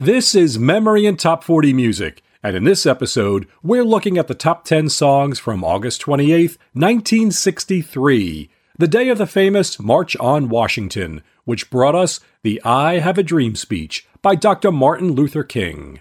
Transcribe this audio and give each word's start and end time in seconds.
This 0.00 0.36
is 0.36 0.60
Memory 0.60 1.06
and 1.06 1.18
Top 1.18 1.42
40 1.42 1.72
Music, 1.72 2.22
and 2.40 2.54
in 2.54 2.62
this 2.62 2.86
episode, 2.86 3.48
we're 3.64 3.82
looking 3.82 4.16
at 4.16 4.28
the 4.28 4.34
top 4.34 4.64
10 4.64 4.90
songs 4.90 5.40
from 5.40 5.64
August 5.64 6.00
28, 6.02 6.56
1963, 6.72 8.48
the 8.78 8.86
day 8.86 9.08
of 9.08 9.18
the 9.18 9.26
famous 9.26 9.80
March 9.80 10.16
on 10.18 10.48
Washington, 10.48 11.24
which 11.46 11.68
brought 11.68 11.96
us 11.96 12.20
the 12.44 12.62
I 12.64 13.00
Have 13.00 13.18
a 13.18 13.24
Dream 13.24 13.56
speech 13.56 14.06
by 14.22 14.36
Dr. 14.36 14.70
Martin 14.70 15.14
Luther 15.14 15.42
King. 15.42 16.00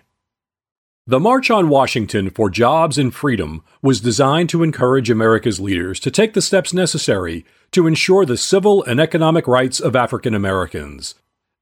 The 1.07 1.19
March 1.19 1.49
on 1.49 1.67
Washington 1.67 2.29
for 2.29 2.51
Jobs 2.51 2.99
and 2.99 3.11
Freedom 3.11 3.63
was 3.81 3.99
designed 3.99 4.49
to 4.49 4.61
encourage 4.61 5.09
America's 5.09 5.59
leaders 5.59 5.99
to 6.01 6.11
take 6.11 6.35
the 6.35 6.41
steps 6.43 6.71
necessary 6.71 7.45
to 7.71 7.87
ensure 7.87 8.27
the 8.27 8.37
civil 8.37 8.83
and 8.83 8.99
economic 8.99 9.47
rights 9.47 9.79
of 9.79 9.95
African 9.95 10.35
Americans. 10.35 11.15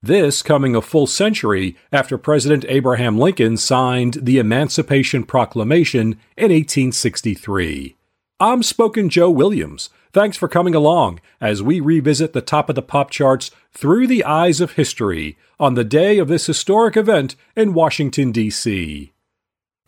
This 0.06 0.40
coming 0.40 0.76
a 0.76 0.80
full 0.80 1.08
century 1.08 1.76
after 1.90 2.16
President 2.16 2.64
Abraham 2.68 3.18
Lincoln 3.18 3.56
signed 3.56 4.18
the 4.22 4.38
Emancipation 4.38 5.24
Proclamation 5.24 6.12
in 6.36 6.52
1863. 6.52 7.96
I'm 8.38 8.62
Spoken 8.62 9.08
Joe 9.08 9.30
Williams. 9.30 9.90
Thanks 10.12 10.36
for 10.36 10.46
coming 10.46 10.76
along 10.76 11.20
as 11.40 11.60
we 11.60 11.80
revisit 11.80 12.34
the 12.34 12.40
top 12.40 12.68
of 12.68 12.76
the 12.76 12.82
pop 12.82 13.10
charts 13.10 13.50
through 13.72 14.06
the 14.06 14.22
eyes 14.22 14.60
of 14.60 14.74
history 14.74 15.36
on 15.58 15.74
the 15.74 15.82
day 15.82 16.18
of 16.18 16.28
this 16.28 16.46
historic 16.46 16.96
event 16.96 17.34
in 17.56 17.74
Washington, 17.74 18.30
D.C. 18.30 19.12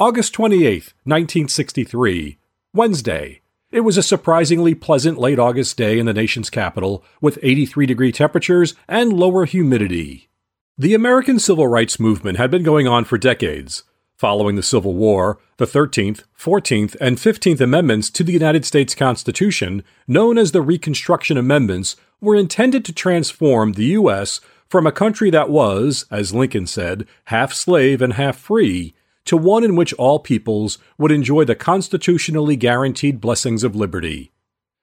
August 0.00 0.34
28, 0.34 0.94
1963, 1.04 2.38
Wednesday. 2.74 3.40
It 3.70 3.80
was 3.80 3.98
a 3.98 4.02
surprisingly 4.02 4.74
pleasant 4.74 5.18
late 5.18 5.38
August 5.38 5.76
day 5.76 5.98
in 5.98 6.06
the 6.06 6.14
nation's 6.14 6.48
capital, 6.48 7.04
with 7.20 7.38
83 7.42 7.84
degree 7.84 8.12
temperatures 8.12 8.74
and 8.88 9.12
lower 9.12 9.44
humidity. 9.44 10.30
The 10.78 10.94
American 10.94 11.38
Civil 11.38 11.68
Rights 11.68 12.00
Movement 12.00 12.38
had 12.38 12.50
been 12.50 12.62
going 12.62 12.88
on 12.88 13.04
for 13.04 13.18
decades. 13.18 13.82
Following 14.16 14.56
the 14.56 14.62
Civil 14.62 14.94
War, 14.94 15.38
the 15.58 15.66
13th, 15.66 16.24
14th, 16.36 16.96
and 16.98 17.18
15th 17.18 17.60
Amendments 17.60 18.08
to 18.10 18.24
the 18.24 18.32
United 18.32 18.64
States 18.64 18.94
Constitution, 18.94 19.84
known 20.06 20.38
as 20.38 20.52
the 20.52 20.62
Reconstruction 20.62 21.36
Amendments, 21.36 21.94
were 22.22 22.36
intended 22.36 22.86
to 22.86 22.92
transform 22.94 23.72
the 23.72 23.84
U.S. 23.86 24.40
from 24.66 24.86
a 24.86 24.92
country 24.92 25.30
that 25.30 25.50
was, 25.50 26.06
as 26.10 26.34
Lincoln 26.34 26.66
said, 26.66 27.06
half 27.24 27.52
slave 27.52 28.00
and 28.00 28.14
half 28.14 28.38
free, 28.38 28.94
to 29.28 29.36
one 29.36 29.62
in 29.62 29.76
which 29.76 29.92
all 29.94 30.18
peoples 30.18 30.78
would 30.96 31.12
enjoy 31.12 31.44
the 31.44 31.54
constitutionally 31.54 32.56
guaranteed 32.56 33.20
blessings 33.20 33.62
of 33.62 33.76
liberty. 33.76 34.32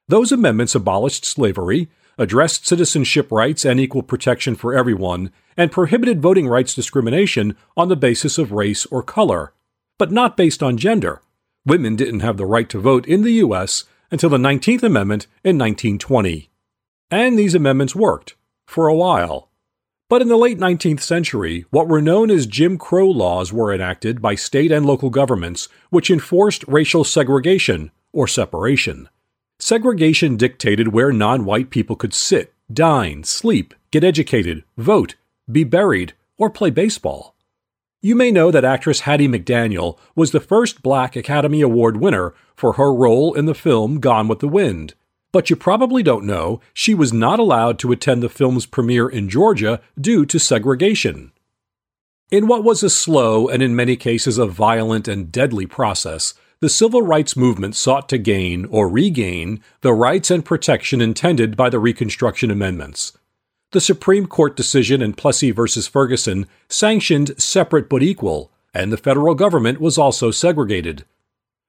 Those 0.08 0.32
amendments 0.32 0.76
abolished 0.76 1.26
slavery, 1.26 1.90
addressed 2.20 2.68
citizenship 2.68 3.32
rights 3.32 3.66
and 3.66 3.80
equal 3.80 4.04
protection 4.04 4.56
for 4.56 4.76
everyone, 4.76 5.32
and 5.58 5.72
prohibited 5.72 6.22
voting 6.22 6.48
rights 6.48 6.76
discrimination 6.76 7.58
on 7.76 7.90
the 7.90 7.96
basis 7.96 8.38
of 8.38 8.52
race 8.52 8.86
or 8.88 9.02
color, 9.02 9.52
but 9.98 10.12
not 10.12 10.38
based 10.38 10.62
on 10.62 10.78
gender. 10.78 11.24
Women 11.66 11.96
didn't 11.96 12.20
have 12.20 12.38
the 12.38 12.46
right 12.46 12.70
to 12.70 12.80
vote 12.80 13.08
in 13.08 13.24
the 13.24 13.34
U.S. 13.34 13.86
until 14.12 14.30
the 14.30 14.38
19th 14.38 14.84
Amendment 14.84 15.26
in 15.44 15.58
1920. 15.58 16.52
And 17.10 17.38
these 17.38 17.56
amendments 17.56 17.96
worked, 17.96 18.36
for 18.68 18.88
a 18.88 18.96
while. 18.96 19.50
But 20.08 20.22
in 20.22 20.28
the 20.28 20.38
late 20.38 20.60
19th 20.60 21.02
century, 21.02 21.66
what 21.72 21.88
were 21.88 22.02
known 22.02 22.30
as 22.30 22.46
Jim 22.46 22.78
Crow 22.78 23.10
laws 23.10 23.52
were 23.52 23.74
enacted 23.74 24.22
by 24.22 24.36
state 24.36 24.72
and 24.72 24.86
local 24.86 25.10
governments, 25.10 25.68
which 25.90 26.12
enforced 26.12 26.64
racial 26.68 27.04
segregation, 27.04 27.90
or 28.14 28.28
separation. 28.28 29.10
Segregation 29.58 30.38
dictated 30.38 30.90
where 30.90 31.12
non 31.12 31.44
white 31.44 31.72
people 31.72 31.96
could 31.96 32.14
sit, 32.14 32.54
dine, 32.72 33.24
sleep, 33.24 33.74
get 33.90 34.04
educated, 34.04 34.64
vote, 34.78 35.16
be 35.52 35.64
buried, 35.64 36.14
or 36.38 36.52
play 36.52 36.70
baseball. 36.70 37.34
You 38.04 38.14
may 38.14 38.30
know 38.30 38.52
that 38.52 38.64
actress 38.64 39.02
Hattie 39.02 39.28
McDaniel 39.28 39.98
was 40.16 40.30
the 40.30 40.40
first 40.40 40.84
black 40.84 41.16
Academy 41.16 41.62
Award 41.62 41.98
winner 41.98 42.36
for 42.56 42.74
her 42.74 42.94
role 42.94 43.34
in 43.34 43.48
the 43.48 43.56
film 43.56 44.00
Gone 44.00 44.28
with 44.28 44.38
the 44.38 44.48
Wind. 44.48 44.94
But 45.36 45.50
you 45.50 45.58
probably 45.58 46.02
don't 46.02 46.24
know 46.24 46.62
she 46.74 46.94
was 46.94 47.12
not 47.12 47.40
allowed 47.40 47.78
to 47.80 47.92
attend 47.92 48.24
the 48.24 48.30
film's 48.30 48.66
premiere 48.66 49.10
in 49.10 49.28
Georgia 49.28 49.82
due 50.00 50.26
to 50.26 50.40
segregation. 50.40 51.34
In 52.32 52.48
what 52.48 52.64
was 52.64 52.84
a 52.84 52.90
slow 52.90 53.50
and 53.50 53.62
in 53.62 53.76
many 53.76 53.98
cases 53.98 54.38
a 54.38 54.46
violent 54.46 55.10
and 55.10 55.34
deadly 55.34 55.66
process, 55.66 56.36
the 56.62 56.70
civil 56.70 57.02
rights 57.02 57.36
movement 57.36 57.76
sought 57.76 58.08
to 58.08 58.18
gain 58.18 58.64
or 58.68 58.88
regain 58.88 59.62
the 59.82 59.92
rights 59.92 60.32
and 60.32 60.46
protection 60.46 61.02
intended 61.02 61.58
by 61.58 61.70
the 61.70 61.80
Reconstruction 61.80 62.50
Amendments. 62.50 63.12
The 63.74 63.82
Supreme 63.82 64.28
Court 64.28 64.56
decision 64.56 65.02
in 65.02 65.16
Plessy 65.16 65.52
v. 65.52 65.68
Ferguson 65.82 66.48
sanctioned 66.70 67.38
separate 67.38 67.90
but 67.90 68.02
equal, 68.02 68.54
and 68.74 68.90
the 68.90 68.96
federal 68.96 69.36
government 69.36 69.82
was 69.82 69.98
also 69.98 70.32
segregated. 70.32 71.04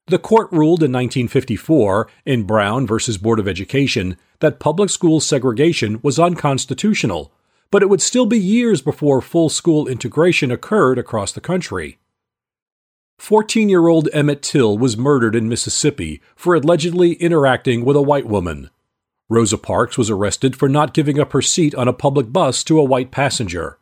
The 0.08 0.18
court 0.20 0.52
ruled 0.52 0.84
in 0.84 0.92
1954 0.92 2.08
in 2.24 2.44
Brown 2.44 2.86
v. 2.86 2.96
Board 3.20 3.40
of 3.40 3.48
Education 3.48 4.16
that 4.38 4.60
public 4.60 4.88
school 4.88 5.18
segregation 5.18 5.98
was 6.00 6.20
unconstitutional, 6.20 7.32
but 7.72 7.82
it 7.82 7.88
would 7.88 8.00
still 8.00 8.26
be 8.26 8.38
years 8.38 8.80
before 8.80 9.20
full 9.20 9.48
school 9.48 9.88
integration 9.88 10.52
occurred 10.52 10.98
across 10.98 11.32
the 11.32 11.40
country. 11.40 11.98
14 13.18 13.68
year 13.68 13.88
old 13.88 14.08
Emmett 14.12 14.42
Till 14.42 14.78
was 14.78 14.96
murdered 14.96 15.34
in 15.34 15.48
Mississippi 15.48 16.20
for 16.36 16.54
allegedly 16.54 17.14
interacting 17.14 17.84
with 17.84 17.96
a 17.96 18.02
white 18.02 18.26
woman. 18.26 18.70
Rosa 19.28 19.58
Parks 19.58 19.98
was 19.98 20.08
arrested 20.08 20.54
for 20.54 20.68
not 20.68 20.94
giving 20.94 21.18
up 21.18 21.32
her 21.32 21.42
seat 21.42 21.74
on 21.74 21.88
a 21.88 21.92
public 21.92 22.32
bus 22.32 22.62
to 22.62 22.78
a 22.78 22.84
white 22.84 23.10
passenger. 23.10 23.78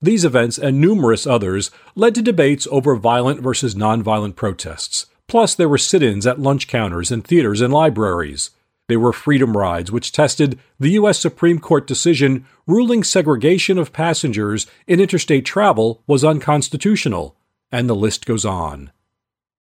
These 0.00 0.24
events 0.24 0.56
and 0.56 0.80
numerous 0.80 1.26
others 1.26 1.70
led 1.94 2.14
to 2.14 2.22
debates 2.22 2.66
over 2.70 2.96
violent 2.96 3.42
versus 3.42 3.74
nonviolent 3.74 4.36
protests, 4.36 5.06
Plus, 5.28 5.54
there 5.54 5.68
were 5.68 5.78
sit 5.78 6.02
ins 6.02 6.26
at 6.26 6.40
lunch 6.40 6.66
counters 6.66 7.12
and 7.12 7.24
theaters 7.24 7.60
and 7.60 7.72
libraries. 7.72 8.50
There 8.88 8.98
were 8.98 9.12
freedom 9.12 9.54
rides, 9.54 9.92
which 9.92 10.10
tested 10.10 10.58
the 10.80 10.92
U.S. 10.92 11.20
Supreme 11.20 11.58
Court 11.58 11.86
decision 11.86 12.46
ruling 12.66 13.04
segregation 13.04 13.76
of 13.76 13.92
passengers 13.92 14.66
in 14.86 15.00
interstate 15.00 15.44
travel 15.44 16.02
was 16.06 16.24
unconstitutional. 16.24 17.36
And 17.70 17.88
the 17.88 17.94
list 17.94 18.24
goes 18.24 18.46
on. 18.46 18.90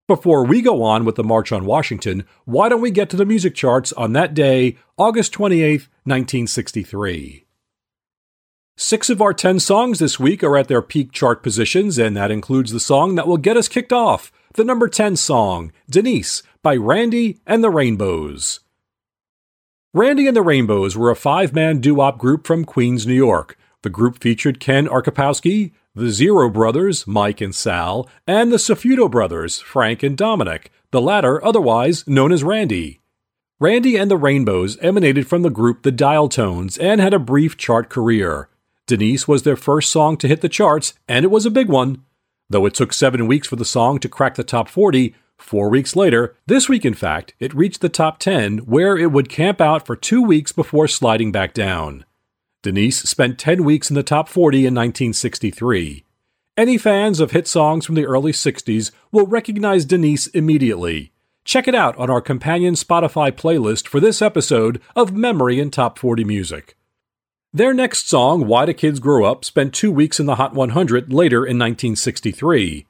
Before 0.09 0.45
we 0.45 0.63
go 0.63 0.83
on 0.83 1.05
with 1.05 1.17
the 1.17 1.23
March 1.23 1.53
on 1.53 1.67
Washington, 1.67 2.25
why 2.47 2.71
don't 2.71 2.81
we 2.81 2.91
get 2.91 3.11
to 3.11 3.17
the 3.17 3.27
music 3.27 3.55
charts 3.55 3.93
on 3.93 4.15
that 4.15 4.33
day, 4.33 4.79
August 4.97 5.33
28, 5.35 5.83
1963? 6.05 7.45
Six 8.83 9.11
of 9.11 9.21
our 9.21 9.35
ten 9.35 9.61
songs 9.61 9.99
this 9.99 10.19
week 10.19 10.43
are 10.43 10.57
at 10.57 10.69
their 10.69 10.81
peak 10.81 11.13
chart 11.13 11.43
positions, 11.43 11.99
and 11.99 12.17
that 12.17 12.31
includes 12.31 12.73
the 12.73 12.81
song 12.81 13.15
that 13.15 13.27
will 13.29 13.37
get 13.37 13.59
us 13.59 13.69
kicked 13.69 13.93
off 13.93 14.33
the 14.55 14.65
number 14.65 14.89
10 14.89 15.17
song, 15.17 15.71
Denise, 15.91 16.43
by 16.63 16.77
Randy 16.77 17.41
and 17.47 17.63
the 17.63 17.69
Rainbows. 17.69 18.61
Randy 19.93 20.27
and 20.27 20.35
the 20.35 20.41
Rainbows 20.41 20.97
were 20.97 21.11
a 21.11 21.15
five 21.15 21.53
man 21.53 21.81
doo 21.81 21.97
wop 21.97 22.17
group 22.17 22.47
from 22.47 22.65
Queens, 22.65 23.07
New 23.07 23.13
York. 23.13 23.59
The 23.83 23.91
group 23.91 24.19
featured 24.19 24.61
Ken 24.61 24.87
Arcipowski, 24.89 25.73
the 25.95 26.09
Zero 26.09 26.49
Brothers, 26.49 27.07
Mike 27.07 27.43
and 27.43 27.55
Sal, 27.55 28.09
and 28.27 28.51
the 28.51 28.57
Safuto 28.57 29.11
Brothers, 29.11 29.61
Frank 29.61 30.03
and 30.03 30.17
Dominic, 30.17 30.73
the 30.91 31.03
latter 31.03 31.45
otherwise 31.45 32.09
known 32.09 32.33
as 32.33 32.43
Randy. 32.43 33.01
Randy 33.61 33.97
and 33.97 34.11
the 34.11 34.17
Rainbows 34.17 34.79
emanated 34.79 35.29
from 35.29 35.43
the 35.43 35.51
group 35.51 35.83
The 35.83 35.93
Dial 35.93 36.31
Tones 36.31 36.79
and 36.79 36.99
had 36.99 37.13
a 37.13 37.19
brief 37.19 37.59
chart 37.59 37.91
career. 37.91 38.49
Denise 38.91 39.29
was 39.29 39.45
their 39.45 39.55
first 39.55 39.89
song 39.89 40.17
to 40.17 40.27
hit 40.27 40.41
the 40.41 40.49
charts, 40.49 40.95
and 41.07 41.25
it 41.25 41.31
was 41.31 41.47
a 41.47 41.51
big 41.51 41.69
one. 41.69 42.03
Though 42.49 42.67
it 42.67 42.75
took 42.75 42.93
seven 42.93 43.29
weeks 43.29 43.47
for 43.47 43.55
the 43.55 43.65
song 43.65 44.01
to 44.01 44.09
crack 44.09 44.35
the 44.35 44.43
top 44.43 44.69
40, 44.69 45.15
four 45.39 45.69
weeks 45.71 45.95
later, 45.95 46.35
this 46.47 46.69
week 46.69 46.85
in 46.85 46.95
fact, 46.95 47.33
it 47.39 47.55
reached 47.55 47.83
the 47.83 47.89
top 47.89 48.19
10, 48.19 48.59
where 48.59 48.99
it 48.99 49.13
would 49.13 49.29
camp 49.29 49.61
out 49.61 49.87
for 49.87 49.95
two 49.95 50.21
weeks 50.21 50.51
before 50.51 50.89
sliding 50.89 51.31
back 51.31 51.55
down. 51.55 52.05
Denise 52.65 53.01
spent 53.03 53.39
10 53.39 53.63
weeks 53.63 53.91
in 53.91 53.95
the 53.95 54.03
top 54.03 54.29
40 54.29 54.59
in 54.59 54.75
1963. 54.75 56.05
Any 56.57 56.77
fans 56.77 57.21
of 57.21 57.31
hit 57.31 57.47
songs 57.47 57.87
from 57.87 57.95
the 57.95 58.07
early 58.07 58.33
60s 58.33 58.91
will 59.13 59.29
recognize 59.29 59.85
Denise 59.85 60.27
immediately. 60.27 61.13
Check 61.45 61.69
it 61.69 61.77
out 61.77 61.97
on 61.97 62.11
our 62.11 62.21
companion 62.21 62.75
Spotify 62.75 63.31
playlist 63.31 63.87
for 63.87 64.01
this 64.01 64.21
episode 64.21 64.83
of 64.97 65.13
Memory 65.13 65.61
and 65.61 65.73
Top 65.73 65.97
40 65.97 66.25
Music. 66.25 66.77
Their 67.53 67.75
next 67.75 68.09
song, 68.09 68.47
Why 68.47 68.65
Do 68.65 68.73
Kids 68.73 69.01
Grow 69.01 69.25
Up, 69.25 69.45
spent 69.45 69.75
two 69.75 69.91
weeks 69.91 70.21
in 70.21 70.27
the 70.27 70.37
Hot 70.37 70.55
100 70.55 71.13
later 71.13 71.39
in 71.39 71.59
1963. 71.59 72.87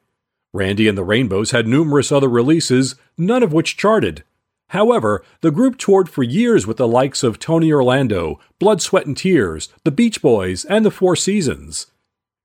Randy 0.53 0.87
and 0.87 0.99
the 0.99 1.05
Rainbows 1.05 1.53
had 1.53 1.67
numerous 1.67 2.12
other 2.12 2.29
releases, 2.29 2.95
none 3.17 3.43
of 3.43 3.55
which 3.55 3.79
charted. 3.79 4.23
However, 4.69 5.25
the 5.41 5.51
group 5.51 5.79
toured 5.79 6.11
for 6.11 6.23
years 6.23 6.67
with 6.67 6.77
the 6.77 6.87
likes 6.87 7.23
of 7.23 7.39
Tony 7.39 7.73
Orlando, 7.73 8.39
Blood, 8.59 8.83
Sweat, 8.83 9.07
and 9.07 9.17
Tears, 9.17 9.71
the 9.85 9.91
Beach 9.91 10.21
Boys, 10.21 10.67
and 10.67 10.85
the 10.85 10.91
Four 10.91 11.17
Seasons. 11.17 11.87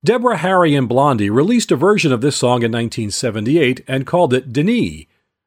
Deborah 0.02 0.38
Harry 0.38 0.74
and 0.74 0.88
Blondie 0.88 1.30
released 1.30 1.70
a 1.70 1.76
version 1.76 2.14
of 2.14 2.22
this 2.22 2.38
song 2.38 2.64
in 2.64 2.72
1978 2.72 3.84
and 3.90 4.08
called 4.08 4.34
it 4.34 4.54
Denis. 4.54 5.04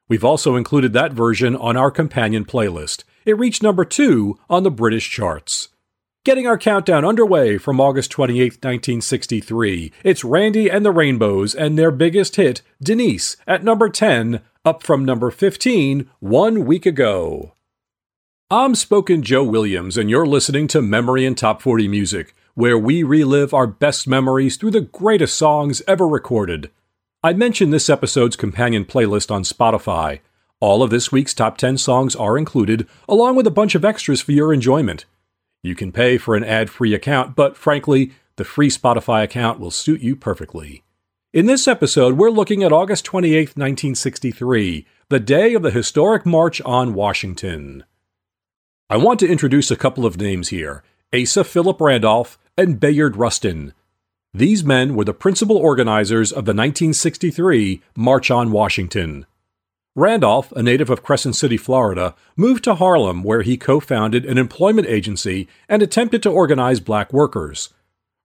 We've 0.07 0.23
also 0.23 0.55
included 0.55 0.93
that 0.93 1.13
version 1.13 1.55
on 1.55 1.75
our 1.75 1.89
companion 1.89 2.45
playlist. 2.45 3.05
It 3.25 3.39
reached 3.39 3.63
number 3.63 3.85
two 3.85 4.37
on 4.51 4.61
the 4.61 4.69
British 4.69 5.09
charts. 5.09 5.69
Getting 6.25 6.47
our 6.47 6.57
countdown 6.57 7.05
underway 7.05 7.57
from 7.57 7.79
August 7.79 8.11
28, 8.11 8.55
1963, 8.55 9.93
it's 10.03 10.25
Randy 10.25 10.69
and 10.69 10.85
the 10.85 10.91
Rainbows 10.91 11.55
and 11.55 11.79
their 11.79 11.91
biggest 11.91 12.35
hit, 12.35 12.61
Denise, 12.83 13.37
at 13.47 13.63
number 13.63 13.87
10, 13.87 14.41
up 14.65 14.83
from 14.83 15.05
number 15.05 15.31
15 15.31 16.09
one 16.19 16.65
week 16.65 16.85
ago. 16.85 17.53
I'm 18.51 18.75
Spoken 18.75 19.23
Joe 19.23 19.45
Williams, 19.45 19.95
and 19.97 20.09
you're 20.09 20.25
listening 20.25 20.67
to 20.67 20.81
Memory 20.81 21.25
and 21.25 21.37
Top 21.37 21.61
40 21.61 21.87
Music, 21.87 22.35
where 22.53 22.77
we 22.77 23.01
relive 23.01 23.53
our 23.53 23.67
best 23.67 24.05
memories 24.05 24.57
through 24.57 24.71
the 24.71 24.81
greatest 24.81 25.37
songs 25.37 25.81
ever 25.87 26.05
recorded. 26.05 26.69
I 27.23 27.31
mentioned 27.31 27.71
this 27.71 27.89
episode's 27.89 28.35
companion 28.35 28.83
playlist 28.83 29.31
on 29.31 29.43
Spotify. 29.43 30.19
All 30.59 30.83
of 30.83 30.89
this 30.89 31.13
week's 31.13 31.33
top 31.33 31.57
10 31.57 31.77
songs 31.77 32.13
are 32.13 32.37
included, 32.37 32.89
along 33.07 33.37
with 33.37 33.47
a 33.47 33.51
bunch 33.51 33.73
of 33.73 33.85
extras 33.85 34.19
for 34.19 34.33
your 34.33 34.53
enjoyment. 34.53 35.05
You 35.61 35.75
can 35.75 35.91
pay 35.91 36.17
for 36.17 36.35
an 36.35 36.43
ad 36.43 36.69
free 36.69 36.93
account, 36.93 37.35
but 37.35 37.57
frankly, 37.57 38.13
the 38.37 38.45
free 38.45 38.69
Spotify 38.69 39.23
account 39.23 39.59
will 39.59 39.71
suit 39.71 40.01
you 40.01 40.15
perfectly. 40.15 40.83
In 41.33 41.45
this 41.45 41.67
episode, 41.67 42.17
we're 42.17 42.31
looking 42.31 42.63
at 42.63 42.71
August 42.71 43.05
28, 43.05 43.49
1963, 43.49 44.87
the 45.09 45.19
day 45.19 45.53
of 45.53 45.61
the 45.61 45.71
historic 45.71 46.25
March 46.25 46.61
on 46.61 46.93
Washington. 46.93 47.83
I 48.89 48.97
want 48.97 49.19
to 49.19 49.27
introduce 49.27 49.69
a 49.69 49.75
couple 49.75 50.05
of 50.05 50.17
names 50.17 50.49
here 50.49 50.83
Asa 51.13 51.43
Philip 51.43 51.79
Randolph 51.81 52.39
and 52.57 52.79
Bayard 52.79 53.17
Rustin. 53.17 53.73
These 54.33 54.63
men 54.63 54.95
were 54.95 55.05
the 55.05 55.13
principal 55.13 55.57
organizers 55.57 56.31
of 56.31 56.45
the 56.45 56.53
1963 56.53 57.81
March 57.95 58.31
on 58.31 58.51
Washington. 58.51 59.25
Randolph, 59.95 60.51
a 60.51 60.61
native 60.61 60.91
of 60.91 61.01
Crescent 61.01 61.35
City, 61.35 61.57
Florida, 61.57 62.13
moved 62.35 62.63
to 62.65 62.75
Harlem 62.75 63.23
where 63.23 63.41
he 63.41 63.57
co 63.57 63.79
founded 63.79 64.23
an 64.23 64.37
employment 64.37 64.87
agency 64.87 65.47
and 65.67 65.81
attempted 65.81 66.21
to 66.23 66.29
organize 66.29 66.79
black 66.79 67.11
workers. 67.11 67.73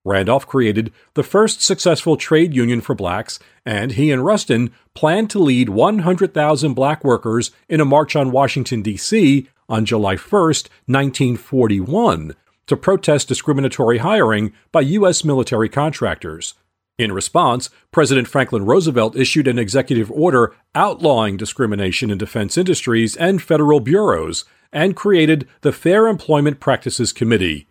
Randolph 0.03 0.45
created 0.45 0.93
the 1.15 1.23
first 1.23 1.63
successful 1.63 2.15
trade 2.15 2.53
union 2.53 2.79
for 2.79 2.93
blacks, 2.93 3.39
and 3.65 3.93
he 3.93 4.11
and 4.11 4.23
Rustin 4.23 4.71
planned 4.93 5.31
to 5.31 5.39
lead 5.39 5.69
100,000 5.69 6.73
black 6.75 7.03
workers 7.03 7.49
in 7.67 7.81
a 7.81 7.85
march 7.85 8.15
on 8.15 8.31
Washington, 8.31 8.83
D.C. 8.83 9.49
on 9.67 9.85
July 9.85 10.15
1, 10.15 10.39
1941, 10.39 12.35
to 12.67 12.77
protest 12.77 13.27
discriminatory 13.27 13.97
hiring 13.97 14.53
by 14.71 14.81
U.S. 14.81 15.25
military 15.25 15.69
contractors. 15.69 16.53
In 16.97 17.11
response, 17.11 17.69
President 17.91 18.25
Franklin 18.25 18.65
Roosevelt 18.65 19.17
issued 19.17 19.47
an 19.47 19.59
executive 19.59 20.09
order 20.11 20.55
outlawing 20.73 21.35
discrimination 21.35 22.09
in 22.09 22.17
defense 22.17 22.57
industries 22.57 23.17
and 23.17 23.41
federal 23.41 23.81
bureaus 23.81 24.45
and 24.71 24.95
created 24.95 25.45
the 25.59 25.73
Fair 25.73 26.07
Employment 26.07 26.61
Practices 26.61 27.11
Committee. 27.11 27.67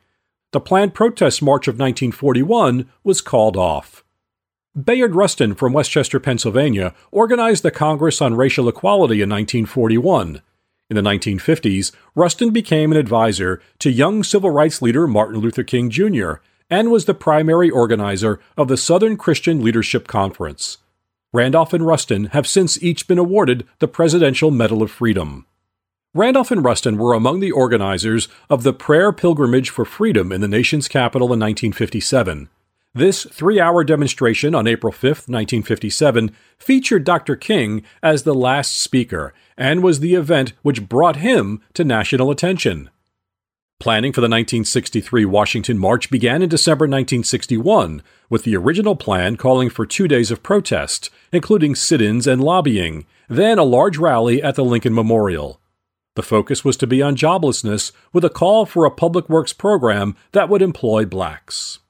The 0.52 0.60
planned 0.60 0.92
protest 0.92 1.42
march 1.42 1.66
of 1.66 1.74
1941 1.74 2.86
was 3.02 3.22
called 3.22 3.56
off. 3.56 4.04
Bayard 4.76 5.14
Rustin 5.14 5.54
from 5.54 5.72
Westchester, 5.72 6.20
Pennsylvania, 6.20 6.94
organized 7.10 7.62
the 7.62 7.70
Congress 7.70 8.20
on 8.20 8.34
Racial 8.34 8.68
Equality 8.68 9.22
in 9.22 9.30
1941. 9.30 10.42
In 10.90 10.96
the 10.96 11.02
1950s, 11.02 11.92
Rustin 12.14 12.50
became 12.50 12.92
an 12.92 12.98
advisor 12.98 13.62
to 13.78 13.90
young 13.90 14.22
civil 14.22 14.50
rights 14.50 14.82
leader 14.82 15.06
Martin 15.06 15.40
Luther 15.40 15.62
King 15.62 15.88
Jr 15.88 16.34
and 16.70 16.90
was 16.90 17.04
the 17.04 17.14
primary 17.14 17.70
organizer 17.70 18.40
of 18.56 18.68
the 18.68 18.76
Southern 18.76 19.16
Christian 19.16 19.62
Leadership 19.62 20.06
Conference. 20.06 20.78
Randolph 21.32 21.72
and 21.72 21.84
Rustin 21.84 22.26
have 22.26 22.46
since 22.46 22.80
each 22.82 23.08
been 23.08 23.18
awarded 23.18 23.66
the 23.80 23.88
Presidential 23.88 24.50
Medal 24.50 24.82
of 24.82 24.90
Freedom. 24.90 25.46
Randolph 26.14 26.52
and 26.52 26.64
Rustin 26.64 26.96
were 26.96 27.12
among 27.12 27.40
the 27.40 27.50
organizers 27.50 28.28
of 28.48 28.62
the 28.62 28.72
Prayer 28.72 29.12
Pilgrimage 29.12 29.68
for 29.68 29.84
Freedom 29.84 30.30
in 30.30 30.40
the 30.40 30.48
nation's 30.48 30.86
capital 30.86 31.26
in 31.26 31.40
1957. 31.40 32.48
This 32.94 33.24
three 33.24 33.58
hour 33.58 33.82
demonstration 33.82 34.54
on 34.54 34.68
April 34.68 34.92
5, 34.92 35.02
1957, 35.02 36.30
featured 36.56 37.02
Dr. 37.02 37.34
King 37.34 37.82
as 38.00 38.22
the 38.22 38.34
last 38.34 38.78
speaker 38.80 39.34
and 39.56 39.82
was 39.82 39.98
the 39.98 40.14
event 40.14 40.52
which 40.62 40.88
brought 40.88 41.16
him 41.16 41.60
to 41.74 41.82
national 41.82 42.30
attention. 42.30 42.90
Planning 43.80 44.12
for 44.12 44.20
the 44.20 44.26
1963 44.26 45.24
Washington 45.24 45.78
March 45.78 46.08
began 46.08 46.42
in 46.42 46.48
December 46.48 46.84
1961, 46.84 48.02
with 48.30 48.44
the 48.44 48.56
original 48.56 48.94
plan 48.94 49.36
calling 49.36 49.68
for 49.68 49.84
two 49.84 50.06
days 50.06 50.30
of 50.30 50.42
protest, 50.42 51.10
including 51.32 51.74
sit 51.74 52.00
ins 52.00 52.26
and 52.26 52.42
lobbying, 52.42 53.04
then 53.28 53.58
a 53.58 53.64
large 53.64 53.98
rally 53.98 54.42
at 54.42 54.54
the 54.54 54.64
Lincoln 54.64 54.94
Memorial. 54.94 55.60
The 56.14 56.22
focus 56.22 56.64
was 56.64 56.76
to 56.78 56.86
be 56.86 57.02
on 57.02 57.16
joblessness, 57.16 57.90
with 58.12 58.24
a 58.24 58.30
call 58.30 58.64
for 58.64 58.84
a 58.84 58.90
public 58.90 59.28
works 59.28 59.52
program 59.52 60.16
that 60.32 60.48
would 60.48 60.62
employ 60.62 61.04
blacks. 61.04 61.80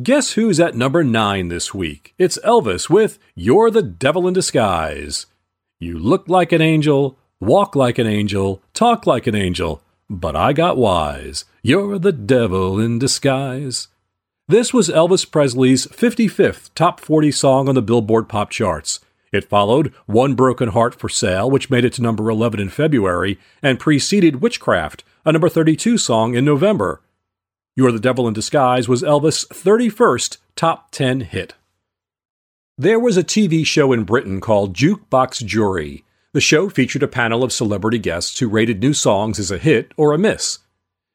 Guess 0.00 0.32
who's 0.32 0.60
at 0.60 0.76
number 0.76 1.02
9 1.02 1.48
this 1.48 1.74
week? 1.74 2.14
It's 2.18 2.38
Elvis 2.44 2.90
with 2.90 3.18
You're 3.34 3.70
the 3.70 3.82
Devil 3.82 4.28
in 4.28 4.34
Disguise. 4.34 5.26
You 5.80 5.98
look 5.98 6.28
like 6.28 6.52
an 6.52 6.60
angel, 6.60 7.17
walk 7.40 7.76
like 7.76 7.98
an 7.98 8.06
angel, 8.06 8.62
talk 8.74 9.06
like 9.06 9.26
an 9.26 9.34
angel, 9.34 9.82
but 10.10 10.34
I 10.34 10.52
got 10.52 10.76
wise. 10.76 11.44
You're 11.62 11.98
the 11.98 12.12
devil 12.12 12.80
in 12.80 12.98
disguise. 12.98 13.88
This 14.48 14.72
was 14.72 14.88
Elvis 14.88 15.30
Presley's 15.30 15.86
55th 15.86 16.70
top 16.74 17.00
40 17.00 17.30
song 17.30 17.68
on 17.68 17.74
the 17.74 17.82
Billboard 17.82 18.28
pop 18.28 18.50
charts. 18.50 19.00
It 19.30 19.44
followed 19.44 19.92
One 20.06 20.34
Broken 20.34 20.70
Heart 20.70 20.94
for 20.98 21.10
Sale, 21.10 21.50
which 21.50 21.68
made 21.68 21.84
it 21.84 21.92
to 21.94 22.02
number 22.02 22.30
11 22.30 22.58
in 22.58 22.70
February, 22.70 23.38
and 23.62 23.78
preceded 23.78 24.40
Witchcraft, 24.40 25.04
a 25.26 25.32
number 25.32 25.50
32 25.50 25.98
song 25.98 26.34
in 26.34 26.46
November. 26.46 27.02
You're 27.76 27.92
the 27.92 28.00
Devil 28.00 28.26
in 28.26 28.34
Disguise 28.34 28.88
was 28.88 29.02
Elvis' 29.02 29.46
31st 29.48 30.38
top 30.56 30.90
10 30.90 31.20
hit. 31.20 31.54
There 32.78 32.98
was 32.98 33.16
a 33.16 33.24
TV 33.24 33.66
show 33.66 33.92
in 33.92 34.04
Britain 34.04 34.40
called 34.40 34.74
Jukebox 34.74 35.44
Jury. 35.44 36.04
The 36.34 36.40
show 36.42 36.68
featured 36.68 37.02
a 37.02 37.08
panel 37.08 37.42
of 37.42 37.54
celebrity 37.54 37.98
guests 37.98 38.38
who 38.38 38.48
rated 38.48 38.80
new 38.80 38.92
songs 38.92 39.38
as 39.38 39.50
a 39.50 39.56
hit 39.56 39.92
or 39.96 40.12
a 40.12 40.18
miss. 40.18 40.58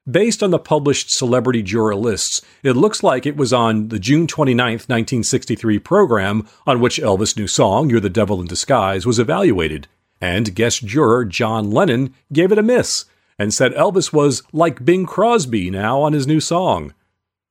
Based 0.10 0.42
on 0.42 0.50
the 0.50 0.58
published 0.58 1.12
celebrity 1.12 1.62
juror 1.62 1.96
lists, 1.96 2.42
it 2.64 2.74
looks 2.74 3.04
like 3.04 3.28
it 3.28 3.38
was 3.38 3.54
on 3.54 3.90
the 3.90 4.00
June 4.00 4.26
29, 4.26 4.58
1963 4.58 5.78
program 5.80 6.48
on 6.66 6.80
which 6.80 7.00
Elvis' 7.00 7.38
new 7.38 7.48
song, 7.48 7.92
You're 7.92 8.00
the 8.00 8.10
Devil 8.10 8.42
in 8.42 8.48
Disguise, 8.48 9.06
was 9.06 9.20
evaluated, 9.20 9.88
and 10.20 10.56
guest 10.56 10.84
juror 10.84 11.26
John 11.26 11.70
Lennon 11.70 12.16
gave 12.34 12.52
it 12.52 12.58
a 12.58 12.64
miss 12.64 13.06
and 13.38 13.54
said 13.54 13.72
Elvis 13.74 14.12
was 14.12 14.42
like 14.52 14.84
Bing 14.84 15.06
Crosby 15.06 15.70
now 15.70 16.02
on 16.02 16.14
his 16.14 16.26
new 16.26 16.40
song. 16.40 16.92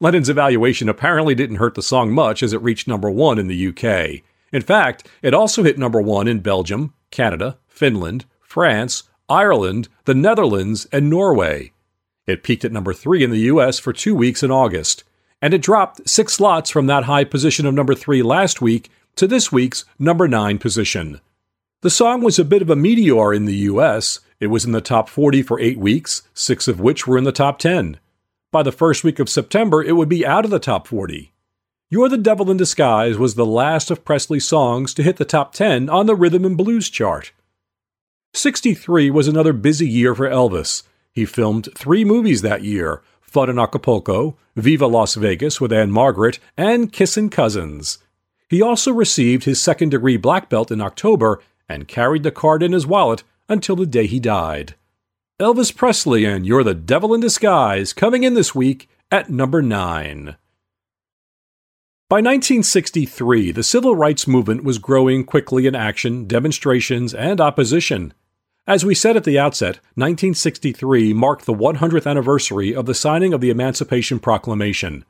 Lennon's 0.00 0.28
evaluation 0.28 0.88
apparently 0.88 1.36
didn't 1.36 1.56
hurt 1.56 1.76
the 1.76 1.82
song 1.82 2.10
much 2.12 2.42
as 2.42 2.52
it 2.52 2.60
reached 2.60 2.88
number 2.88 3.08
one 3.08 3.38
in 3.38 3.46
the 3.46 3.68
UK. 3.68 4.24
In 4.52 4.62
fact, 4.62 5.08
it 5.22 5.32
also 5.32 5.62
hit 5.62 5.78
number 5.78 6.00
one 6.02 6.26
in 6.26 6.40
Belgium, 6.40 6.92
Canada, 7.12 7.58
Finland, 7.68 8.24
France, 8.40 9.04
Ireland, 9.28 9.88
the 10.04 10.14
Netherlands, 10.14 10.88
and 10.90 11.08
Norway. 11.08 11.72
It 12.26 12.42
peaked 12.42 12.64
at 12.64 12.72
number 12.72 12.92
three 12.92 13.22
in 13.22 13.30
the 13.30 13.46
US 13.52 13.78
for 13.78 13.92
two 13.92 14.14
weeks 14.14 14.42
in 14.42 14.50
August, 14.50 15.04
and 15.40 15.54
it 15.54 15.62
dropped 15.62 16.08
six 16.08 16.34
slots 16.34 16.70
from 16.70 16.86
that 16.86 17.04
high 17.04 17.24
position 17.24 17.66
of 17.66 17.74
number 17.74 17.94
three 17.94 18.22
last 18.22 18.60
week 18.60 18.90
to 19.16 19.26
this 19.26 19.52
week's 19.52 19.84
number 19.98 20.26
nine 20.26 20.58
position. 20.58 21.20
The 21.82 21.90
song 21.90 22.22
was 22.22 22.38
a 22.38 22.44
bit 22.44 22.62
of 22.62 22.70
a 22.70 22.76
meteor 22.76 23.34
in 23.34 23.44
the 23.44 23.56
US. 23.70 24.20
It 24.38 24.46
was 24.46 24.64
in 24.64 24.72
the 24.72 24.80
top 24.80 25.08
40 25.08 25.42
for 25.42 25.58
eight 25.58 25.78
weeks, 25.78 26.22
six 26.32 26.68
of 26.68 26.80
which 26.80 27.06
were 27.06 27.18
in 27.18 27.24
the 27.24 27.32
top 27.32 27.58
10. 27.58 27.98
By 28.52 28.62
the 28.62 28.70
first 28.70 29.02
week 29.02 29.18
of 29.18 29.28
September, 29.28 29.82
it 29.82 29.96
would 29.96 30.08
be 30.08 30.24
out 30.24 30.44
of 30.44 30.50
the 30.50 30.60
top 30.60 30.86
40. 30.86 31.32
You're 31.92 32.08
the 32.08 32.16
Devil 32.16 32.50
in 32.50 32.56
Disguise 32.56 33.18
was 33.18 33.34
the 33.34 33.44
last 33.44 33.90
of 33.90 34.02
Presley's 34.02 34.48
songs 34.48 34.94
to 34.94 35.02
hit 35.02 35.18
the 35.18 35.26
top 35.26 35.52
10 35.52 35.90
on 35.90 36.06
the 36.06 36.14
Rhythm 36.14 36.46
and 36.46 36.56
Blues 36.56 36.88
chart. 36.88 37.32
63 38.32 39.10
was 39.10 39.28
another 39.28 39.52
busy 39.52 39.86
year 39.86 40.14
for 40.14 40.26
Elvis. 40.26 40.84
He 41.12 41.26
filmed 41.26 41.68
three 41.76 42.02
movies 42.02 42.40
that 42.40 42.64
year 42.64 43.02
Fun 43.20 43.50
in 43.50 43.58
Acapulco, 43.58 44.38
Viva 44.56 44.86
Las 44.86 45.16
Vegas 45.16 45.60
with 45.60 45.70
Ann-Margret, 45.70 46.38
and 46.56 46.90
Kissin' 46.90 47.28
Cousins. 47.28 47.98
He 48.48 48.62
also 48.62 48.90
received 48.90 49.44
his 49.44 49.60
second 49.60 49.90
degree 49.90 50.16
black 50.16 50.48
belt 50.48 50.70
in 50.70 50.80
October 50.80 51.42
and 51.68 51.86
carried 51.86 52.22
the 52.22 52.30
card 52.30 52.62
in 52.62 52.72
his 52.72 52.86
wallet 52.86 53.22
until 53.50 53.76
the 53.76 53.84
day 53.84 54.06
he 54.06 54.18
died. 54.18 54.76
Elvis 55.38 55.76
Presley 55.76 56.24
and 56.24 56.46
You're 56.46 56.64
the 56.64 56.72
Devil 56.72 57.12
in 57.12 57.20
Disguise 57.20 57.92
coming 57.92 58.22
in 58.22 58.32
this 58.32 58.54
week 58.54 58.88
at 59.10 59.28
number 59.28 59.60
9. 59.60 60.38
By 62.12 62.18
1963, 62.18 63.52
the 63.52 63.62
civil 63.62 63.96
rights 63.96 64.28
movement 64.28 64.64
was 64.64 64.76
growing 64.76 65.24
quickly 65.24 65.66
in 65.66 65.74
action, 65.74 66.26
demonstrations, 66.26 67.14
and 67.14 67.40
opposition. 67.40 68.12
As 68.66 68.84
we 68.84 68.94
said 68.94 69.16
at 69.16 69.24
the 69.24 69.38
outset, 69.38 69.76
1963 69.94 71.14
marked 71.14 71.46
the 71.46 71.54
100th 71.54 72.06
anniversary 72.06 72.74
of 72.74 72.84
the 72.84 72.92
signing 72.92 73.32
of 73.32 73.40
the 73.40 73.48
Emancipation 73.48 74.18
Proclamation. 74.18 75.06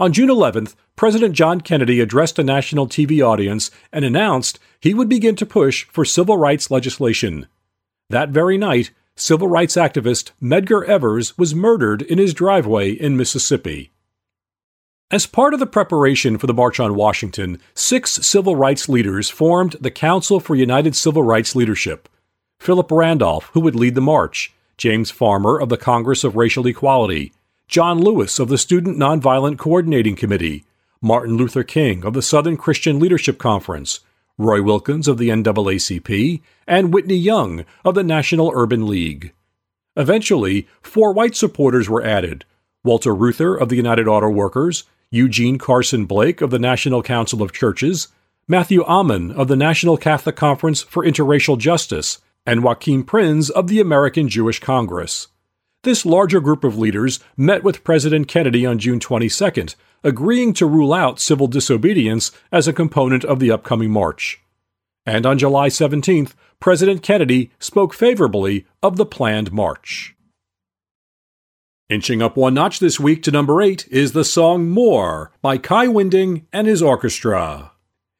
On 0.00 0.12
June 0.12 0.28
11th, 0.30 0.74
President 0.96 1.32
John 1.36 1.60
Kennedy 1.60 2.00
addressed 2.00 2.40
a 2.40 2.42
national 2.42 2.88
TV 2.88 3.24
audience 3.24 3.70
and 3.92 4.04
announced 4.04 4.58
he 4.80 4.94
would 4.94 5.08
begin 5.08 5.36
to 5.36 5.46
push 5.46 5.84
for 5.92 6.04
civil 6.04 6.36
rights 6.36 6.72
legislation. 6.72 7.46
That 8.10 8.30
very 8.30 8.58
night, 8.58 8.90
civil 9.14 9.46
rights 9.46 9.76
activist 9.76 10.32
Medgar 10.42 10.84
Evers 10.88 11.38
was 11.38 11.54
murdered 11.54 12.02
in 12.02 12.18
his 12.18 12.34
driveway 12.34 12.90
in 12.90 13.16
Mississippi. 13.16 13.92
As 15.12 15.26
part 15.26 15.52
of 15.52 15.60
the 15.60 15.66
preparation 15.66 16.38
for 16.38 16.46
the 16.46 16.54
March 16.54 16.80
on 16.80 16.94
Washington, 16.94 17.60
six 17.74 18.12
civil 18.26 18.56
rights 18.56 18.88
leaders 18.88 19.28
formed 19.28 19.76
the 19.78 19.90
Council 19.90 20.40
for 20.40 20.54
United 20.54 20.96
Civil 20.96 21.22
Rights 21.22 21.54
Leadership. 21.54 22.08
Philip 22.58 22.90
Randolph, 22.90 23.50
who 23.52 23.60
would 23.60 23.74
lead 23.74 23.94
the 23.94 24.00
march, 24.00 24.54
James 24.78 25.10
Farmer 25.10 25.60
of 25.60 25.68
the 25.68 25.76
Congress 25.76 26.24
of 26.24 26.34
Racial 26.34 26.66
Equality, 26.66 27.30
John 27.68 28.00
Lewis 28.00 28.38
of 28.38 28.48
the 28.48 28.56
Student 28.56 28.96
Nonviolent 28.96 29.58
Coordinating 29.58 30.16
Committee, 30.16 30.64
Martin 31.02 31.36
Luther 31.36 31.62
King 31.62 32.06
of 32.06 32.14
the 32.14 32.22
Southern 32.22 32.56
Christian 32.56 32.98
Leadership 32.98 33.36
Conference, 33.36 34.00
Roy 34.38 34.62
Wilkins 34.62 35.08
of 35.08 35.18
the 35.18 35.28
NAACP, 35.28 36.40
and 36.66 36.94
Whitney 36.94 37.16
Young 37.16 37.66
of 37.84 37.94
the 37.94 38.02
National 38.02 38.50
Urban 38.54 38.86
League. 38.86 39.34
Eventually, 39.94 40.66
four 40.80 41.12
white 41.12 41.36
supporters 41.36 41.86
were 41.86 42.02
added. 42.02 42.46
Walter 42.82 43.14
Reuther 43.14 43.54
of 43.54 43.68
the 43.68 43.76
United 43.76 44.08
Auto 44.08 44.30
Workers, 44.30 44.84
Eugene 45.14 45.58
Carson 45.58 46.06
Blake 46.06 46.40
of 46.40 46.50
the 46.50 46.58
National 46.58 47.02
Council 47.02 47.42
of 47.42 47.52
Churches, 47.52 48.08
Mathew 48.48 48.82
Ahmann 48.84 49.30
of 49.30 49.46
the 49.46 49.56
National 49.56 49.98
Catholic 49.98 50.36
Conference 50.36 50.80
for 50.80 51.04
Interracial 51.04 51.58
Justice, 51.58 52.22
and 52.46 52.62
Joachim 52.62 53.04
Prinz 53.04 53.50
of 53.50 53.68
the 53.68 53.78
American 53.78 54.26
Jewish 54.26 54.58
Congress. 54.58 55.28
This 55.82 56.06
larger 56.06 56.40
group 56.40 56.64
of 56.64 56.78
leaders 56.78 57.20
met 57.36 57.62
with 57.62 57.84
President 57.84 58.26
Kennedy 58.26 58.64
on 58.64 58.78
June 58.78 59.00
22, 59.00 59.76
agreeing 60.02 60.54
to 60.54 60.64
rule 60.64 60.94
out 60.94 61.20
civil 61.20 61.46
disobedience 61.46 62.32
as 62.50 62.66
a 62.66 62.72
component 62.72 63.22
of 63.22 63.38
the 63.38 63.50
upcoming 63.50 63.90
march. 63.90 64.40
And 65.04 65.26
on 65.26 65.36
July 65.36 65.68
17th, 65.68 66.32
President 66.58 67.02
Kennedy 67.02 67.50
spoke 67.58 67.92
favorably 67.92 68.64
of 68.82 68.96
the 68.96 69.04
planned 69.04 69.52
march. 69.52 70.16
Inching 71.88 72.22
up 72.22 72.36
one 72.36 72.54
notch 72.54 72.78
this 72.78 73.00
week 73.00 73.22
to 73.24 73.30
number 73.30 73.60
8 73.60 73.88
is 73.90 74.12
the 74.12 74.24
song 74.24 74.70
More 74.70 75.32
by 75.42 75.58
Kai 75.58 75.88
Winding 75.88 76.46
and 76.52 76.66
his 76.66 76.80
orchestra. 76.80 77.72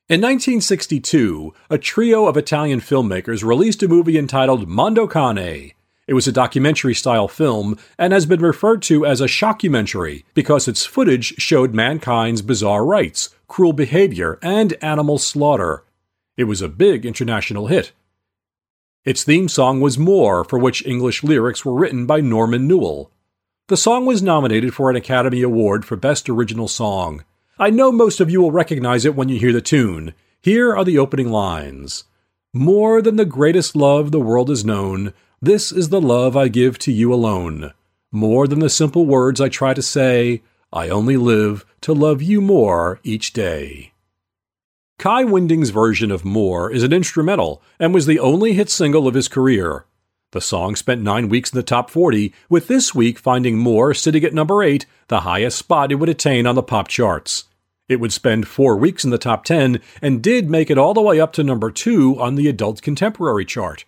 In 0.09 0.21
1962, 0.21 1.55
a 1.71 1.79
trio 1.79 2.27
of 2.27 2.37
Italian 2.37 2.81
filmmakers 2.81 3.45
released 3.45 3.83
a 3.83 3.89
movie 3.89 4.19
entitled 4.19 4.69
Mondo 4.69 5.07
Cane. 5.07 5.73
It 6.09 6.15
was 6.15 6.27
a 6.27 6.33
documentary 6.33 6.93
style 6.93 7.29
film 7.29 7.79
and 7.97 8.13
has 8.13 8.27
been 8.27 8.43
referred 8.43 8.83
to 8.83 9.07
as 9.07 9.21
a 9.21 9.27
shockumentary 9.27 10.25
because 10.35 10.67
its 10.67 10.85
footage 10.85 11.35
showed 11.39 11.73
mankind's 11.73 12.43
bizarre 12.43 12.85
rites, 12.85 13.31
cruel 13.47 13.73
behavior, 13.73 14.41
and 14.43 14.75
animal 14.83 15.19
slaughter. 15.19 15.85
It 16.37 16.45
was 16.45 16.61
a 16.61 16.69
big 16.69 17.07
international 17.07 17.69
hit. 17.69 17.93
Its 19.05 19.23
theme 19.23 19.49
song 19.49 19.81
was 19.81 19.97
More, 19.97 20.45
for 20.45 20.59
which 20.59 20.85
English 20.85 21.23
lyrics 21.23 21.65
were 21.65 21.75
written 21.75 22.07
by 22.07 22.21
Norman 22.21 22.67
Newell. 22.67 23.12
The 23.69 23.77
song 23.77 24.07
was 24.07 24.23
nominated 24.23 24.75
for 24.75 24.91
an 24.91 24.97
Academy 24.97 25.41
Award 25.41 25.85
for 25.85 25.95
Best 25.95 26.29
Original 26.29 26.67
Song. 26.67 27.25
I 27.61 27.71
know 27.71 27.93
most 27.93 28.21
of 28.21 28.29
you 28.29 28.41
will 28.43 28.51
recognize 28.51 29.05
it 29.05 29.15
when 29.15 29.29
you 29.29 29.39
hear 29.39 29.53
the 29.53 29.61
tune. 29.61 30.15
Here 30.41 30.75
are 30.75 30.85
the 30.85 30.99
opening 30.99 31.31
lines 31.31 32.03
More 32.53 33.01
than 33.01 33.15
the 33.15 33.25
greatest 33.25 33.77
love 33.77 34.11
the 34.11 34.19
world 34.19 34.49
has 34.49 34.65
known, 34.65 35.15
this 35.41 35.71
is 35.71 35.91
the 35.91 36.01
love 36.01 36.37
I 36.37 36.49
give 36.49 36.77
to 36.81 36.93
you 36.93 37.15
alone. 37.15 37.73
More 38.11 38.49
than 38.49 38.59
the 38.59 38.69
simple 38.69 39.07
words 39.07 39.41
I 39.41 39.49
try 39.49 39.75
to 39.75 39.83
say, 39.83 40.43
I 40.73 40.89
only 40.89 41.17
live 41.17 41.65
to 41.83 41.93
love 41.93 42.21
you 42.21 42.41
more 42.41 42.99
each 43.05 43.33
day. 43.33 43.93
Kai 44.99 45.23
Winding's 45.23 45.71
version 45.71 46.11
of 46.11 46.25
More 46.25 46.69
is 46.71 46.83
an 46.83 46.93
instrumental 46.93 47.63
and 47.79 47.95
was 47.95 48.07
the 48.07 48.19
only 48.19 48.55
hit 48.55 48.71
single 48.71 49.07
of 49.07 49.15
his 49.15 49.29
career. 49.29 49.85
The 50.33 50.41
song 50.41 50.77
spent 50.77 51.03
nine 51.03 51.29
weeks 51.29 51.53
in 51.53 51.59
the 51.59 51.63
top 51.63 51.91
40, 51.91 52.33
with 52.49 52.67
this 52.67 52.95
week 52.95 53.19
finding 53.19 53.59
More 53.59 53.93
sitting 53.93 54.25
at 54.25 54.33
number 54.33 54.63
8, 54.63 54.87
the 55.09 55.21
highest 55.21 55.59
spot 55.59 55.93
it 55.93 55.97
would 55.97 56.09
attain 56.09 56.47
on 56.47 56.55
the 56.55 56.63
pop 56.63 56.89
charts. 56.89 57.45
It 57.87 58.01
would 58.01 58.15
spend 58.15 58.49
four 58.49 58.79
weeks 58.79 59.05
in 59.05 59.11
the 59.11 59.19
top 59.19 59.45
10 59.45 59.79
and 60.01 60.23
did 60.23 60.49
make 60.49 60.71
it 60.71 60.79
all 60.79 60.95
the 60.95 61.03
way 61.03 61.21
up 61.21 61.35
to 61.35 61.45
number 61.45 61.71
2 61.71 62.19
on 62.19 62.37
the 62.37 62.49
adult 62.49 62.81
contemporary 62.81 63.45
chart. 63.45 63.85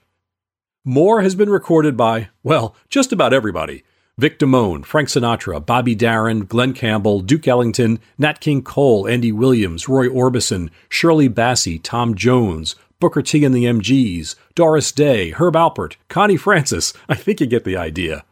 More 0.84 1.22
has 1.22 1.34
been 1.34 1.48
recorded 1.48 1.96
by, 1.96 2.28
well, 2.42 2.76
just 2.90 3.10
about 3.10 3.32
everybody. 3.32 3.82
Vic 4.18 4.38
Damone, 4.38 4.84
Frank 4.84 5.08
Sinatra, 5.08 5.64
Bobby 5.64 5.94
Darin, 5.94 6.44
Glen 6.44 6.74
Campbell, 6.74 7.20
Duke 7.20 7.48
Ellington, 7.48 8.00
Nat 8.18 8.40
King 8.40 8.60
Cole, 8.60 9.08
Andy 9.08 9.32
Williams, 9.32 9.88
Roy 9.88 10.08
Orbison, 10.08 10.68
Shirley 10.90 11.30
Bassey, 11.30 11.80
Tom 11.82 12.14
Jones, 12.14 12.76
Booker 13.04 13.20
T 13.20 13.44
and 13.44 13.54
the 13.54 13.66
MGs, 13.66 14.34
Doris 14.54 14.90
Day, 14.90 15.32
Herb 15.32 15.56
Alpert, 15.56 15.96
Connie 16.08 16.38
Francis. 16.38 16.94
I 17.06 17.14
think 17.14 17.38
you 17.38 17.46
get 17.46 17.64
the 17.64 17.76
idea. 17.76 18.24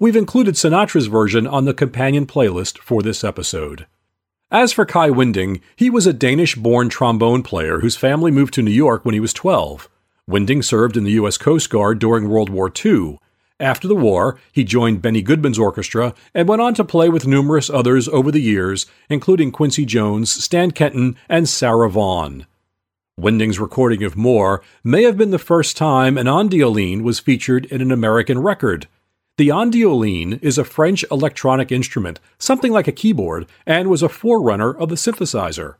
We've 0.00 0.16
included 0.16 0.54
Sinatra's 0.54 1.08
version 1.08 1.46
on 1.46 1.66
the 1.66 1.74
companion 1.74 2.24
playlist 2.24 2.78
for 2.78 3.02
this 3.02 3.22
episode. 3.22 3.86
As 4.50 4.72
for 4.72 4.86
Kai 4.86 5.10
Winding, 5.10 5.60
he 5.76 5.90
was 5.90 6.06
a 6.06 6.14
Danish 6.14 6.54
born 6.54 6.88
trombone 6.88 7.42
player 7.42 7.80
whose 7.80 7.94
family 7.94 8.30
moved 8.30 8.54
to 8.54 8.62
New 8.62 8.70
York 8.70 9.04
when 9.04 9.12
he 9.12 9.20
was 9.20 9.34
12. 9.34 9.86
Winding 10.26 10.62
served 10.62 10.96
in 10.96 11.04
the 11.04 11.18
U.S. 11.20 11.36
Coast 11.36 11.68
Guard 11.68 11.98
during 11.98 12.30
World 12.30 12.48
War 12.48 12.72
II. 12.74 13.18
After 13.60 13.86
the 13.86 13.94
war, 13.94 14.40
he 14.50 14.64
joined 14.64 15.02
Benny 15.02 15.20
Goodman's 15.20 15.58
orchestra 15.58 16.14
and 16.32 16.48
went 16.48 16.62
on 16.62 16.72
to 16.72 16.84
play 16.84 17.10
with 17.10 17.26
numerous 17.26 17.68
others 17.68 18.08
over 18.08 18.32
the 18.32 18.40
years, 18.40 18.86
including 19.10 19.52
Quincy 19.52 19.84
Jones, 19.84 20.30
Stan 20.30 20.70
Kenton, 20.70 21.18
and 21.28 21.46
Sarah 21.46 21.90
Vaughan. 21.90 22.46
Winding's 23.18 23.58
recording 23.58 24.04
of 24.04 24.14
More 24.14 24.62
may 24.84 25.04
have 25.04 25.16
been 25.16 25.30
the 25.30 25.38
first 25.38 25.74
time 25.74 26.18
an 26.18 26.26
ondioline 26.26 27.00
was 27.00 27.18
featured 27.18 27.64
in 27.64 27.80
an 27.80 27.90
American 27.90 28.38
record. 28.38 28.88
The 29.38 29.48
ondioline 29.48 30.38
is 30.42 30.58
a 30.58 30.64
French 30.64 31.02
electronic 31.10 31.72
instrument, 31.72 32.20
something 32.38 32.72
like 32.72 32.86
a 32.86 32.92
keyboard, 32.92 33.46
and 33.64 33.88
was 33.88 34.02
a 34.02 34.10
forerunner 34.10 34.76
of 34.76 34.90
the 34.90 34.96
synthesizer. 34.96 35.76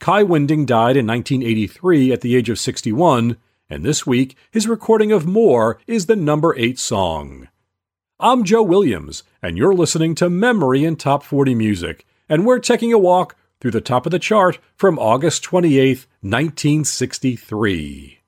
Kai 0.00 0.24
Winding 0.24 0.66
died 0.66 0.96
in 0.96 1.06
1983 1.06 2.10
at 2.10 2.22
the 2.22 2.34
age 2.34 2.50
of 2.50 2.58
61, 2.58 3.36
and 3.70 3.84
this 3.84 4.04
week 4.04 4.36
his 4.50 4.66
recording 4.66 5.12
of 5.12 5.28
More 5.28 5.78
is 5.86 6.06
the 6.06 6.16
number 6.16 6.56
8 6.58 6.76
song. 6.76 7.46
I'm 8.18 8.42
Joe 8.42 8.64
Williams, 8.64 9.22
and 9.40 9.56
you're 9.56 9.74
listening 9.74 10.16
to 10.16 10.28
Memory 10.28 10.84
in 10.84 10.96
Top 10.96 11.22
40 11.22 11.54
Music, 11.54 12.04
and 12.28 12.44
we're 12.44 12.58
taking 12.58 12.92
a 12.92 12.98
walk 12.98 13.36
through 13.60 13.72
the 13.72 13.80
top 13.80 14.06
of 14.06 14.12
the 14.12 14.18
chart 14.18 14.58
from 14.76 14.98
August 14.98 15.42
28, 15.42 16.06
1963. 16.20 18.18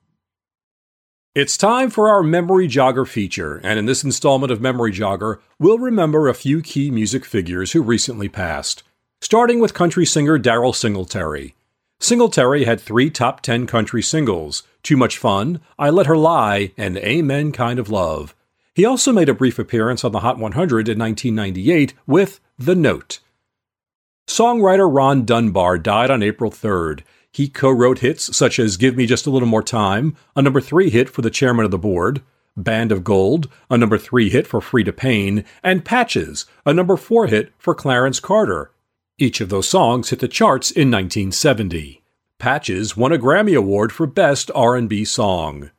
It's 1.33 1.55
time 1.55 1.89
for 1.89 2.09
our 2.09 2.23
Memory 2.23 2.67
Jogger 2.67 3.07
feature, 3.07 3.61
and 3.63 3.79
in 3.79 3.85
this 3.85 4.03
installment 4.03 4.51
of 4.51 4.59
Memory 4.59 4.91
Jogger, 4.91 5.39
we'll 5.59 5.79
remember 5.79 6.27
a 6.27 6.33
few 6.33 6.61
key 6.61 6.91
music 6.91 7.23
figures 7.23 7.71
who 7.71 7.81
recently 7.81 8.27
passed. 8.27 8.83
Starting 9.21 9.61
with 9.61 9.73
country 9.73 10.05
singer 10.05 10.37
Daryl 10.37 10.75
Singletary. 10.75 11.55
Singletary 11.99 12.65
had 12.65 12.81
three 12.81 13.09
top 13.09 13.39
10 13.39 13.65
country 13.65 14.01
singles 14.01 14.63
Too 14.83 14.97
Much 14.97 15.17
Fun, 15.17 15.61
I 15.79 15.89
Let 15.89 16.07
Her 16.07 16.17
Lie, 16.17 16.73
and 16.75 16.97
Amen 16.97 17.53
Kind 17.53 17.79
of 17.79 17.89
Love. 17.89 18.35
He 18.73 18.83
also 18.83 19.13
made 19.13 19.29
a 19.29 19.33
brief 19.33 19.57
appearance 19.57 20.03
on 20.03 20.11
the 20.11 20.19
Hot 20.21 20.37
100 20.37 20.89
in 20.89 20.99
1998 20.99 21.93
with 22.07 22.41
The 22.57 22.75
Note. 22.75 23.19
Songwriter 24.27 24.91
Ron 24.91 25.25
Dunbar 25.25 25.77
died 25.77 26.09
on 26.09 26.23
April 26.23 26.51
3rd. 26.51 27.01
He 27.31 27.47
co 27.47 27.69
wrote 27.69 27.99
hits 27.99 28.35
such 28.35 28.59
as 28.59 28.77
Give 28.77 28.95
Me 28.95 29.05
Just 29.05 29.25
a 29.25 29.29
Little 29.29 29.47
More 29.47 29.63
Time, 29.63 30.15
a 30.35 30.41
number 30.41 30.61
three 30.61 30.89
hit 30.89 31.09
for 31.09 31.21
the 31.21 31.29
chairman 31.29 31.65
of 31.65 31.71
the 31.71 31.77
board, 31.77 32.21
Band 32.57 32.91
of 32.91 33.03
Gold, 33.03 33.49
a 33.69 33.77
number 33.77 33.97
three 33.97 34.29
hit 34.29 34.47
for 34.47 34.59
Freda 34.59 34.95
Payne, 34.95 35.45
and 35.63 35.85
Patches, 35.85 36.45
a 36.65 36.73
number 36.73 36.97
four 36.97 37.27
hit 37.27 37.53
for 37.57 37.73
Clarence 37.73 38.19
Carter. 38.19 38.71
Each 39.17 39.39
of 39.39 39.49
those 39.49 39.69
songs 39.69 40.09
hit 40.09 40.19
the 40.19 40.27
charts 40.27 40.71
in 40.71 40.91
1970. 40.91 42.01
Patches 42.39 42.97
won 42.97 43.11
a 43.11 43.17
Grammy 43.17 43.55
Award 43.55 43.91
for 43.91 44.07
Best 44.07 44.49
R&B 44.55 45.05
Song. 45.05 45.69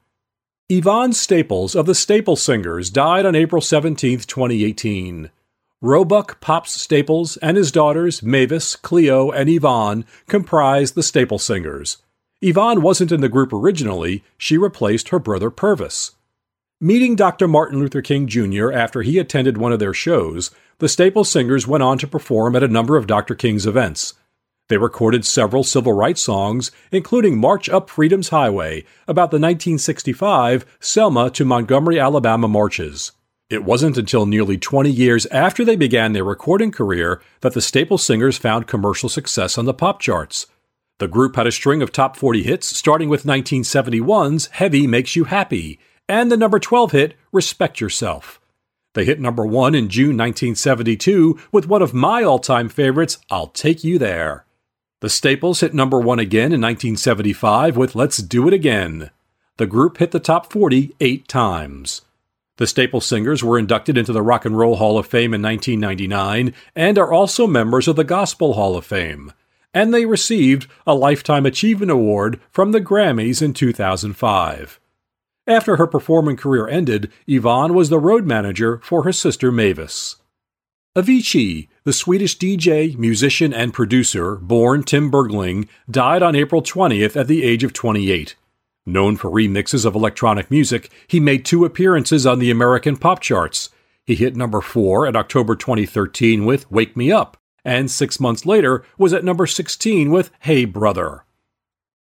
Yvonne 0.69 1.13
Staples 1.13 1.75
of 1.75 1.87
the 1.87 1.95
Staple 1.95 2.37
Singers 2.37 2.89
died 2.89 3.27
on 3.27 3.35
April 3.35 3.61
17, 3.61 4.21
2018. 4.21 5.31
Roebuck 5.85 6.41
Pops 6.41 6.81
Staples 6.81 7.37
and 7.39 7.57
his 7.57 7.73
daughters 7.73 8.23
Mavis, 8.23 8.77
Cleo, 8.77 9.33
and 9.33 9.51
Yvonne 9.51 10.05
comprise 10.29 10.93
the 10.93 11.03
Staple 11.03 11.41
Singers. 11.41 11.99
Yvonne 12.41 12.83
wasn't 12.83 13.11
in 13.11 13.21
the 13.21 13.29
group 13.29 13.53
originally, 13.53 14.23
she 14.39 14.57
replaced 14.57 15.09
her 15.09 15.19
brother 15.19 15.51
Purvis. 15.51 16.13
Meeting 16.81 17.17
Dr. 17.17 17.49
Martin 17.49 17.81
Luther 17.81 18.01
King 18.01 18.29
Jr. 18.29 18.71
after 18.71 19.03
he 19.03 19.19
attended 19.19 19.59
one 19.59 19.73
of 19.73 19.81
their 19.81 19.93
shows, 19.93 20.53
the 20.79 20.89
Staple 20.89 21.25
Singers 21.25 21.67
went 21.67 21.83
on 21.83 21.99
to 21.99 22.07
perform 22.07 22.55
at 22.55 22.63
a 22.63 22.69
number 22.69 22.97
of 22.97 23.09
Dr. 23.09 23.35
King's 23.35 23.67
events. 23.67 24.15
They 24.69 24.79
recorded 24.79 25.27
several 25.27 25.65
civil 25.65 25.95
rights 25.95 26.23
songs, 26.23 26.71
including 26.93 27.39
March 27.39 27.69
Up 27.69 27.91
Freedom's 27.91 28.29
Highway, 28.29 28.85
about 29.09 29.33
the 29.33 29.41
1965 29.41 30.65
Selma 30.79 31.29
to 31.31 31.45
Montgomery, 31.45 31.99
Alabama 31.99 32.47
marches. 32.47 33.11
It 33.53 33.65
wasn't 33.65 33.99
until 33.99 34.25
nearly 34.25 34.57
20 34.57 34.89
years 34.89 35.27
after 35.27 35.63
they 35.63 35.77
began 35.77 36.15
their 36.15 36.25
recording 36.25 36.71
career 36.73 37.21
that 37.43 37.53
the 37.53 37.61
Staple 37.61 37.99
Singers 37.99 38.39
found 38.39 38.67
commercial 38.67 39.11
success 39.11 39.59
on 39.59 39.67
the 39.67 39.75
pop 39.75 40.01
charts. 40.01 40.47
The 40.99 41.07
group 41.07 41.37
had 41.37 41.47
a 41.47 41.53
string 41.53 41.83
of 41.83 41.93
top 41.93 42.17
40 42.17 42.45
hits, 42.45 42.75
starting 42.75 43.11
with 43.11 43.25
1971's 43.25 44.47
Heavy 44.47 44.87
Makes 44.87 45.17
You 45.17 45.25
Happy, 45.25 45.79
and 46.09 46.33
the 46.33 46.39
number 46.39 46.59
12 46.59 46.93
hit 46.93 47.15
Respect 47.31 47.79
Yourself. 47.79 48.41
They 48.95 49.05
hit 49.05 49.21
number 49.21 49.45
one 49.45 49.75
in 49.75 49.91
June 49.91 50.17
1972 50.17 51.39
with 51.53 51.69
one 51.69 51.83
of 51.83 51.93
my 51.93 52.23
all 52.23 52.39
time 52.39 52.71
favorites, 52.71 53.19
I'll 53.31 53.49
Take 53.49 53.85
You 53.85 53.99
There. 53.99 54.47
The 55.01 55.11
Staples 55.11 55.61
hit 55.61 55.75
number 55.75 56.01
one 56.01 56.19
again 56.19 56.55
in 56.55 56.61
1975 56.63 57.77
with 57.77 57.95
Let's 57.95 58.17
Do 58.17 58.49
It 58.49 58.55
Again. 58.55 59.11
The 59.59 59.67
group 59.67 59.99
hit 59.99 60.13
the 60.13 60.21
top 60.21 60.51
40 60.51 60.97
eight 61.01 61.29
times. 61.29 62.01
The 62.57 62.67
Staple 62.67 63.01
singers 63.01 63.43
were 63.43 63.59
inducted 63.59 63.97
into 63.97 64.13
the 64.13 64.23
Rock 64.23 64.45
and 64.45 64.57
Roll 64.57 64.77
Hall 64.77 64.99
of 64.99 65.07
Fame 65.07 65.33
in 65.33 65.43
1999 65.43 66.55
and 66.77 66.99
are 66.99 67.13
also 67.13 67.47
members 67.47 67.89
of 67.89 67.97
the 67.97 68.05
Gospel 68.05 68.55
Hall 68.55 68.77
of 68.77 68.85
Fame. 68.85 69.33
And 69.73 69.93
they 69.93 70.05
received 70.05 70.67
a 70.87 70.95
Lifetime 70.95 71.47
Achievement 71.47 71.91
Award 71.91 72.41
from 72.51 72.73
the 72.73 72.81
Grammys 72.81 73.41
in 73.41 73.55
2005. 73.55 74.79
After 75.47 75.77
her 75.77 75.87
performing 75.87 76.37
career 76.37 76.69
ended, 76.69 77.11
Yvonne 77.27 77.75
was 77.75 77.89
the 77.89 77.99
road 77.99 78.27
manager 78.27 78.79
for 78.85 79.03
her 79.03 79.13
sister 79.13 79.51
Mavis. 79.51 80.17
Avicii, 80.95 81.69
the 81.85 81.93
Swedish 81.93 82.37
DJ, 82.37 82.97
musician, 82.99 83.55
and 83.55 83.73
producer, 83.73 84.37
born 84.37 84.83
Tim 84.83 85.11
Bergling, 85.11 85.69
died 85.91 86.23
on 86.23 86.37
April 86.37 86.63
20th 86.63 87.17
at 87.17 87.29
the 87.29 87.43
age 87.43 87.65
of 87.65 87.73
28. 87.73 88.37
Known 88.85 89.17
for 89.17 89.31
remixes 89.31 89.85
of 89.85 89.95
electronic 89.95 90.51
music, 90.51 90.91
he 91.07 91.21
made 91.21 91.45
two 91.45 91.65
appearances 91.65 92.27
on 92.27 92.41
the 92.41 92.51
American 92.51 92.97
pop 92.97 93.21
charts. 93.21 93.71
He 94.05 94.17
hit 94.17 94.35
number 94.35 94.61
4 94.61 95.07
in 95.07 95.15
October 95.15 95.55
2013 95.55 96.45
with 96.45 96.69
Wake 96.69 96.97
Me 96.97 97.13
Up, 97.13 97.37
and 97.65 97.89
six 97.89 98.19
months 98.19 98.45
later 98.45 98.85
was 98.99 99.13
at 99.13 99.23
number 99.23 99.47
16 99.47 100.11
with 100.11 100.31
Hey 100.41 100.65
Brother. 100.65 101.25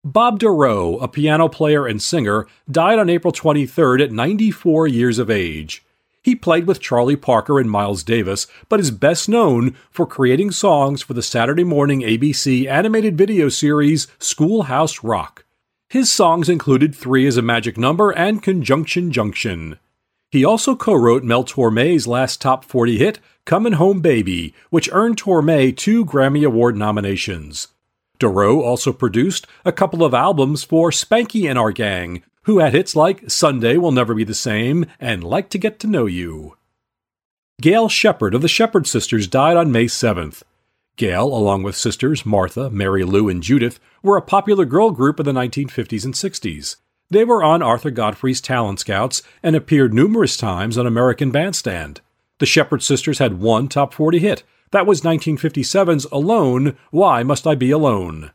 Bob 0.03 0.37
Dorough, 0.37 0.97
a 0.99 1.07
piano 1.07 1.49
player 1.49 1.87
and 1.87 1.99
singer, 1.99 2.45
died 2.69 2.99
on 2.99 3.09
April 3.09 3.31
23 3.31 4.03
at 4.03 4.11
94 4.11 4.87
years 4.87 5.17
of 5.17 5.31
age. 5.31 5.83
He 6.21 6.35
played 6.35 6.67
with 6.67 6.79
Charlie 6.79 7.15
Parker 7.15 7.59
and 7.59 7.71
Miles 7.71 8.03
Davis, 8.03 8.45
but 8.69 8.79
is 8.79 8.91
best 8.91 9.27
known 9.27 9.75
for 9.89 10.05
creating 10.05 10.51
songs 10.51 11.01
for 11.01 11.15
the 11.15 11.23
Saturday 11.23 11.63
morning 11.63 12.01
ABC 12.01 12.67
animated 12.67 13.17
video 13.17 13.49
series 13.49 14.07
Schoolhouse 14.19 15.03
Rock. 15.03 15.45
His 15.89 16.11
songs 16.11 16.49
included 16.49 16.93
Three 16.93 17.25
is 17.25 17.35
a 17.35 17.41
Magic 17.41 17.75
Number 17.75 18.11
and 18.11 18.43
Conjunction 18.43 19.11
Junction. 19.11 19.79
He 20.29 20.45
also 20.45 20.75
co 20.75 20.93
wrote 20.93 21.23
Mel 21.23 21.43
Torme's 21.43 22.05
last 22.05 22.39
top 22.39 22.63
40 22.63 22.99
hit, 22.99 23.19
Comin' 23.47 23.73
Home 23.73 23.99
Baby, 23.99 24.53
which 24.69 24.87
earned 24.91 25.17
Torme 25.17 25.75
two 25.75 26.05
Grammy 26.05 26.45
Award 26.45 26.77
nominations. 26.77 27.69
Dorough 28.19 28.61
also 28.61 28.93
produced 28.93 29.47
a 29.65 29.71
couple 29.71 30.03
of 30.03 30.13
albums 30.13 30.63
for 30.63 30.91
Spanky 30.91 31.49
and 31.49 31.57
Our 31.57 31.71
Gang, 31.71 32.21
who 32.43 32.59
had 32.59 32.73
hits 32.73 32.95
like 32.95 33.27
Sunday 33.27 33.75
Will 33.77 33.91
Never 33.91 34.13
Be 34.13 34.23
the 34.23 34.35
Same 34.35 34.85
and 34.99 35.23
Like 35.23 35.49
to 35.49 35.57
Get 35.57 35.79
to 35.79 35.87
Know 35.87 36.05
You. 36.05 36.55
Gail 37.61 37.89
Shepherd 37.89 38.35
of 38.35 38.43
the 38.43 38.47
Shepherd 38.47 38.85
Sisters 38.85 39.27
died 39.27 39.57
on 39.57 39.71
May 39.71 39.85
7th. 39.85 40.43
Gail, 40.99 41.27
along 41.27 41.63
with 41.63 41.77
sisters 41.77 42.25
Martha, 42.25 42.69
Mary 42.69 43.05
Lou, 43.05 43.29
and 43.29 43.41
Judith, 43.41 43.79
were 44.03 44.17
a 44.17 44.21
popular 44.21 44.65
girl 44.65 44.91
group 44.91 45.17
of 45.17 45.25
the 45.25 45.31
1950s 45.31 46.03
and 46.03 46.13
60s. 46.13 46.75
They 47.09 47.23
were 47.23 47.41
on 47.41 47.63
Arthur 47.63 47.89
Godfrey's 47.89 48.41
Talent 48.41 48.81
Scouts 48.81 49.23
and 49.41 49.55
appeared 49.55 49.93
numerous 49.93 50.35
times 50.35 50.77
on 50.77 50.85
American 50.85 51.31
Bandstand. 51.31 52.01
The 52.39 52.45
Shepherd 52.45 52.83
Sisters 52.83 53.19
had 53.19 53.39
one 53.39 53.69
top 53.69 53.93
40 53.93 54.19
hit. 54.19 54.43
That 54.71 54.85
was 54.85 54.99
1957's 54.99 56.03
Alone, 56.11 56.77
Why 56.91 57.23
Must 57.23 57.47
I 57.47 57.55
Be 57.55 57.71
Alone? 57.71 58.31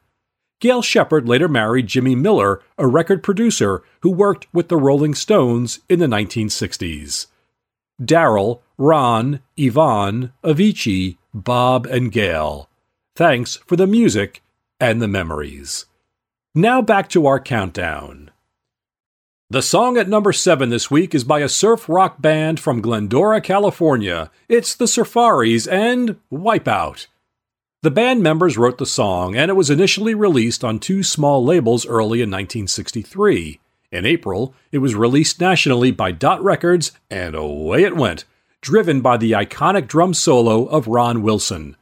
Gail 0.59 0.81
Shepherd 0.81 1.29
later 1.29 1.49
married 1.49 1.87
Jimmy 1.87 2.15
Miller, 2.15 2.63
a 2.79 2.87
record 2.87 3.23
producer 3.23 3.83
who 4.01 4.11
worked 4.11 4.47
with 4.55 4.71
the 4.71 4.79
Rolling 4.79 5.15
Stones 5.15 5.81
in 5.91 5.99
the 5.99 6.07
1960s. 6.07 7.27
Daryl, 8.01 8.61
Ron, 8.79 9.41
Yvonne, 9.59 10.33
Avicii, 10.43 11.19
Bob, 11.35 11.85
and 11.87 12.13
Gail. 12.13 12.71
Thanks 13.17 13.57
for 13.57 13.75
the 13.77 13.89
music 13.89 14.43
and 14.79 15.03
the 15.03 15.09
memories. 15.09 15.87
Now 16.55 16.81
back 16.81 17.09
to 17.11 17.27
our 17.27 17.41
countdown. 17.41 18.31
The 19.51 19.61
song 19.61 19.99
at 19.99 20.09
number 20.09 20.33
7 20.33 20.71
this 20.71 20.91
week 20.91 21.15
is 21.15 21.25
by 21.25 21.41
a 21.41 21.49
surf 21.49 21.89
rock 21.89 22.23
band 22.23 22.61
from 22.61 22.81
Glendora, 22.81 23.41
California. 23.41 24.31
It's 24.49 24.75
the 24.75 24.87
Surfaris 24.87 25.71
and 25.71 26.17
Wipeout. 26.33 27.09
The 27.83 27.91
band 27.91 28.23
members 28.23 28.57
wrote 28.57 28.79
the 28.79 28.87
song, 28.87 29.37
and 29.37 29.51
it 29.51 29.55
was 29.55 29.69
initially 29.71 30.15
released 30.15 30.65
on 30.65 30.79
two 30.79 31.03
small 31.03 31.45
labels 31.45 31.85
early 31.85 32.23
in 32.23 32.31
1963. 32.31 33.61
In 33.93 34.07
April, 34.07 34.55
it 34.73 34.79
was 34.79 34.95
released 34.95 35.41
nationally 35.41 35.91
by 35.91 36.11
Dot 36.11 36.43
Records, 36.43 36.93
and 37.11 37.35
away 37.35 37.83
it 37.83 37.97
went, 37.97 38.25
driven 38.65 39.03
by 39.03 39.19
the 39.19 39.33
iconic 39.33 39.87
drum 39.87 40.15
solo 40.15 40.65
of 40.65 40.89
Ron 40.89 41.21
Wilson. 41.21 41.77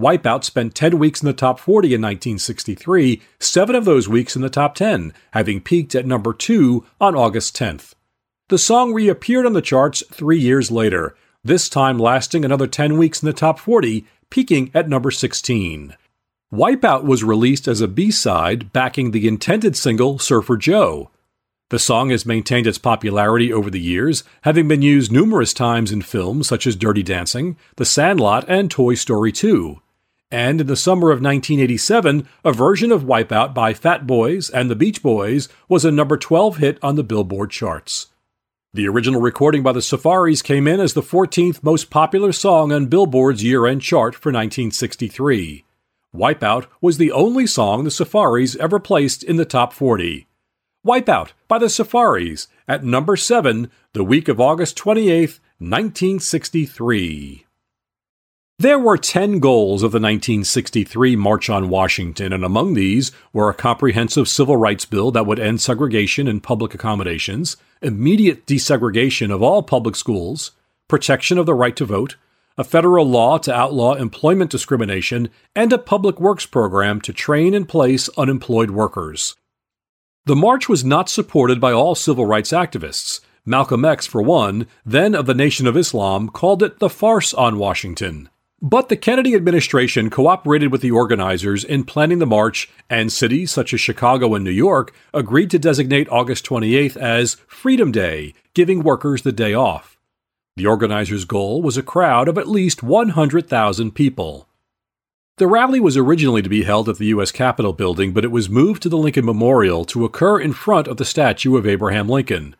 Wipeout 0.00 0.44
spent 0.44 0.72
10 0.72 0.96
weeks 0.96 1.20
in 1.20 1.26
the 1.26 1.32
top 1.32 1.58
40 1.58 1.88
in 1.88 2.00
1963, 2.00 3.20
seven 3.40 3.74
of 3.74 3.84
those 3.84 4.08
weeks 4.08 4.36
in 4.36 4.42
the 4.42 4.48
top 4.48 4.76
10, 4.76 5.12
having 5.32 5.60
peaked 5.60 5.96
at 5.96 6.06
number 6.06 6.32
2 6.32 6.86
on 7.00 7.16
August 7.16 7.56
10th. 7.56 7.94
The 8.50 8.56
song 8.56 8.92
reappeared 8.92 9.46
on 9.46 9.52
the 9.52 9.60
charts 9.60 10.04
three 10.12 10.38
years 10.38 10.70
later, 10.70 11.16
this 11.42 11.68
time 11.68 11.98
lasting 11.98 12.44
another 12.44 12.68
10 12.68 12.98
weeks 12.98 13.20
in 13.20 13.26
the 13.26 13.32
top 13.32 13.58
40, 13.58 14.06
peaking 14.30 14.70
at 14.72 14.88
number 14.88 15.10
16. 15.10 15.96
Wipeout 16.54 17.02
was 17.02 17.24
released 17.24 17.66
as 17.66 17.80
a 17.80 17.88
B 17.88 18.12
side 18.12 18.72
backing 18.72 19.10
the 19.10 19.26
intended 19.26 19.76
single 19.76 20.20
Surfer 20.20 20.56
Joe. 20.56 21.10
The 21.72 21.78
song 21.78 22.10
has 22.10 22.26
maintained 22.26 22.66
its 22.66 22.76
popularity 22.76 23.50
over 23.50 23.70
the 23.70 23.80
years, 23.80 24.24
having 24.42 24.68
been 24.68 24.82
used 24.82 25.10
numerous 25.10 25.54
times 25.54 25.90
in 25.90 26.02
films 26.02 26.46
such 26.46 26.66
as 26.66 26.76
Dirty 26.76 27.02
Dancing, 27.02 27.56
The 27.76 27.86
Sandlot, 27.86 28.44
and 28.46 28.70
Toy 28.70 28.94
Story 28.94 29.32
2. 29.32 29.80
And 30.30 30.60
in 30.60 30.66
the 30.66 30.76
summer 30.76 31.10
of 31.10 31.22
1987, 31.22 32.28
a 32.44 32.52
version 32.52 32.92
of 32.92 33.04
Wipeout 33.04 33.54
by 33.54 33.72
Fat 33.72 34.06
Boys 34.06 34.50
and 34.50 34.70
the 34.70 34.76
Beach 34.76 35.02
Boys 35.02 35.48
was 35.66 35.86
a 35.86 35.90
number 35.90 36.18
12 36.18 36.58
hit 36.58 36.78
on 36.82 36.96
the 36.96 37.02
Billboard 37.02 37.50
charts. 37.50 38.08
The 38.74 38.86
original 38.86 39.22
recording 39.22 39.62
by 39.62 39.72
the 39.72 39.80
Surfaris 39.80 40.44
came 40.44 40.68
in 40.68 40.78
as 40.78 40.92
the 40.92 41.00
14th 41.00 41.62
most 41.62 41.88
popular 41.88 42.32
song 42.32 42.70
on 42.70 42.84
Billboard's 42.84 43.42
year 43.42 43.64
end 43.64 43.80
chart 43.80 44.14
for 44.14 44.28
1963. 44.28 45.64
Wipeout 46.14 46.66
was 46.82 46.98
the 46.98 47.12
only 47.12 47.46
song 47.46 47.84
the 47.84 47.90
Surfaris 47.90 48.58
ever 48.58 48.78
placed 48.78 49.24
in 49.24 49.36
the 49.36 49.46
top 49.46 49.72
40. 49.72 50.26
Wipeout 50.84 51.28
by 51.46 51.58
the 51.58 51.66
Surfaris 51.66 52.48
at 52.66 52.82
number 52.82 53.16
7 53.16 53.70
the 53.92 54.02
week 54.02 54.26
of 54.26 54.40
August 54.40 54.76
28, 54.76 55.38
1963. 55.58 57.46
There 58.58 58.80
were 58.80 58.96
10 58.98 59.38
goals 59.38 59.84
of 59.84 59.92
the 59.92 60.00
1963 60.00 61.14
March 61.14 61.48
on 61.48 61.68
Washington, 61.68 62.32
and 62.32 62.44
among 62.44 62.74
these 62.74 63.12
were 63.32 63.48
a 63.48 63.54
comprehensive 63.54 64.28
civil 64.28 64.56
rights 64.56 64.84
bill 64.84 65.12
that 65.12 65.24
would 65.24 65.38
end 65.38 65.60
segregation 65.60 66.26
in 66.26 66.40
public 66.40 66.74
accommodations, 66.74 67.56
immediate 67.80 68.44
desegregation 68.44 69.32
of 69.32 69.40
all 69.40 69.62
public 69.62 69.94
schools, 69.94 70.50
protection 70.88 71.38
of 71.38 71.46
the 71.46 71.54
right 71.54 71.76
to 71.76 71.84
vote, 71.84 72.16
a 72.58 72.64
federal 72.64 73.06
law 73.06 73.38
to 73.38 73.54
outlaw 73.54 73.94
employment 73.94 74.50
discrimination, 74.50 75.28
and 75.54 75.72
a 75.72 75.78
public 75.78 76.18
works 76.18 76.44
program 76.44 77.00
to 77.00 77.12
train 77.12 77.54
and 77.54 77.68
place 77.68 78.08
unemployed 78.18 78.72
workers. 78.72 79.36
The 80.24 80.36
march 80.36 80.68
was 80.68 80.84
not 80.84 81.08
supported 81.08 81.60
by 81.60 81.72
all 81.72 81.96
civil 81.96 82.26
rights 82.26 82.52
activists. 82.52 83.20
Malcolm 83.44 83.84
X, 83.84 84.06
for 84.06 84.22
one, 84.22 84.68
then 84.86 85.16
of 85.16 85.26
the 85.26 85.34
Nation 85.34 85.66
of 85.66 85.76
Islam, 85.76 86.28
called 86.28 86.62
it 86.62 86.78
the 86.78 86.88
farce 86.88 87.34
on 87.34 87.58
Washington. 87.58 88.28
But 88.60 88.88
the 88.88 88.96
Kennedy 88.96 89.34
administration 89.34 90.10
cooperated 90.10 90.70
with 90.70 90.80
the 90.80 90.92
organizers 90.92 91.64
in 91.64 91.82
planning 91.82 92.20
the 92.20 92.26
march, 92.26 92.70
and 92.88 93.10
cities 93.10 93.50
such 93.50 93.74
as 93.74 93.80
Chicago 93.80 94.36
and 94.36 94.44
New 94.44 94.52
York 94.52 94.94
agreed 95.12 95.50
to 95.50 95.58
designate 95.58 96.08
August 96.08 96.46
28th 96.46 96.96
as 96.96 97.38
Freedom 97.48 97.90
Day, 97.90 98.32
giving 98.54 98.84
workers 98.84 99.22
the 99.22 99.32
day 99.32 99.54
off. 99.54 99.98
The 100.56 100.66
organizers' 100.66 101.24
goal 101.24 101.62
was 101.62 101.76
a 101.76 101.82
crowd 101.82 102.28
of 102.28 102.38
at 102.38 102.46
least 102.46 102.84
100,000 102.84 103.90
people. 103.90 104.46
The 105.38 105.46
rally 105.46 105.80
was 105.80 105.96
originally 105.96 106.42
to 106.42 106.48
be 106.48 106.64
held 106.64 106.88
at 106.88 106.98
the 106.98 107.06
U.S. 107.06 107.32
Capitol 107.32 107.72
building, 107.72 108.12
but 108.12 108.24
it 108.24 108.30
was 108.30 108.50
moved 108.50 108.82
to 108.82 108.88
the 108.90 108.98
Lincoln 108.98 109.24
Memorial 109.24 109.84
to 109.86 110.04
occur 110.04 110.38
in 110.38 110.52
front 110.52 110.86
of 110.86 110.98
the 110.98 111.06
statue 111.06 111.56
of 111.56 111.66
Abraham 111.66 112.08
Lincoln. 112.08 112.54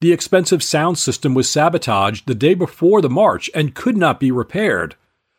The 0.00 0.12
expensive 0.12 0.64
sound 0.64 0.98
system 0.98 1.32
was 1.32 1.48
sabotaged 1.48 2.26
the 2.26 2.34
day 2.34 2.54
before 2.54 3.00
the 3.00 3.08
march 3.08 3.48
and 3.54 3.74
could 3.74 3.96
not 3.96 4.18
be 4.18 4.32
repaired. 4.32 4.96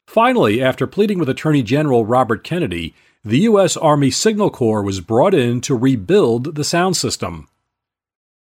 Finally, 0.07 0.63
after 0.63 0.87
pleading 0.87 1.19
with 1.19 1.27
Attorney 1.27 1.63
General 1.63 2.05
Robert 2.05 2.45
Kennedy, 2.45 2.95
the 3.25 3.39
U.S. 3.39 3.75
Army 3.75 4.09
Signal 4.09 4.49
Corps 4.49 4.81
was 4.81 5.01
brought 5.01 5.33
in 5.33 5.59
to 5.61 5.75
rebuild 5.75 6.55
the 6.55 6.63
sound 6.63 6.95
system. 6.95 7.49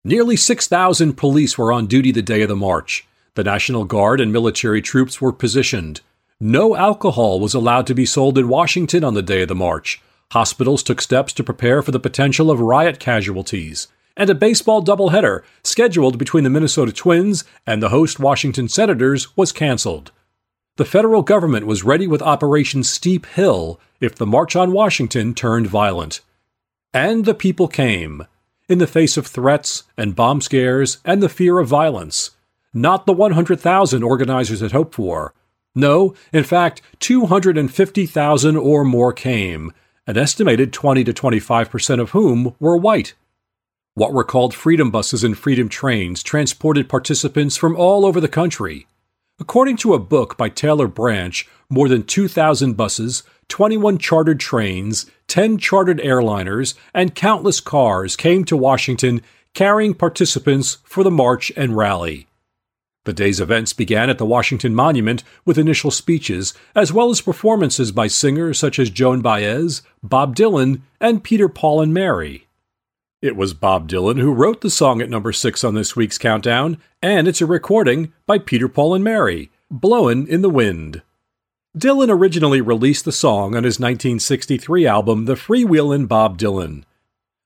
Nearly 0.04 0.36
6,000 0.36 1.14
police 1.14 1.56
were 1.56 1.72
on 1.72 1.86
duty 1.86 2.12
the 2.12 2.22
day 2.22 2.42
of 2.42 2.48
the 2.50 2.56
march. 2.56 3.06
The 3.34 3.44
National 3.44 3.84
Guard 3.84 4.20
and 4.20 4.30
military 4.30 4.82
troops 4.82 5.20
were 5.22 5.32
positioned. 5.32 6.02
No 6.42 6.74
alcohol 6.74 7.38
was 7.38 7.52
allowed 7.52 7.86
to 7.88 7.94
be 7.94 8.06
sold 8.06 8.38
in 8.38 8.48
Washington 8.48 9.04
on 9.04 9.12
the 9.12 9.20
day 9.20 9.42
of 9.42 9.48
the 9.48 9.54
march. 9.54 10.00
Hospitals 10.32 10.82
took 10.82 11.02
steps 11.02 11.34
to 11.34 11.44
prepare 11.44 11.82
for 11.82 11.90
the 11.90 12.00
potential 12.00 12.50
of 12.50 12.60
riot 12.60 12.98
casualties. 12.98 13.88
and 14.16 14.28
a 14.28 14.34
baseball 14.34 14.82
doubleheader 14.82 15.42
scheduled 15.62 16.18
between 16.18 16.44
the 16.44 16.50
Minnesota 16.50 16.92
Twins 16.92 17.44
and 17.66 17.82
the 17.82 17.88
host 17.88 18.20
Washington 18.20 18.68
Senators 18.68 19.36
was 19.36 19.52
canceled. 19.52 20.12
The 20.76 20.84
federal 20.84 21.22
government 21.22 21.66
was 21.66 21.84
ready 21.84 22.06
with 22.06 22.22
Operation 22.22 22.82
Steep 22.82 23.26
Hill 23.26 23.80
if 24.00 24.14
the 24.14 24.26
March 24.26 24.56
on 24.56 24.72
Washington 24.72 25.34
turned 25.34 25.68
violent. 25.68 26.20
And 26.92 27.24
the 27.24 27.34
people 27.34 27.68
came, 27.68 28.26
in 28.68 28.78
the 28.78 28.86
face 28.86 29.16
of 29.16 29.26
threats 29.26 29.84
and 29.96 30.16
bomb 30.16 30.40
scares 30.40 30.98
and 31.04 31.22
the 31.22 31.28
fear 31.28 31.58
of 31.58 31.68
violence. 31.68 32.32
Not 32.72 33.06
the 33.06 33.12
100,000 33.12 34.02
organizers 34.02 34.60
had 34.60 34.72
hoped 34.72 34.94
for. 34.94 35.34
No, 35.74 36.14
in 36.32 36.44
fact, 36.44 36.82
250,000 36.98 38.56
or 38.56 38.84
more 38.84 39.12
came, 39.12 39.72
an 40.06 40.16
estimated 40.16 40.72
20 40.72 41.04
to 41.04 41.12
25 41.12 41.70
percent 41.70 42.00
of 42.00 42.10
whom 42.10 42.54
were 42.58 42.76
white. 42.76 43.14
What 43.94 44.12
were 44.12 44.24
called 44.24 44.54
freedom 44.54 44.90
buses 44.90 45.22
and 45.22 45.36
freedom 45.36 45.68
trains 45.68 46.22
transported 46.22 46.88
participants 46.88 47.56
from 47.56 47.76
all 47.76 48.06
over 48.06 48.20
the 48.20 48.28
country. 48.28 48.86
According 49.38 49.78
to 49.78 49.94
a 49.94 49.98
book 49.98 50.36
by 50.36 50.48
Taylor 50.48 50.86
Branch, 50.86 51.48
more 51.68 51.88
than 51.88 52.02
2,000 52.02 52.76
buses, 52.76 53.22
21 53.48 53.98
chartered 53.98 54.38
trains, 54.38 55.10
10 55.28 55.58
chartered 55.58 55.98
airliners, 55.98 56.74
and 56.92 57.14
countless 57.14 57.60
cars 57.60 58.16
came 58.16 58.44
to 58.44 58.56
Washington 58.56 59.22
carrying 59.54 59.94
participants 59.94 60.78
for 60.84 61.02
the 61.02 61.10
march 61.10 61.50
and 61.56 61.76
rally. 61.76 62.26
The 63.04 63.12
day's 63.14 63.40
events 63.40 63.72
began 63.72 64.10
at 64.10 64.18
the 64.18 64.26
Washington 64.26 64.74
Monument 64.74 65.24
with 65.46 65.56
initial 65.56 65.90
speeches, 65.90 66.52
as 66.74 66.92
well 66.92 67.08
as 67.08 67.22
performances 67.22 67.92
by 67.92 68.08
singers 68.08 68.58
such 68.58 68.78
as 68.78 68.90
Joan 68.90 69.22
Baez, 69.22 69.80
Bob 70.02 70.36
Dylan, 70.36 70.82
and 71.00 71.24
Peter 71.24 71.48
Paul 71.48 71.80
and 71.80 71.94
Mary. 71.94 72.46
It 73.22 73.36
was 73.36 73.54
Bob 73.54 73.88
Dylan 73.88 74.18
who 74.18 74.32
wrote 74.32 74.60
the 74.60 74.70
song 74.70 75.00
at 75.00 75.10
number 75.10 75.32
6 75.32 75.64
on 75.64 75.74
this 75.74 75.96
week's 75.96 76.18
countdown, 76.18 76.78
and 77.02 77.26
it's 77.26 77.40
a 77.40 77.46
recording 77.46 78.12
by 78.26 78.38
Peter 78.38 78.68
Paul 78.68 78.94
and 78.94 79.04
Mary, 79.04 79.50
Blowin' 79.70 80.26
in 80.26 80.42
the 80.42 80.50
Wind. 80.50 81.02
Dylan 81.76 82.10
originally 82.10 82.60
released 82.60 83.04
the 83.04 83.12
song 83.12 83.54
on 83.54 83.64
his 83.64 83.78
1963 83.78 84.86
album 84.86 85.24
The 85.24 85.36
Freewheelin' 85.36 86.06
Bob 86.08 86.38
Dylan. 86.38 86.84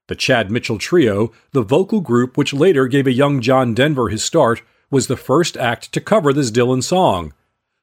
The 0.08 0.14
Chad 0.14 0.50
Mitchell 0.50 0.78
Trio, 0.78 1.32
the 1.52 1.62
vocal 1.62 2.00
group 2.00 2.36
which 2.36 2.52
later 2.52 2.86
gave 2.86 3.06
a 3.06 3.12
young 3.12 3.40
John 3.40 3.74
Denver 3.74 4.08
his 4.08 4.24
start, 4.24 4.62
was 4.90 5.06
the 5.06 5.16
first 5.16 5.56
act 5.56 5.92
to 5.92 6.00
cover 6.00 6.32
this 6.32 6.50
Dylan 6.50 6.82
song. 6.82 7.32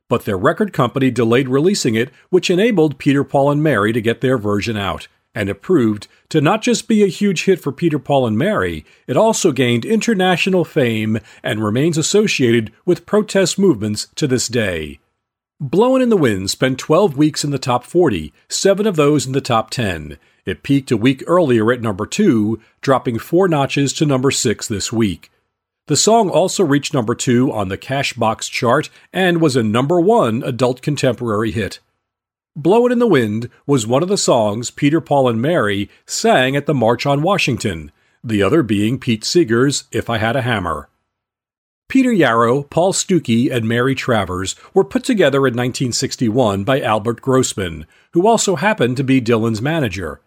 But 0.10 0.26
their 0.26 0.38
record 0.38 0.74
company 0.74 1.10
delayed 1.10 1.50
releasing 1.50 1.96
it, 1.96 2.10
which 2.30 2.50
enabled 2.50 3.00
Peter 3.00 3.24
Paul 3.24 3.52
and 3.52 3.64
Mary 3.64 3.94
to 3.94 4.02
get 4.02 4.22
their 4.22 4.38
version 4.38 4.78
out 4.78 5.08
and 5.34 5.50
it 5.50 5.62
proved 5.62 6.08
to 6.30 6.42
not 6.42 6.62
just 6.62 6.88
be 6.88 7.04
a 7.04 7.08
huge 7.08 7.46
hit 7.46 7.60
for 7.60 7.72
Peter, 7.72 8.00
Paul, 8.00 8.28
and 8.28 8.38
Mary, 8.38 8.86
it 9.08 9.18
also 9.18 9.52
gained 9.52 9.86
international 9.86 10.66
fame 10.66 11.20
and 11.44 11.64
remains 11.64 11.98
associated 11.98 12.72
with 12.86 13.06
protest 13.06 13.58
movements 13.58 14.08
to 14.16 14.28
this 14.28 14.48
day. 14.48 15.00
Blowin' 15.60 16.02
in 16.02 16.10
the 16.10 16.18
Wind 16.18 16.50
spent 16.50 16.80
12 16.80 17.16
weeks 17.16 17.44
in 17.44 17.52
the 17.52 17.60
top 17.60 17.84
40, 17.84 18.34
seven 18.50 18.88
of 18.88 18.96
those 18.96 19.26
in 19.26 19.32
the 19.32 19.42
top 19.42 19.70
10. 19.70 20.18
It 20.44 20.64
peaked 20.64 20.92
a 20.92 20.98
week 20.98 21.24
earlier 21.28 21.72
at 21.72 21.82
number 21.82 22.08
2, 22.08 22.60
dropping 22.82 23.20
four 23.20 23.48
notches 23.48 23.94
to 23.94 24.06
number 24.06 24.32
6 24.32 24.68
this 24.68 24.92
week. 24.92 25.32
The 25.88 25.98
song 25.98 26.30
also 26.30 26.64
reached 26.64 26.94
number 26.94 27.16
2 27.16 27.52
on 27.52 27.70
the 27.70 27.78
Cashbox 27.78 28.50
chart 28.50 28.90
and 29.12 29.42
was 29.42 29.56
a 29.56 29.64
number 29.64 30.00
1 30.00 30.44
adult 30.44 30.82
contemporary 30.82 31.52
hit. 31.52 31.80
Blowin' 32.56 32.92
in 32.92 33.00
the 33.00 33.08
Wind 33.08 33.50
was 33.66 33.88
one 33.88 34.04
of 34.04 34.10
the 34.10 34.18
songs 34.18 34.72
Peter, 34.72 35.02
Paul, 35.02 35.30
and 35.30 35.42
Mary 35.42 35.90
sang 36.06 36.56
at 36.56 36.66
the 36.66 36.74
March 36.74 37.06
on 37.06 37.22
Washington, 37.22 37.92
the 38.24 38.44
other 38.44 38.62
being 38.62 39.00
Pete 39.00 39.24
Seeger's 39.24 39.86
If 39.92 40.10
I 40.10 40.18
Had 40.18 40.36
a 40.36 40.42
Hammer. 40.42 40.90
Peter 41.88 42.12
Yarrow, 42.12 42.64
Paul 42.64 42.94
Stookey, 42.94 43.52
and 43.52 43.68
Mary 43.68 43.96
Travers 43.96 44.56
were 44.74 44.84
put 44.84 45.04
together 45.04 45.40
in 45.40 45.54
1961 45.54 46.64
by 46.64 46.80
Albert 46.80 47.22
Grossman, 47.22 47.86
who 48.14 48.28
also 48.28 48.56
happened 48.56 48.96
to 48.98 49.04
be 49.04 49.20
Dylan's 49.20 49.62
manager. 49.62 50.22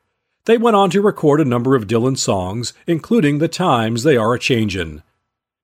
They 0.45 0.59
went 0.59 0.77
on 0.77 0.91
to 0.91 1.01
record 1.01 1.41
a 1.41 1.45
number 1.47 1.75
of 1.75 1.87
Dylan 1.87 2.19
songs, 2.19 2.75
including 2.87 3.39
The 3.39 3.49
Times 3.49 4.03
They 4.03 4.17
Are 4.17 4.35
a 4.35 4.39
Changin'. 4.39 5.03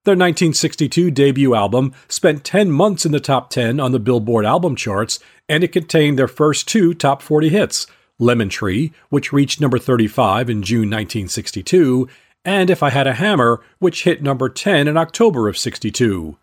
Their 0.05 0.13
1962 0.13 1.11
debut 1.11 1.55
album 1.55 1.93
spent 2.09 2.43
10 2.43 2.71
months 2.71 3.05
in 3.05 3.13
the 3.13 3.21
top 3.21 3.51
10 3.51 3.79
on 3.79 3.93
the 3.93 3.99
Billboard 3.99 4.47
album 4.47 4.75
charts, 4.75 5.19
and 5.47 5.63
it 5.63 5.73
contained 5.73 6.19
their 6.19 6.27
first 6.27 6.67
two 6.67 6.95
top 6.95 7.21
40 7.21 7.51
hits 7.51 7.87
Lemon 8.19 8.49
Tree, 8.49 8.93
which 9.11 9.33
reached 9.33 9.61
number 9.61 9.79
35 9.79 10.49
in 10.49 10.63
June 10.63 10.89
1962, 10.89 12.09
and 12.47 12.71
If 12.71 12.83
I 12.83 12.89
Had 12.89 13.07
a 13.07 13.13
Hammer, 13.13 13.61
which 13.79 14.05
hit 14.05 14.23
number 14.23 14.49
10 14.49 14.89
in 14.89 14.97
October 14.97 15.49
of 15.49 15.59
62. 15.59 16.39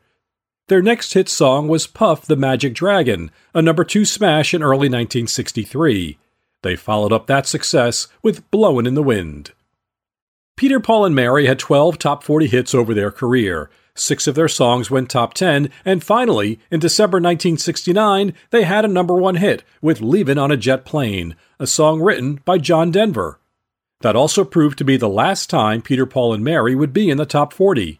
Their 0.67 0.83
next 0.83 1.13
hit 1.13 1.27
song 1.27 1.67
was 1.67 1.87
Puff 1.87 2.27
the 2.27 2.35
Magic 2.35 2.75
Dragon, 2.75 3.31
a 3.55 3.61
number 3.63 3.83
2 3.83 4.05
smash 4.05 4.53
in 4.53 4.61
early 4.61 4.87
1963. 4.87 6.19
They 6.61 6.75
followed 6.75 7.13
up 7.13 7.25
that 7.25 7.47
success 7.47 8.07
with 8.21 8.49
Blowin' 8.51 8.85
in 8.85 8.93
the 8.93 9.01
Wind. 9.01 9.53
Peter, 10.57 10.79
Paul, 10.79 11.05
and 11.05 11.13
Mary 11.13 11.45
had 11.45 11.59
12 11.59 11.99
top 11.99 12.23
40 12.23 12.47
hits 12.47 12.73
over 12.73 12.95
their 12.95 13.11
career. 13.11 13.69
Six 13.93 14.25
of 14.25 14.33
their 14.33 14.47
songs 14.47 14.89
went 14.89 15.07
top 15.07 15.35
10, 15.35 15.69
and 15.85 16.03
finally, 16.03 16.59
in 16.71 16.79
December 16.79 17.17
1969, 17.17 18.33
they 18.49 18.63
had 18.63 18.83
a 18.83 18.87
number 18.87 19.13
one 19.13 19.35
hit 19.35 19.63
with 19.83 20.01
Leavin' 20.01 20.41
on 20.41 20.51
a 20.51 20.57
Jet 20.57 20.83
Plane, 20.83 21.35
a 21.59 21.67
song 21.67 22.01
written 22.01 22.41
by 22.43 22.57
John 22.57 22.89
Denver. 22.89 23.39
That 24.01 24.15
also 24.15 24.43
proved 24.43 24.79
to 24.79 24.83
be 24.83 24.97
the 24.97 25.07
last 25.07 25.47
time 25.47 25.83
Peter, 25.83 26.07
Paul, 26.07 26.33
and 26.33 26.43
Mary 26.43 26.73
would 26.73 26.91
be 26.91 27.11
in 27.11 27.17
the 27.17 27.25
top 27.27 27.53
40. 27.53 27.99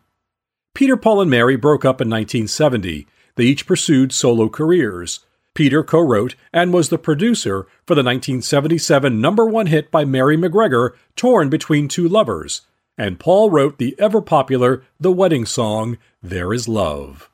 Peter, 0.74 0.98
Paul, 0.98 1.22
and 1.22 1.30
Mary 1.30 1.58
broke 1.58 1.86
up 1.86 2.02
in 2.02 2.10
1970. 2.10 3.06
They 3.36 3.44
each 3.44 3.68
pursued 3.68 4.12
solo 4.12 4.50
careers. 4.50 5.20
Peter 5.58 5.82
co 5.82 6.00
wrote 6.00 6.36
and 6.54 6.72
was 6.72 6.90
the 6.90 7.00
producer 7.00 7.64
for 7.84 7.96
the 7.96 8.04
1977 8.04 9.20
number 9.20 9.44
one 9.44 9.66
hit 9.66 9.90
by 9.90 10.06
Mary 10.06 10.38
McGregor, 10.38 10.92
Torn 11.16 11.50
Between 11.50 11.88
Two 11.88 12.08
Lovers, 12.08 12.62
and 12.96 13.20
Paul 13.20 13.50
wrote 13.50 13.80
the 13.80 13.96
ever 13.98 14.22
popular 14.22 14.84
The 15.00 15.12
Wedding 15.12 15.48
Song, 15.48 15.98
There 16.22 16.54
Is 16.54 16.68
Love. 16.68 17.32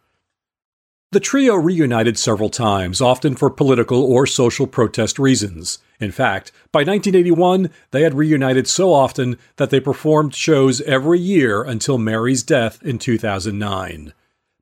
The 1.12 1.20
trio 1.20 1.56
reunited 1.56 2.18
several 2.18 2.50
times, 2.50 3.02
often 3.02 3.36
for 3.36 3.50
political 3.50 4.02
or 4.02 4.26
social 4.26 4.68
protest 4.68 5.20
reasons. 5.20 5.80
In 6.00 6.14
fact, 6.14 6.54
by 6.72 6.80
1981, 6.80 7.70
they 7.92 8.04
had 8.04 8.14
reunited 8.14 8.70
so 8.70 8.94
often 8.94 9.38
that 9.58 9.70
they 9.70 9.82
performed 9.82 10.34
shows 10.34 10.80
every 10.84 11.20
year 11.20 11.62
until 11.62 11.98
Mary's 11.98 12.42
death 12.42 12.82
in 12.84 13.00
2009. 13.00 14.14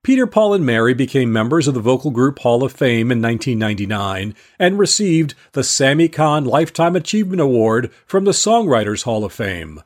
Peter, 0.03 0.25
Paul, 0.25 0.55
and 0.55 0.65
Mary 0.65 0.95
became 0.95 1.31
members 1.31 1.67
of 1.67 1.75
the 1.75 1.79
vocal 1.79 2.09
group 2.09 2.39
Hall 2.39 2.63
of 2.63 2.71
Fame 2.71 3.11
in 3.11 3.21
1999 3.21 4.33
and 4.57 4.79
received 4.79 5.35
the 5.51 5.63
Sammy 5.63 6.07
Cahn 6.07 6.43
Lifetime 6.43 6.95
Achievement 6.95 7.39
Award 7.39 7.91
from 8.07 8.25
the 8.25 8.31
Songwriters 8.31 9.03
Hall 9.03 9.23
of 9.23 9.31
Fame. 9.31 9.83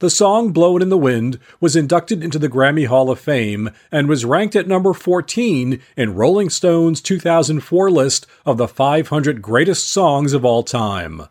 The 0.00 0.10
song 0.10 0.52
Blowin' 0.52 0.82
in 0.82 0.88
the 0.88 0.98
Wind 0.98 1.38
was 1.60 1.76
inducted 1.76 2.24
into 2.24 2.38
the 2.38 2.48
Grammy 2.48 2.88
Hall 2.88 3.10
of 3.10 3.20
Fame 3.20 3.70
and 3.92 4.08
was 4.08 4.24
ranked 4.24 4.56
at 4.56 4.66
number 4.66 4.92
14 4.92 5.80
in 5.96 6.14
Rolling 6.16 6.50
Stone's 6.50 7.00
2004 7.00 7.92
list 7.92 8.26
of 8.44 8.58
the 8.58 8.66
500 8.66 9.40
greatest 9.40 9.88
songs 9.88 10.32
of 10.32 10.44
all 10.44 10.64
time. 10.64 11.28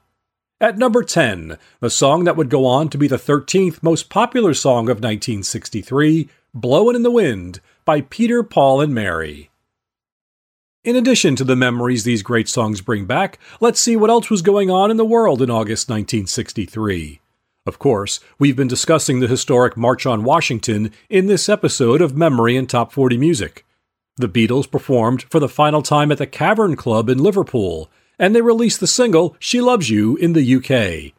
At 0.61 0.77
number 0.77 1.03
10, 1.03 1.57
the 1.81 1.89
song 1.89 2.23
that 2.23 2.37
would 2.37 2.49
go 2.49 2.65
on 2.65 2.87
to 2.87 2.97
be 2.97 3.09
the 3.09 3.17
13th 3.17 3.83
most 3.83 4.09
popular 4.09 4.53
song 4.53 4.83
of 4.83 5.03
1963, 5.03 6.29
Blowin' 6.55 6.95
in 6.95 7.01
the 7.01 7.09
Wind, 7.09 7.61
by 7.83 8.01
Peter, 8.01 8.43
Paul, 8.43 8.79
and 8.79 8.93
Mary. 8.93 9.49
In 10.83 10.95
addition 10.95 11.35
to 11.37 11.43
the 11.43 11.55
memories 11.55 12.03
these 12.03 12.21
great 12.21 12.47
songs 12.47 12.79
bring 12.79 13.05
back, 13.05 13.39
let's 13.59 13.79
see 13.79 13.95
what 13.95 14.11
else 14.11 14.29
was 14.29 14.43
going 14.43 14.69
on 14.69 14.91
in 14.91 14.97
the 14.97 15.03
world 15.03 15.41
in 15.41 15.49
August 15.49 15.89
1963. 15.89 17.21
Of 17.65 17.79
course, 17.79 18.19
we've 18.37 18.55
been 18.55 18.67
discussing 18.67 19.19
the 19.19 19.27
historic 19.27 19.75
March 19.75 20.05
on 20.05 20.23
Washington 20.23 20.91
in 21.09 21.25
this 21.25 21.49
episode 21.49 22.01
of 22.01 22.15
Memory 22.15 22.55
and 22.55 22.69
Top 22.69 22.91
40 22.91 23.17
Music. 23.17 23.65
The 24.17 24.29
Beatles 24.29 24.69
performed 24.69 25.23
for 25.31 25.39
the 25.39 25.49
final 25.49 25.81
time 25.81 26.11
at 26.11 26.19
the 26.19 26.27
Cavern 26.27 26.75
Club 26.75 27.09
in 27.09 27.17
Liverpool, 27.17 27.89
and 28.19 28.35
they 28.35 28.41
released 28.41 28.79
the 28.79 28.85
single 28.85 29.35
She 29.39 29.59
Loves 29.59 29.89
You 29.89 30.17
in 30.17 30.33
the 30.33 30.55
UK. 30.55 31.13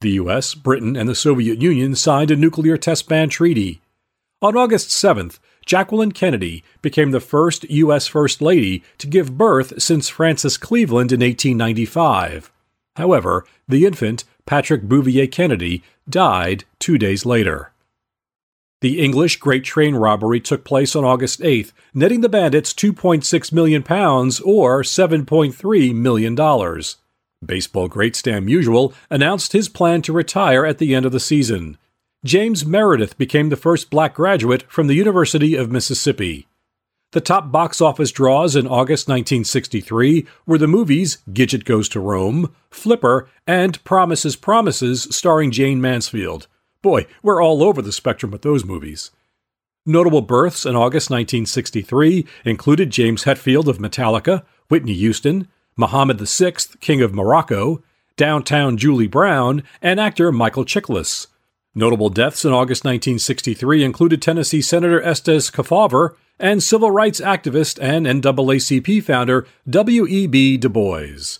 The 0.00 0.10
US, 0.10 0.54
Britain, 0.54 0.94
and 0.94 1.08
the 1.08 1.16
Soviet 1.16 1.60
Union 1.60 1.96
signed 1.96 2.30
a 2.30 2.36
nuclear 2.36 2.76
test 2.76 3.08
ban 3.08 3.30
treaty. 3.30 3.80
On 4.42 4.56
August 4.56 4.88
7th, 4.88 5.38
Jacqueline 5.66 6.12
Kennedy 6.12 6.64
became 6.80 7.10
the 7.10 7.20
first 7.20 7.68
U.S. 7.68 8.06
First 8.06 8.40
Lady 8.40 8.82
to 8.96 9.06
give 9.06 9.36
birth 9.36 9.82
since 9.82 10.08
Frances 10.08 10.56
Cleveland 10.56 11.12
in 11.12 11.20
1895. 11.20 12.50
However, 12.96 13.44
the 13.68 13.84
infant, 13.84 14.24
Patrick 14.46 14.84
Bouvier 14.84 15.26
Kennedy, 15.26 15.82
died 16.08 16.64
two 16.78 16.96
days 16.96 17.26
later. 17.26 17.72
The 18.80 18.98
English 18.98 19.36
Great 19.36 19.62
Train 19.62 19.94
robbery 19.94 20.40
took 20.40 20.64
place 20.64 20.96
on 20.96 21.04
August 21.04 21.40
8th, 21.40 21.72
netting 21.92 22.22
the 22.22 22.28
bandits 22.30 22.72
2.6 22.72 23.52
million 23.52 23.82
pounds 23.82 24.40
or 24.40 24.82
7.3 24.82 25.94
million 25.94 26.34
dollars. 26.34 26.96
Baseball 27.44 27.88
great 27.88 28.16
Stan 28.16 28.46
Musial 28.46 28.94
announced 29.10 29.52
his 29.52 29.68
plan 29.68 30.00
to 30.02 30.14
retire 30.14 30.64
at 30.64 30.78
the 30.78 30.94
end 30.94 31.04
of 31.04 31.12
the 31.12 31.20
season. 31.20 31.76
James 32.22 32.66
Meredith 32.66 33.16
became 33.16 33.48
the 33.48 33.56
first 33.56 33.88
black 33.88 34.12
graduate 34.12 34.64
from 34.70 34.88
the 34.88 34.94
University 34.94 35.54
of 35.54 35.70
Mississippi. 35.70 36.46
The 37.12 37.20
top 37.22 37.50
box 37.50 37.80
office 37.80 38.12
draws 38.12 38.54
in 38.54 38.66
August 38.66 39.08
1963 39.08 40.26
were 40.44 40.58
the 40.58 40.68
movies 40.68 41.18
Gidget 41.30 41.64
Goes 41.64 41.88
to 41.88 41.98
Rome, 41.98 42.54
Flipper, 42.70 43.26
and 43.46 43.82
Promises 43.84 44.36
Promises 44.36 45.08
starring 45.10 45.50
Jayne 45.50 45.80
Mansfield. 45.80 46.46
Boy, 46.82 47.06
we're 47.22 47.42
all 47.42 47.62
over 47.62 47.80
the 47.80 47.90
spectrum 47.90 48.30
with 48.30 48.42
those 48.42 48.66
movies. 48.66 49.10
Notable 49.86 50.20
births 50.20 50.66
in 50.66 50.76
August 50.76 51.08
1963 51.08 52.26
included 52.44 52.90
James 52.90 53.24
Hetfield 53.24 53.66
of 53.66 53.78
Metallica, 53.78 54.44
Whitney 54.68 54.92
Houston, 54.92 55.48
Mohammed 55.74 56.20
VI, 56.20 56.52
King 56.80 57.00
of 57.00 57.14
Morocco, 57.14 57.82
Downtown 58.18 58.76
Julie 58.76 59.06
Brown, 59.06 59.62
and 59.80 59.98
actor 59.98 60.30
Michael 60.30 60.66
Chiklis. 60.66 61.26
Notable 61.74 62.08
deaths 62.08 62.44
in 62.44 62.52
August 62.52 62.84
1963 62.84 63.84
included 63.84 64.20
Tennessee 64.20 64.60
Senator 64.60 65.00
Estes 65.02 65.50
Kefauver 65.50 66.16
and 66.38 66.62
civil 66.62 66.90
rights 66.90 67.20
activist 67.20 67.78
and 67.80 68.06
NAACP 68.06 69.02
founder 69.04 69.46
W.E.B. 69.68 70.56
Du 70.56 70.68
Bois. 70.68 71.38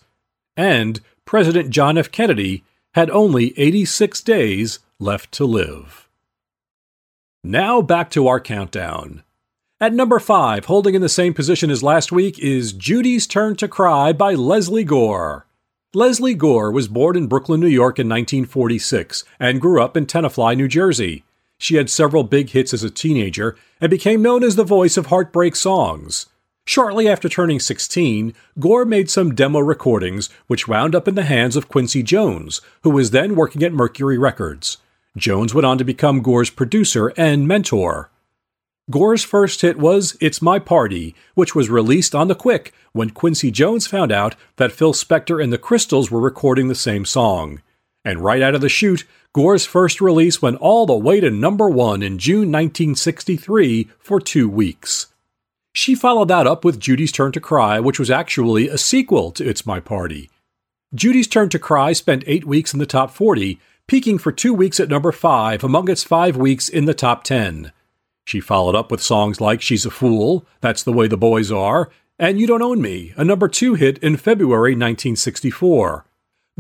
And 0.57 1.01
President 1.25 1.71
John 1.71 1.99
F. 1.99 2.13
Kennedy 2.13 2.63
had 2.95 3.11
only 3.11 3.59
86 3.59 4.21
days 4.23 4.79
left 5.01 5.33
to 5.33 5.45
live. 5.45 6.09
Now 7.43 7.83
back 7.83 8.11
to 8.11 8.29
our 8.29 8.39
countdown. 8.39 9.25
At 9.81 9.95
number 9.95 10.19
5, 10.21 10.67
holding 10.67 10.95
in 10.95 11.01
the 11.01 11.09
same 11.09 11.33
position 11.33 11.71
as 11.71 11.83
last 11.83 12.13
week, 12.13 12.39
is 12.39 12.73
Judy's 12.75 13.27
Turn 13.27 13.57
to 13.57 13.67
Cry 13.67 14.13
by 14.13 14.35
Lesley 14.35 14.85
Gore. 14.85 15.47
Lesley 15.93 16.35
Gore 16.35 16.71
was 16.71 16.87
born 16.87 17.17
in 17.17 17.27
Brooklyn, 17.27 17.59
New 17.59 17.67
York 17.67 17.99
in 17.99 18.09
1946 18.09 19.25
and 19.41 19.61
grew 19.61 19.83
up 19.83 19.97
in 19.97 20.07
Tenafly, 20.07 20.57
New 20.57 20.69
Jersey. 20.69 21.25
She 21.59 21.75
had 21.75 21.91
several 21.91 22.23
big 22.23 22.51
hits 22.51 22.73
as 22.73 22.85
a 22.85 22.91
teenager 22.91 23.57
and 23.81 23.91
became 23.91 24.23
known 24.23 24.45
as 24.45 24.55
the 24.55 24.63
voice 24.63 24.97
of 24.97 25.07
heartbreak 25.07 25.57
songs. 25.57 26.27
Shortly 26.65 27.09
after 27.09 27.29
turning 27.29 27.59
16, 27.59 28.35
Gore 28.61 28.85
made 28.85 29.11
some 29.11 29.35
demo 29.35 29.59
recordings, 29.59 30.31
which 30.47 30.69
wound 30.69 30.95
up 30.95 31.09
in 31.09 31.17
the 31.17 31.25
hands 31.25 31.57
of 31.57 31.69
Quincy 31.69 32.05
Jones, 32.05 32.61
who 32.83 32.91
was 32.91 33.11
then 33.11 33.35
working 33.35 33.65
at 33.65 33.73
Mercury 33.73 34.17
Records. 34.17 34.79
Jones 35.17 35.55
went 35.55 35.67
on 35.67 35.77
to 35.79 35.85
become 35.85 36.23
Gore's 36.23 36.51
producer 36.51 37.13
and 37.17 37.49
mentor. 37.49 38.10
Gore's 38.89 39.23
first 39.23 39.61
hit 39.61 39.79
was 39.79 40.17
It's 40.21 40.43
My 40.43 40.59
Party, 40.59 41.15
which 41.35 41.55
was 41.55 41.69
released 41.69 42.15
on 42.15 42.29
the 42.29 42.35
quick 42.35 42.73
when 42.93 43.11
Quincy 43.11 43.51
Jones 43.51 43.87
found 43.87 44.11
out 44.11 44.35
that 44.57 44.73
Phil 44.73 44.93
Spector 44.93 45.43
and 45.43 45.53
the 45.53 45.59
Crystals 45.59 46.11
were 46.11 46.21
recording 46.21 46.69
the 46.69 46.75
same 46.75 47.05
song. 47.05 47.63
And 48.05 48.25
right 48.25 48.43
out 48.43 48.55
of 48.55 48.61
the 48.61 48.69
chute, 48.69 49.05
Gore's 49.33 49.67
first 49.67 50.01
release 50.01 50.43
went 50.43 50.57
all 50.57 50.87
the 50.87 50.97
way 50.97 51.21
to 51.21 51.31
number 51.31 51.69
one 51.69 52.03
in 52.03 52.19
June 52.19 52.51
1963 52.51 53.89
for 54.01 54.21
two 54.21 54.49
weeks. 54.49 55.07
She 55.73 55.95
followed 55.95 56.29
that 56.29 56.49
up 56.49 56.65
with 56.65 56.81
Judy's 56.81 57.13
Turn 57.13 57.31
to 57.33 57.41
Cry, 57.41 57.79
which 57.79 58.01
was 58.01 58.11
actually 58.11 58.69
a 58.69 58.77
sequel 58.79 59.31
to 59.33 59.49
It's 59.49 59.65
My 59.65 59.79
Party. 59.79 60.31
Judy's 60.93 61.29
Turn 61.29 61.49
to 61.51 61.61
Cry 61.61 61.93
spent 61.93 62.25
eight 62.27 62.45
weeks 62.45 62.73
in 62.73 62.81
the 62.81 62.87
top 62.87 63.13
40, 63.13 63.61
peaking 63.87 64.19
for 64.19 64.33
two 64.33 64.53
weeks 64.53 64.81
at 64.81 64.89
number 64.89 65.13
5 65.13 65.63
among 65.63 65.89
its 65.89 66.03
five 66.03 66.37
weeks 66.37 66.69
in 66.69 66.87
the 66.87 66.95
top 66.95 67.23
10. 67.23 67.71
She 68.31 68.39
followed 68.39 68.77
up 68.77 68.93
with 68.93 69.03
songs 69.03 69.41
like 69.41 69.61
She's 69.61 69.85
a 69.85 69.91
Fool, 69.91 70.47
That's 70.61 70.85
the 70.85 70.93
Way 70.93 71.09
the 71.09 71.17
Boys 71.17 71.51
Are, 71.51 71.91
and 72.17 72.39
You 72.39 72.47
Don't 72.47 72.63
Own 72.63 72.81
Me, 72.81 73.13
a 73.17 73.25
number 73.25 73.49
2 73.49 73.75
hit 73.75 73.99
in 73.99 74.17
February 74.17 74.71
1964. 74.71 76.05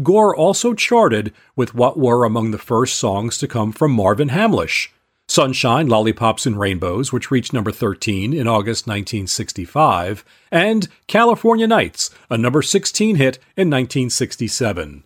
Gore 0.02 0.35
also 0.35 0.74
charted 0.74 1.33
with 1.54 1.72
what 1.72 1.96
were 1.96 2.24
among 2.24 2.50
the 2.50 2.59
first 2.59 2.96
songs 2.96 3.38
to 3.38 3.46
come 3.46 3.70
from 3.70 3.92
Marvin 3.92 4.30
Hamlisch 4.30 4.88
Sunshine, 5.28 5.87
Lollipops, 5.87 6.44
and 6.44 6.59
Rainbows, 6.59 7.12
which 7.12 7.30
reached 7.30 7.52
number 7.52 7.70
13 7.70 8.33
in 8.33 8.48
August 8.48 8.88
1965, 8.88 10.24
and 10.50 10.88
California 11.06 11.68
Nights, 11.68 12.11
a 12.28 12.37
number 12.37 12.62
16 12.62 13.14
hit 13.14 13.37
in 13.56 13.70
1967. 13.70 15.04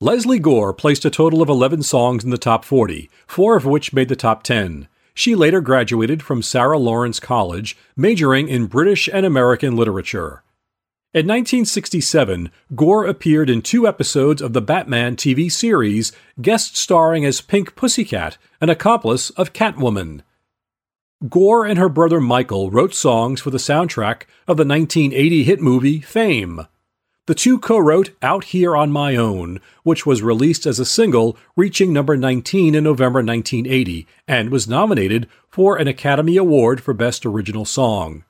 Lesley 0.00 0.38
Gore 0.38 0.72
placed 0.72 1.04
a 1.04 1.10
total 1.10 1.42
of 1.42 1.48
11 1.48 1.82
songs 1.82 2.22
in 2.22 2.30
the 2.30 2.38
top 2.38 2.64
40, 2.64 3.10
four 3.26 3.56
of 3.56 3.66
which 3.66 3.92
made 3.92 4.08
the 4.08 4.14
top 4.14 4.44
10. 4.44 4.86
She 5.18 5.34
later 5.34 5.62
graduated 5.62 6.22
from 6.22 6.42
Sarah 6.42 6.78
Lawrence 6.78 7.18
College, 7.20 7.74
majoring 7.96 8.48
in 8.48 8.66
British 8.66 9.08
and 9.10 9.24
American 9.24 9.74
literature. 9.74 10.42
In 11.14 11.26
1967, 11.26 12.50
Gore 12.74 13.06
appeared 13.06 13.48
in 13.48 13.62
two 13.62 13.88
episodes 13.88 14.42
of 14.42 14.52
the 14.52 14.60
Batman 14.60 15.16
TV 15.16 15.50
series, 15.50 16.12
guest 16.42 16.76
starring 16.76 17.24
as 17.24 17.40
Pink 17.40 17.74
Pussycat, 17.74 18.36
an 18.60 18.68
accomplice 18.68 19.30
of 19.30 19.54
Catwoman. 19.54 20.20
Gore 21.30 21.64
and 21.64 21.78
her 21.78 21.88
brother 21.88 22.20
Michael 22.20 22.70
wrote 22.70 22.94
songs 22.94 23.40
for 23.40 23.48
the 23.48 23.56
soundtrack 23.56 24.24
of 24.46 24.58
the 24.58 24.66
1980 24.66 25.44
hit 25.44 25.62
movie 25.62 26.02
Fame. 26.02 26.66
The 27.26 27.34
two 27.34 27.58
co 27.58 27.76
wrote 27.76 28.10
Out 28.22 28.44
Here 28.44 28.76
on 28.76 28.92
My 28.92 29.16
Own, 29.16 29.60
which 29.82 30.06
was 30.06 30.22
released 30.22 30.64
as 30.64 30.78
a 30.78 30.84
single, 30.84 31.36
reaching 31.56 31.92
number 31.92 32.16
19 32.16 32.76
in 32.76 32.84
November 32.84 33.18
1980, 33.18 34.06
and 34.28 34.50
was 34.50 34.68
nominated 34.68 35.28
for 35.50 35.76
an 35.76 35.88
Academy 35.88 36.36
Award 36.36 36.80
for 36.80 36.94
Best 36.94 37.26
Original 37.26 37.64
Song. 37.64 38.22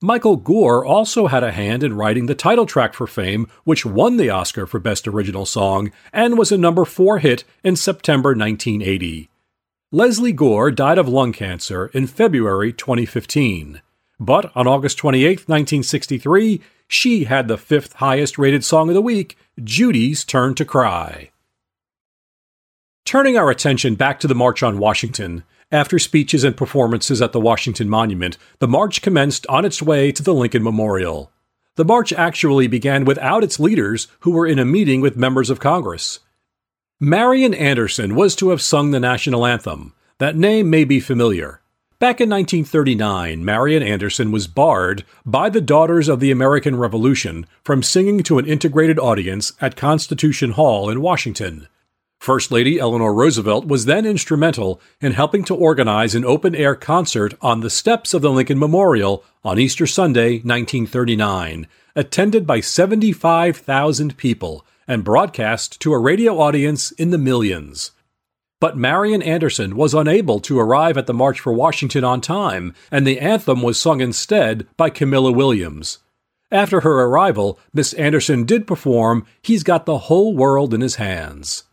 Michael 0.00 0.36
Gore 0.36 0.82
also 0.82 1.26
had 1.26 1.44
a 1.44 1.52
hand 1.52 1.82
in 1.82 1.92
writing 1.92 2.24
the 2.24 2.34
title 2.34 2.64
track 2.64 2.94
for 2.94 3.06
Fame, 3.06 3.46
which 3.64 3.84
won 3.84 4.16
the 4.16 4.30
Oscar 4.30 4.66
for 4.66 4.80
Best 4.80 5.06
Original 5.06 5.44
Song 5.44 5.92
and 6.10 6.38
was 6.38 6.50
a 6.50 6.56
number 6.56 6.86
4 6.86 7.18
hit 7.18 7.44
in 7.62 7.76
September 7.76 8.30
1980. 8.30 9.28
Lesley 9.92 10.32
Gore 10.32 10.70
died 10.70 10.96
of 10.96 11.06
lung 11.06 11.34
cancer 11.34 11.90
in 11.92 12.06
February 12.06 12.72
2015. 12.72 13.82
But 14.18 14.50
on 14.54 14.66
August 14.66 14.96
28, 14.96 15.48
1963, 15.48 16.62
she 16.90 17.22
had 17.22 17.46
the 17.46 17.56
fifth 17.56 17.94
highest 17.94 18.36
rated 18.36 18.64
song 18.64 18.88
of 18.88 18.94
the 18.94 19.00
week, 19.00 19.38
Judy's 19.62 20.24
Turn 20.24 20.56
to 20.56 20.64
Cry. 20.64 21.30
Turning 23.04 23.36
our 23.36 23.48
attention 23.48 23.94
back 23.94 24.18
to 24.18 24.26
the 24.26 24.34
March 24.34 24.60
on 24.60 24.76
Washington, 24.76 25.44
after 25.70 26.00
speeches 26.00 26.42
and 26.42 26.56
performances 26.56 27.22
at 27.22 27.30
the 27.30 27.38
Washington 27.38 27.88
Monument, 27.88 28.36
the 28.58 28.66
march 28.66 29.02
commenced 29.02 29.46
on 29.46 29.64
its 29.64 29.80
way 29.80 30.10
to 30.10 30.20
the 30.20 30.34
Lincoln 30.34 30.64
Memorial. 30.64 31.30
The 31.76 31.84
march 31.84 32.12
actually 32.12 32.66
began 32.66 33.04
without 33.04 33.44
its 33.44 33.60
leaders, 33.60 34.08
who 34.20 34.32
were 34.32 34.46
in 34.46 34.58
a 34.58 34.64
meeting 34.64 35.00
with 35.00 35.16
members 35.16 35.48
of 35.48 35.60
Congress. 35.60 36.18
Marian 36.98 37.54
Anderson 37.54 38.16
was 38.16 38.34
to 38.34 38.48
have 38.48 38.60
sung 38.60 38.90
the 38.90 38.98
national 38.98 39.46
anthem. 39.46 39.94
That 40.18 40.34
name 40.34 40.68
may 40.68 40.82
be 40.82 40.98
familiar. 40.98 41.59
Back 42.00 42.22
in 42.22 42.30
1939, 42.30 43.44
Marian 43.44 43.82
Anderson 43.82 44.32
was 44.32 44.46
barred 44.46 45.04
by 45.26 45.50
the 45.50 45.60
Daughters 45.60 46.08
of 46.08 46.18
the 46.18 46.30
American 46.30 46.76
Revolution 46.76 47.44
from 47.62 47.82
singing 47.82 48.22
to 48.22 48.38
an 48.38 48.46
integrated 48.46 48.98
audience 48.98 49.52
at 49.60 49.76
Constitution 49.76 50.52
Hall 50.52 50.88
in 50.88 51.02
Washington. 51.02 51.68
First 52.18 52.50
Lady 52.50 52.78
Eleanor 52.78 53.12
Roosevelt 53.12 53.66
was 53.66 53.84
then 53.84 54.06
instrumental 54.06 54.80
in 55.02 55.12
helping 55.12 55.44
to 55.44 55.54
organize 55.54 56.14
an 56.14 56.24
open 56.24 56.54
air 56.54 56.74
concert 56.74 57.34
on 57.42 57.60
the 57.60 57.68
steps 57.68 58.14
of 58.14 58.22
the 58.22 58.30
Lincoln 58.30 58.58
Memorial 58.58 59.22
on 59.44 59.58
Easter 59.58 59.86
Sunday, 59.86 60.36
1939, 60.36 61.66
attended 61.94 62.46
by 62.46 62.60
75,000 62.60 64.16
people 64.16 64.64
and 64.88 65.04
broadcast 65.04 65.78
to 65.80 65.92
a 65.92 65.98
radio 65.98 66.40
audience 66.40 66.92
in 66.92 67.10
the 67.10 67.18
millions. 67.18 67.90
But 68.60 68.76
Marian 68.76 69.22
Anderson 69.22 69.74
was 69.74 69.94
unable 69.94 70.38
to 70.40 70.60
arrive 70.60 70.98
at 70.98 71.06
the 71.06 71.14
March 71.14 71.40
for 71.40 71.52
Washington 71.52 72.04
on 72.04 72.20
time, 72.20 72.74
and 72.90 73.06
the 73.06 73.18
anthem 73.18 73.62
was 73.62 73.80
sung 73.80 74.02
instead 74.02 74.66
by 74.76 74.90
Camilla 74.90 75.32
Williams. 75.32 75.98
After 76.52 76.80
her 76.80 77.00
arrival, 77.02 77.58
Miss 77.72 77.94
Anderson 77.94 78.44
did 78.44 78.66
perform 78.66 79.24
He's 79.40 79.62
Got 79.62 79.86
the 79.86 79.98
Whole 79.98 80.36
World 80.36 80.74
in 80.74 80.82
His 80.82 80.96
Hands. 80.96 81.64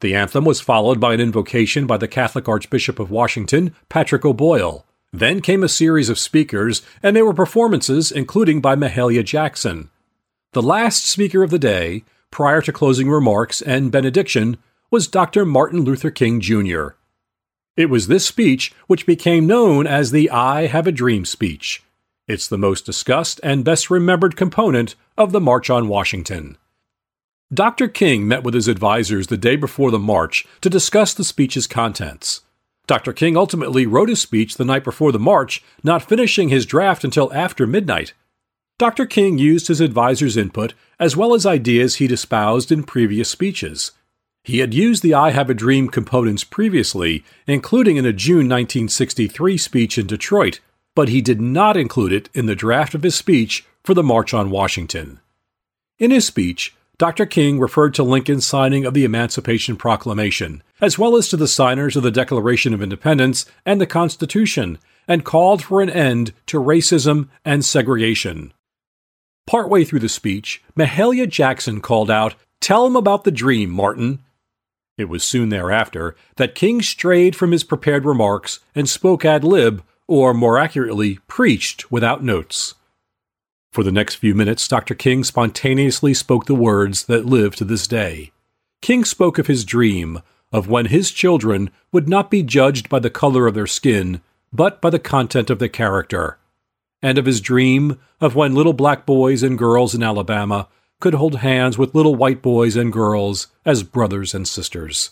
The 0.00 0.14
anthem 0.14 0.44
was 0.44 0.60
followed 0.60 0.98
by 0.98 1.14
an 1.14 1.20
invocation 1.20 1.86
by 1.86 1.98
the 1.98 2.08
Catholic 2.08 2.48
Archbishop 2.48 2.98
of 2.98 3.10
Washington, 3.10 3.74
Patrick 3.88 4.24
O'Boyle. 4.24 4.86
Then 5.12 5.40
came 5.40 5.62
a 5.62 5.68
series 5.68 6.08
of 6.08 6.18
speakers, 6.18 6.82
and 7.02 7.14
there 7.14 7.24
were 7.24 7.34
performances, 7.34 8.10
including 8.10 8.60
by 8.60 8.76
Mahalia 8.76 9.24
Jackson. 9.24 9.90
The 10.52 10.62
last 10.62 11.04
speaker 11.04 11.42
of 11.42 11.50
the 11.50 11.58
day, 11.58 12.04
prior 12.30 12.60
to 12.62 12.72
closing 12.72 13.10
remarks 13.10 13.60
and 13.62 13.92
benediction, 13.92 14.58
was 14.94 15.08
Dr. 15.08 15.44
Martin 15.44 15.80
Luther 15.80 16.12
King 16.12 16.40
Jr. 16.40 16.90
It 17.76 17.90
was 17.90 18.06
this 18.06 18.24
speech 18.24 18.72
which 18.86 19.06
became 19.06 19.44
known 19.44 19.88
as 19.88 20.12
the 20.12 20.30
I 20.30 20.68
Have 20.68 20.86
a 20.86 20.92
Dream 20.92 21.24
speech. 21.24 21.82
It's 22.28 22.46
the 22.46 22.56
most 22.56 22.86
discussed 22.86 23.40
and 23.42 23.64
best 23.64 23.90
remembered 23.90 24.36
component 24.36 24.94
of 25.18 25.32
the 25.32 25.40
March 25.40 25.68
on 25.68 25.88
Washington. 25.88 26.58
Dr. 27.52 27.88
King 27.88 28.28
met 28.28 28.44
with 28.44 28.54
his 28.54 28.68
advisors 28.68 29.26
the 29.26 29.36
day 29.36 29.56
before 29.56 29.90
the 29.90 29.98
march 29.98 30.46
to 30.60 30.70
discuss 30.70 31.12
the 31.12 31.24
speech's 31.24 31.66
contents. 31.66 32.42
Dr. 32.86 33.12
King 33.12 33.36
ultimately 33.36 33.86
wrote 33.86 34.10
his 34.10 34.22
speech 34.22 34.54
the 34.54 34.64
night 34.64 34.84
before 34.84 35.10
the 35.10 35.18
march, 35.18 35.60
not 35.82 36.08
finishing 36.08 36.50
his 36.50 36.66
draft 36.66 37.02
until 37.02 37.34
after 37.34 37.66
midnight. 37.66 38.14
Dr. 38.78 39.06
King 39.06 39.38
used 39.38 39.66
his 39.66 39.80
advisors' 39.80 40.36
input 40.36 40.74
as 41.00 41.16
well 41.16 41.34
as 41.34 41.44
ideas 41.44 41.96
he'd 41.96 42.12
espoused 42.12 42.70
in 42.70 42.84
previous 42.84 43.28
speeches. 43.28 43.90
He 44.44 44.58
had 44.58 44.74
used 44.74 45.02
the 45.02 45.14
I 45.14 45.30
Have 45.30 45.48
a 45.48 45.54
Dream 45.54 45.88
components 45.88 46.44
previously, 46.44 47.24
including 47.46 47.96
in 47.96 48.04
a 48.04 48.12
June 48.12 48.46
1963 48.46 49.56
speech 49.56 49.96
in 49.96 50.06
Detroit, 50.06 50.60
but 50.94 51.08
he 51.08 51.22
did 51.22 51.40
not 51.40 51.78
include 51.78 52.12
it 52.12 52.28
in 52.34 52.44
the 52.44 52.54
draft 52.54 52.94
of 52.94 53.02
his 53.02 53.14
speech 53.14 53.64
for 53.82 53.94
the 53.94 54.02
March 54.02 54.34
on 54.34 54.50
Washington. 54.50 55.18
In 55.98 56.10
his 56.10 56.26
speech, 56.26 56.74
Dr. 56.98 57.24
King 57.24 57.58
referred 57.58 57.94
to 57.94 58.02
Lincoln's 58.02 58.44
signing 58.44 58.84
of 58.84 58.92
the 58.92 59.04
Emancipation 59.04 59.76
Proclamation, 59.76 60.62
as 60.78 60.98
well 60.98 61.16
as 61.16 61.28
to 61.30 61.38
the 61.38 61.48
signers 61.48 61.96
of 61.96 62.02
the 62.02 62.10
Declaration 62.10 62.74
of 62.74 62.82
Independence 62.82 63.46
and 63.64 63.80
the 63.80 63.86
Constitution, 63.86 64.78
and 65.08 65.24
called 65.24 65.62
for 65.62 65.80
an 65.80 65.88
end 65.90 66.34
to 66.46 66.60
racism 66.60 67.30
and 67.46 67.64
segregation. 67.64 68.52
Partway 69.46 69.84
through 69.84 70.00
the 70.00 70.08
speech, 70.08 70.62
Mahalia 70.76 71.26
Jackson 71.26 71.80
called 71.80 72.10
out, 72.10 72.34
Tell 72.60 72.86
him 72.86 72.96
about 72.96 73.24
the 73.24 73.32
dream, 73.32 73.70
Martin. 73.70 74.23
It 74.96 75.08
was 75.08 75.24
soon 75.24 75.48
thereafter 75.48 76.14
that 76.36 76.54
King 76.54 76.80
strayed 76.80 77.34
from 77.34 77.52
his 77.52 77.64
prepared 77.64 78.04
remarks 78.04 78.60
and 78.74 78.88
spoke 78.88 79.24
ad 79.24 79.42
lib, 79.42 79.82
or 80.06 80.32
more 80.32 80.58
accurately, 80.58 81.18
preached 81.26 81.90
without 81.90 82.22
notes. 82.22 82.74
For 83.72 83.82
the 83.82 83.90
next 83.90 84.16
few 84.16 84.34
minutes, 84.36 84.68
Dr. 84.68 84.94
King 84.94 85.24
spontaneously 85.24 86.14
spoke 86.14 86.46
the 86.46 86.54
words 86.54 87.06
that 87.06 87.26
live 87.26 87.56
to 87.56 87.64
this 87.64 87.88
day. 87.88 88.30
King 88.82 89.04
spoke 89.04 89.38
of 89.38 89.48
his 89.48 89.64
dream 89.64 90.22
of 90.52 90.68
when 90.68 90.86
his 90.86 91.10
children 91.10 91.70
would 91.90 92.08
not 92.08 92.30
be 92.30 92.44
judged 92.44 92.88
by 92.88 93.00
the 93.00 93.10
color 93.10 93.48
of 93.48 93.54
their 93.54 93.66
skin, 93.66 94.20
but 94.52 94.80
by 94.80 94.90
the 94.90 95.00
content 95.00 95.50
of 95.50 95.58
their 95.58 95.68
character, 95.68 96.38
and 97.02 97.18
of 97.18 97.26
his 97.26 97.40
dream 97.40 97.98
of 98.20 98.36
when 98.36 98.54
little 98.54 98.72
black 98.72 99.04
boys 99.04 99.42
and 99.42 99.58
girls 99.58 99.92
in 99.92 100.04
Alabama 100.04 100.68
could 101.04 101.12
hold 101.12 101.40
hands 101.40 101.76
with 101.76 101.94
little 101.94 102.14
white 102.14 102.40
boys 102.40 102.76
and 102.76 102.90
girls 102.90 103.48
as 103.66 103.82
brothers 103.82 104.32
and 104.32 104.48
sisters. 104.48 105.10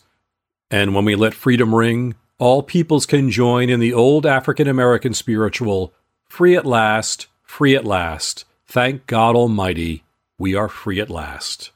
And 0.71 0.95
when 0.95 1.05
we 1.05 1.15
let 1.15 1.35
freedom 1.35 1.75
ring, 1.75 2.15
all 2.39 2.63
peoples 2.63 3.05
can 3.05 3.31
join 3.31 3.69
in 3.69 3.79
the 3.79 3.93
old 3.93 4.25
African 4.25 4.67
American 4.67 5.13
spiritual 5.13 5.93
free 6.25 6.57
at 6.57 6.65
last, 6.65 7.27
free 7.43 7.77
at 7.77 7.85
last. 7.85 8.47
Thank 8.67 9.07
God 9.07 9.37
Almighty, 9.37 10.03
we 10.39 10.55
are 10.55 10.67
free 10.67 10.99
at 10.99 11.11
last. 11.11 11.73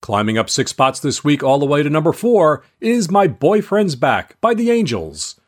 Climbing 0.00 0.36
up 0.36 0.50
six 0.50 0.72
spots 0.72 0.98
this 0.98 1.22
week, 1.22 1.44
all 1.44 1.60
the 1.60 1.66
way 1.66 1.84
to 1.84 1.88
number 1.88 2.12
four, 2.12 2.64
is 2.80 3.12
My 3.12 3.28
Boyfriend's 3.28 3.94
Back 3.94 4.40
by 4.40 4.54
The 4.54 4.72
Angels. 4.72 5.40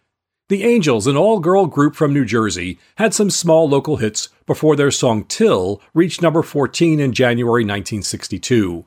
The 0.48 0.62
Angels, 0.62 1.08
an 1.08 1.16
all 1.16 1.40
girl 1.40 1.66
group 1.66 1.96
from 1.96 2.12
New 2.12 2.24
Jersey, 2.24 2.78
had 2.94 3.12
some 3.12 3.28
small 3.28 3.68
local 3.68 3.96
hits 3.96 4.28
before 4.46 4.76
their 4.76 4.90
song 4.90 5.24
Till 5.24 5.80
reached 5.92 6.22
number 6.22 6.42
14 6.42 7.00
in 7.00 7.12
January 7.12 7.62
1962. 7.62 8.84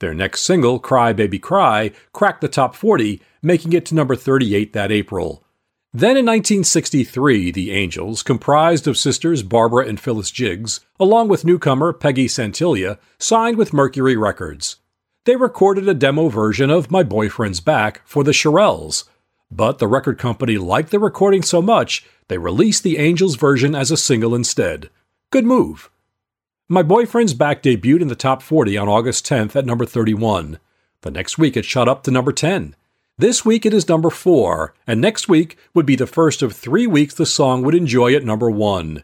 Their 0.00 0.14
next 0.14 0.42
single, 0.42 0.78
Cry 0.78 1.12
Baby 1.12 1.38
Cry, 1.38 1.92
cracked 2.12 2.40
the 2.40 2.48
top 2.48 2.74
40, 2.74 3.22
making 3.42 3.72
it 3.72 3.86
to 3.86 3.94
number 3.94 4.16
38 4.16 4.72
that 4.72 4.90
April. 4.90 5.44
Then 5.92 6.16
in 6.16 6.26
1963, 6.26 7.52
the 7.52 7.70
Angels, 7.70 8.24
comprised 8.24 8.88
of 8.88 8.98
sisters 8.98 9.44
Barbara 9.44 9.86
and 9.86 10.00
Phyllis 10.00 10.32
Jiggs, 10.32 10.80
along 10.98 11.28
with 11.28 11.44
newcomer 11.44 11.92
Peggy 11.92 12.26
Santiglia, 12.26 12.98
signed 13.18 13.56
with 13.56 13.72
Mercury 13.72 14.16
Records. 14.16 14.76
They 15.24 15.36
recorded 15.36 15.88
a 15.88 15.94
demo 15.94 16.28
version 16.28 16.68
of 16.68 16.90
My 16.90 17.04
Boyfriend's 17.04 17.60
Back 17.60 18.02
for 18.04 18.24
the 18.24 18.32
Shirelles, 18.32 19.04
but 19.50 19.78
the 19.78 19.86
record 19.86 20.18
company 20.18 20.58
liked 20.58 20.90
the 20.90 20.98
recording 20.98 21.42
so 21.42 21.62
much, 21.62 22.04
they 22.28 22.38
released 22.38 22.82
the 22.82 22.98
Angels 22.98 23.36
version 23.36 23.74
as 23.74 23.90
a 23.90 23.96
single 23.96 24.34
instead. 24.34 24.90
Good 25.30 25.44
move. 25.44 25.90
My 26.68 26.82
Boyfriend's 26.82 27.34
Back 27.34 27.62
debuted 27.62 28.00
in 28.00 28.08
the 28.08 28.14
top 28.14 28.40
40 28.42 28.78
on 28.78 28.88
August 28.88 29.26
10th 29.26 29.54
at 29.54 29.66
number 29.66 29.84
31. 29.84 30.58
The 31.02 31.10
next 31.10 31.36
week 31.36 31.56
it 31.56 31.64
shot 31.64 31.88
up 31.88 32.02
to 32.04 32.10
number 32.10 32.32
10. 32.32 32.74
This 33.18 33.44
week 33.44 33.66
it 33.66 33.74
is 33.74 33.88
number 33.88 34.10
4, 34.10 34.74
and 34.86 35.00
next 35.00 35.28
week 35.28 35.58
would 35.74 35.86
be 35.86 35.96
the 35.96 36.06
first 36.06 36.42
of 36.42 36.54
3 36.54 36.86
weeks 36.86 37.14
the 37.14 37.26
song 37.26 37.62
would 37.62 37.74
enjoy 37.74 38.14
at 38.14 38.24
number 38.24 38.50
1. 38.50 39.02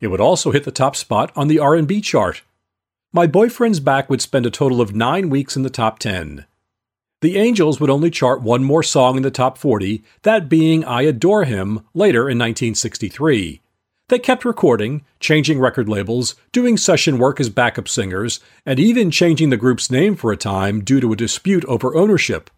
It 0.00 0.08
would 0.08 0.20
also 0.20 0.50
hit 0.50 0.64
the 0.64 0.72
top 0.72 0.96
spot 0.96 1.32
on 1.36 1.48
the 1.48 1.58
R&B 1.58 2.00
chart. 2.00 2.42
My 3.12 3.26
Boyfriend's 3.26 3.80
Back 3.80 4.10
would 4.10 4.20
spend 4.20 4.44
a 4.44 4.50
total 4.50 4.80
of 4.80 4.94
9 4.94 5.30
weeks 5.30 5.56
in 5.56 5.62
the 5.62 5.70
top 5.70 5.98
10. 5.98 6.44
The 7.22 7.38
Angels 7.38 7.80
would 7.80 7.88
only 7.88 8.10
chart 8.10 8.42
one 8.42 8.62
more 8.62 8.82
song 8.82 9.16
in 9.16 9.22
the 9.22 9.30
top 9.30 9.56
40, 9.56 10.04
that 10.22 10.50
being 10.50 10.84
I 10.84 11.02
Adore 11.02 11.44
Him, 11.44 11.80
later 11.94 12.28
in 12.28 12.38
1963. 12.38 13.62
They 14.08 14.18
kept 14.18 14.44
recording, 14.44 15.02
changing 15.18 15.58
record 15.58 15.88
labels, 15.88 16.34
doing 16.52 16.76
session 16.76 17.16
work 17.16 17.40
as 17.40 17.48
backup 17.48 17.88
singers, 17.88 18.40
and 18.66 18.78
even 18.78 19.10
changing 19.10 19.48
the 19.48 19.56
group's 19.56 19.90
name 19.90 20.14
for 20.14 20.30
a 20.30 20.36
time 20.36 20.84
due 20.84 21.00
to 21.00 21.12
a 21.14 21.16
dispute 21.16 21.64
over 21.64 21.96
ownership. 21.96 22.50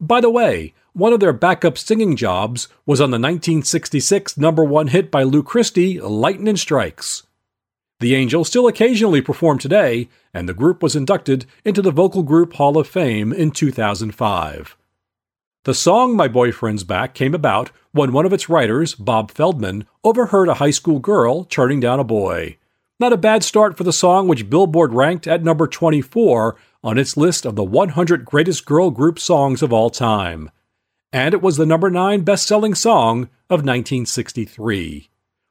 By 0.00 0.20
the 0.20 0.28
way, 0.28 0.74
one 0.92 1.12
of 1.12 1.20
their 1.20 1.32
backup 1.32 1.78
singing 1.78 2.16
jobs 2.16 2.66
was 2.84 3.00
on 3.00 3.10
the 3.10 3.14
1966 3.14 4.36
number 4.36 4.64
one 4.64 4.88
hit 4.88 5.12
by 5.12 5.22
Lou 5.22 5.44
Christie, 5.44 6.00
Lightnin' 6.00 6.56
Strikes. 6.56 7.22
The 8.00 8.14
Angels 8.14 8.48
still 8.48 8.66
occasionally 8.66 9.20
perform 9.20 9.58
today, 9.58 10.08
and 10.32 10.48
the 10.48 10.54
group 10.54 10.82
was 10.82 10.96
inducted 10.96 11.44
into 11.66 11.82
the 11.82 11.90
Vocal 11.90 12.22
Group 12.22 12.54
Hall 12.54 12.78
of 12.78 12.88
Fame 12.88 13.30
in 13.30 13.50
2005. 13.50 14.76
The 15.64 15.74
song 15.74 16.16
My 16.16 16.26
Boyfriend's 16.26 16.82
Back 16.82 17.12
came 17.12 17.34
about 17.34 17.70
when 17.92 18.12
one 18.12 18.24
of 18.24 18.32
its 18.32 18.48
writers, 18.48 18.94
Bob 18.94 19.30
Feldman, 19.30 19.84
overheard 20.02 20.48
a 20.48 20.54
high 20.54 20.70
school 20.70 20.98
girl 20.98 21.44
turning 21.44 21.78
down 21.78 22.00
a 22.00 22.04
boy. 22.04 22.56
Not 22.98 23.12
a 23.12 23.18
bad 23.18 23.44
start 23.44 23.76
for 23.76 23.84
the 23.84 23.92
song, 23.92 24.28
which 24.28 24.48
Billboard 24.48 24.94
ranked 24.94 25.26
at 25.26 25.44
number 25.44 25.66
24 25.66 26.56
on 26.82 26.96
its 26.96 27.18
list 27.18 27.44
of 27.44 27.54
the 27.54 27.64
100 27.64 28.24
greatest 28.24 28.64
girl 28.64 28.90
group 28.90 29.18
songs 29.18 29.60
of 29.60 29.74
all 29.74 29.90
time. 29.90 30.50
And 31.12 31.34
it 31.34 31.42
was 31.42 31.58
the 31.58 31.66
number 31.66 31.90
9 31.90 32.22
best 32.22 32.46
selling 32.46 32.74
song 32.74 33.24
of 33.50 33.60
1963. 33.60 35.10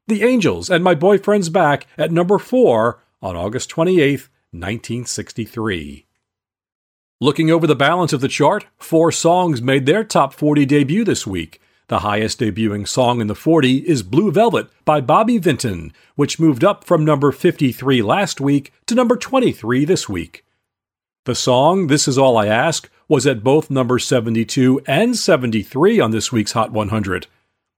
The 0.09 0.23
Angels 0.23 0.71
and 0.71 0.83
My 0.83 0.95
Boyfriend's 0.95 1.49
Back 1.49 1.85
at 1.95 2.11
number 2.11 2.39
4 2.39 2.99
on 3.21 3.35
August 3.35 3.69
28, 3.69 4.27
1963. 4.49 6.07
Looking 7.21 7.51
over 7.51 7.67
the 7.67 7.75
balance 7.75 8.11
of 8.11 8.19
the 8.19 8.27
chart, 8.27 8.65
four 8.79 9.11
songs 9.11 9.61
made 9.61 9.85
their 9.85 10.03
top 10.03 10.33
40 10.33 10.65
debut 10.65 11.03
this 11.03 11.27
week. 11.27 11.61
The 11.89 11.99
highest 11.99 12.39
debuting 12.39 12.87
song 12.87 13.21
in 13.21 13.27
the 13.27 13.35
40 13.35 13.87
is 13.87 14.01
Blue 14.01 14.31
Velvet 14.31 14.67
by 14.83 14.99
Bobby 14.99 15.37
Vinton, 15.37 15.93
which 16.15 16.39
moved 16.39 16.63
up 16.63 16.83
from 16.83 17.05
number 17.05 17.31
53 17.31 18.01
last 18.01 18.41
week 18.41 18.73
to 18.87 18.95
number 18.95 19.15
23 19.15 19.85
this 19.85 20.09
week. 20.09 20.43
The 21.25 21.35
song 21.35 21.85
This 21.85 22.07
Is 22.07 22.17
All 22.17 22.35
I 22.35 22.47
Ask 22.47 22.89
was 23.07 23.27
at 23.27 23.43
both 23.43 23.69
number 23.69 23.99
72 23.99 24.81
and 24.87 25.15
73 25.15 25.99
on 25.99 26.09
this 26.09 26.31
week's 26.31 26.53
Hot 26.53 26.71
100. 26.71 27.27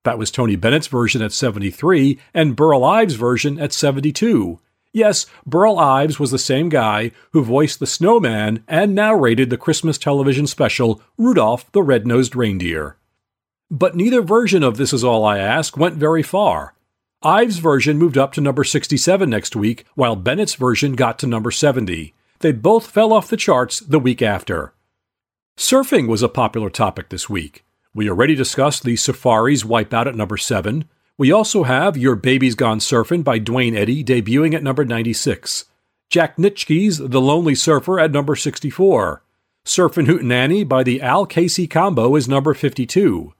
That 0.03 0.17
was 0.17 0.31
Tony 0.31 0.55
Bennett's 0.55 0.87
version 0.87 1.21
at 1.21 1.31
73 1.31 2.17
and 2.33 2.55
Burl 2.55 2.83
Ives' 2.83 3.15
version 3.15 3.59
at 3.59 3.73
72. 3.73 4.59
Yes, 4.93 5.25
Burl 5.45 5.79
Ives 5.79 6.19
was 6.19 6.31
the 6.31 6.39
same 6.39 6.67
guy 6.67 7.11
who 7.31 7.43
voiced 7.43 7.79
the 7.79 7.87
snowman 7.87 8.63
and 8.67 8.95
narrated 8.95 9.49
the 9.49 9.57
Christmas 9.57 9.97
television 9.97 10.47
special 10.47 11.01
Rudolph 11.17 11.71
the 11.71 11.83
Red-Nosed 11.83 12.35
Reindeer. 12.35 12.97
But 13.69 13.95
neither 13.95 14.21
version 14.21 14.63
of 14.63 14.75
This 14.75 14.91
Is 14.91 15.03
All 15.03 15.23
I 15.23 15.37
Ask 15.37 15.77
went 15.77 15.95
very 15.95 16.23
far. 16.23 16.73
Ives' 17.23 17.59
version 17.59 17.97
moved 17.97 18.17
up 18.17 18.33
to 18.33 18.41
number 18.41 18.63
67 18.63 19.29
next 19.29 19.55
week, 19.55 19.85
while 19.95 20.15
Bennett's 20.15 20.55
version 20.55 20.93
got 20.93 21.19
to 21.19 21.27
number 21.27 21.51
70. 21.51 22.13
They 22.39 22.51
both 22.51 22.87
fell 22.87 23.13
off 23.13 23.29
the 23.29 23.37
charts 23.37 23.79
the 23.79 23.99
week 23.99 24.21
after. 24.21 24.73
Surfing 25.55 26.07
was 26.07 26.23
a 26.23 26.27
popular 26.27 26.71
topic 26.71 27.09
this 27.09 27.29
week. 27.29 27.63
We 27.93 28.09
already 28.09 28.35
discussed 28.35 28.83
the 28.83 28.93
Surfaris 28.93 29.65
Wipeout 29.65 30.07
at 30.07 30.15
number 30.15 30.37
7. 30.37 30.85
We 31.17 31.31
also 31.31 31.63
have 31.63 31.97
Your 31.97 32.15
Baby's 32.15 32.55
Gone 32.55 32.79
Surfin' 32.79 33.23
by 33.23 33.37
Duane 33.37 33.75
Eddy 33.75 34.01
debuting 34.01 34.53
at 34.53 34.63
number 34.63 34.85
96. 34.85 35.65
Jack 36.09 36.37
Nitzsche's 36.37 36.99
The 36.99 37.19
Lonely 37.19 37.53
Surfer 37.53 37.99
at 37.99 38.11
number 38.11 38.35
64. 38.35 39.23
Surfin' 39.65 40.07
Hootenanny 40.07 40.67
by 40.67 40.83
the 40.83 41.01
Al 41.01 41.25
Casey 41.25 41.67
Combo 41.67 42.15
is 42.15 42.29
number 42.29 42.53
52. 42.53 43.33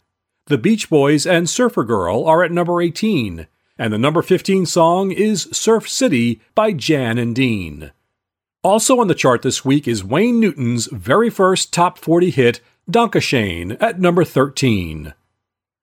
The 0.48 0.58
Beach 0.58 0.90
Boys 0.90 1.26
and 1.26 1.50
Surfer 1.50 1.86
Girl 1.86 2.26
are 2.26 2.44
at 2.44 2.52
number 2.52 2.82
18. 2.82 3.48
And 3.78 3.94
the 3.94 3.98
number 3.98 4.22
15 4.22 4.66
song 4.66 5.12
is 5.12 5.48
Surf 5.54 5.88
City 5.88 6.42
by 6.54 6.74
Jan 6.74 7.18
and 7.18 7.34
Dean. 7.34 7.92
Also 8.64 9.00
on 9.00 9.08
the 9.08 9.16
chart 9.16 9.42
this 9.42 9.66
week 9.66 9.88
is 9.88 10.04
Wayne 10.04 10.40
Newton's 10.40 10.88
very 10.88 11.30
first 11.30 11.74
top 11.74 11.98
40 11.98 12.30
hit, 12.30 12.62
Dankeschön 12.90 13.78
at 13.80 14.00
number 14.00 14.26
13. 14.26 15.14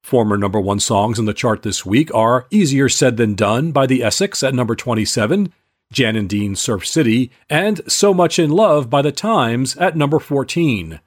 Former 0.03 0.37
number 0.37 0.61
one 0.61 0.81
songs 0.81 1.19
in 1.19 1.27
the 1.27 1.35
chart 1.35 1.63
this 1.63 1.87
week 1.87 2.13
are 2.15 2.47
Easier 2.51 2.89
Said 2.89 3.17
Than 3.17 3.35
Done 3.35 3.73
by 3.73 3.87
the 3.87 4.03
Essex 4.03 4.43
at 4.43 4.55
number 4.55 4.75
27, 4.75 5.53
Jan 5.93 6.17
and 6.17 6.29
Dean 6.29 6.57
Surf 6.57 6.87
City, 6.87 7.31
and 7.49 7.81
So 7.91 8.13
Much 8.13 8.39
in 8.39 8.51
Love 8.51 8.91
by 8.91 9.01
the 9.01 9.13
Tymes 9.13 9.77
at 9.77 9.97
number 9.97 10.19
14. 10.19 11.01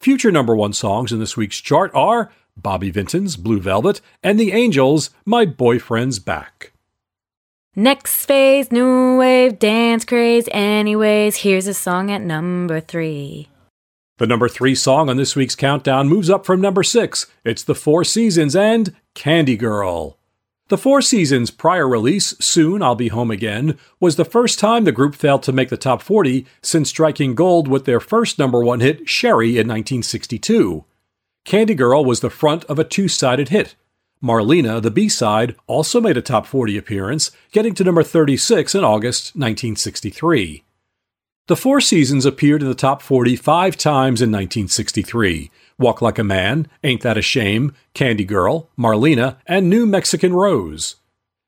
Future 0.00 0.32
number 0.32 0.56
one 0.56 0.72
songs 0.72 1.12
in 1.12 1.18
this 1.18 1.36
week's 1.36 1.60
chart 1.60 1.90
are 1.94 2.30
Bobby 2.56 2.90
Vinton's 2.90 3.36
Blue 3.36 3.60
Velvet 3.60 4.00
and 4.22 4.40
The 4.40 4.52
Angels' 4.52 5.10
My 5.24 5.44
Boyfriend's 5.44 6.18
Back. 6.18 6.72
Next 7.76 8.24
phase, 8.24 8.72
new 8.72 9.18
wave, 9.18 9.58
dance 9.58 10.04
craze. 10.04 10.48
Anyways, 10.52 11.36
here's 11.36 11.66
a 11.66 11.74
song 11.74 12.10
at 12.10 12.22
number 12.22 12.80
three. 12.80 13.48
The 14.18 14.26
number 14.26 14.48
three 14.48 14.74
song 14.74 15.08
on 15.08 15.16
this 15.16 15.36
week's 15.36 15.54
countdown 15.54 16.08
moves 16.08 16.28
up 16.28 16.44
from 16.44 16.60
number 16.60 16.82
six. 16.82 17.28
It's 17.44 17.62
The 17.62 17.76
Four 17.76 18.02
Seasons 18.02 18.56
and 18.56 18.96
Candy 19.14 19.56
Girl. 19.56 20.18
The 20.70 20.76
Four 20.76 21.02
Seasons' 21.02 21.52
prior 21.52 21.88
release, 21.88 22.34
Soon 22.40 22.82
I'll 22.82 22.96
Be 22.96 23.08
Home 23.08 23.30
Again, 23.30 23.78
was 24.00 24.16
the 24.16 24.24
first 24.24 24.58
time 24.58 24.82
the 24.82 24.90
group 24.90 25.14
failed 25.14 25.44
to 25.44 25.52
make 25.52 25.68
the 25.68 25.76
top 25.76 26.02
40 26.02 26.46
since 26.60 26.88
striking 26.88 27.36
gold 27.36 27.68
with 27.68 27.84
their 27.84 28.00
first 28.00 28.40
number 28.40 28.60
one 28.60 28.80
hit, 28.80 29.08
Sherry, 29.08 29.50
in 29.50 29.68
1962. 29.68 30.84
Candy 31.44 31.76
Girl 31.76 32.04
was 32.04 32.18
the 32.18 32.28
front 32.28 32.64
of 32.64 32.80
a 32.80 32.84
two 32.84 33.06
sided 33.06 33.50
hit. 33.50 33.76
Marlena, 34.20 34.82
the 34.82 34.90
B 34.90 35.08
side, 35.08 35.54
also 35.68 36.00
made 36.00 36.16
a 36.16 36.22
top 36.22 36.44
40 36.44 36.76
appearance, 36.76 37.30
getting 37.52 37.72
to 37.74 37.84
number 37.84 38.02
36 38.02 38.74
in 38.74 38.82
August 38.82 39.36
1963. 39.36 40.64
The 41.48 41.56
Four 41.56 41.80
Seasons 41.80 42.26
appeared 42.26 42.60
in 42.60 42.68
the 42.68 42.74
top 42.74 43.00
40 43.00 43.34
five 43.34 43.78
times 43.78 44.20
in 44.20 44.30
1963 44.30 45.50
Walk 45.78 46.02
Like 46.02 46.18
a 46.18 46.22
Man, 46.24 46.68
Ain't 46.84 47.00
That 47.00 47.16
a 47.16 47.22
Shame, 47.22 47.72
Candy 47.94 48.26
Girl, 48.26 48.68
Marlena, 48.78 49.38
and 49.46 49.70
New 49.70 49.86
Mexican 49.86 50.34
Rose. 50.34 50.96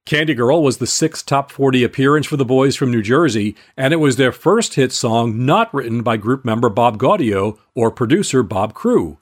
Candy 0.06 0.32
Girl 0.32 0.62
was 0.62 0.78
the 0.78 0.86
sixth 0.86 1.26
top 1.26 1.52
40 1.52 1.84
appearance 1.84 2.26
for 2.26 2.38
the 2.38 2.46
boys 2.46 2.76
from 2.76 2.90
New 2.90 3.02
Jersey, 3.02 3.54
and 3.76 3.92
it 3.92 3.98
was 3.98 4.16
their 4.16 4.32
first 4.32 4.72
hit 4.76 4.90
song 4.90 5.44
not 5.44 5.72
written 5.74 6.02
by 6.02 6.16
group 6.16 6.46
member 6.46 6.70
Bob 6.70 6.96
Gaudio 6.96 7.58
or 7.74 7.90
producer 7.90 8.42
Bob 8.42 8.72
Crewe. 8.72 9.18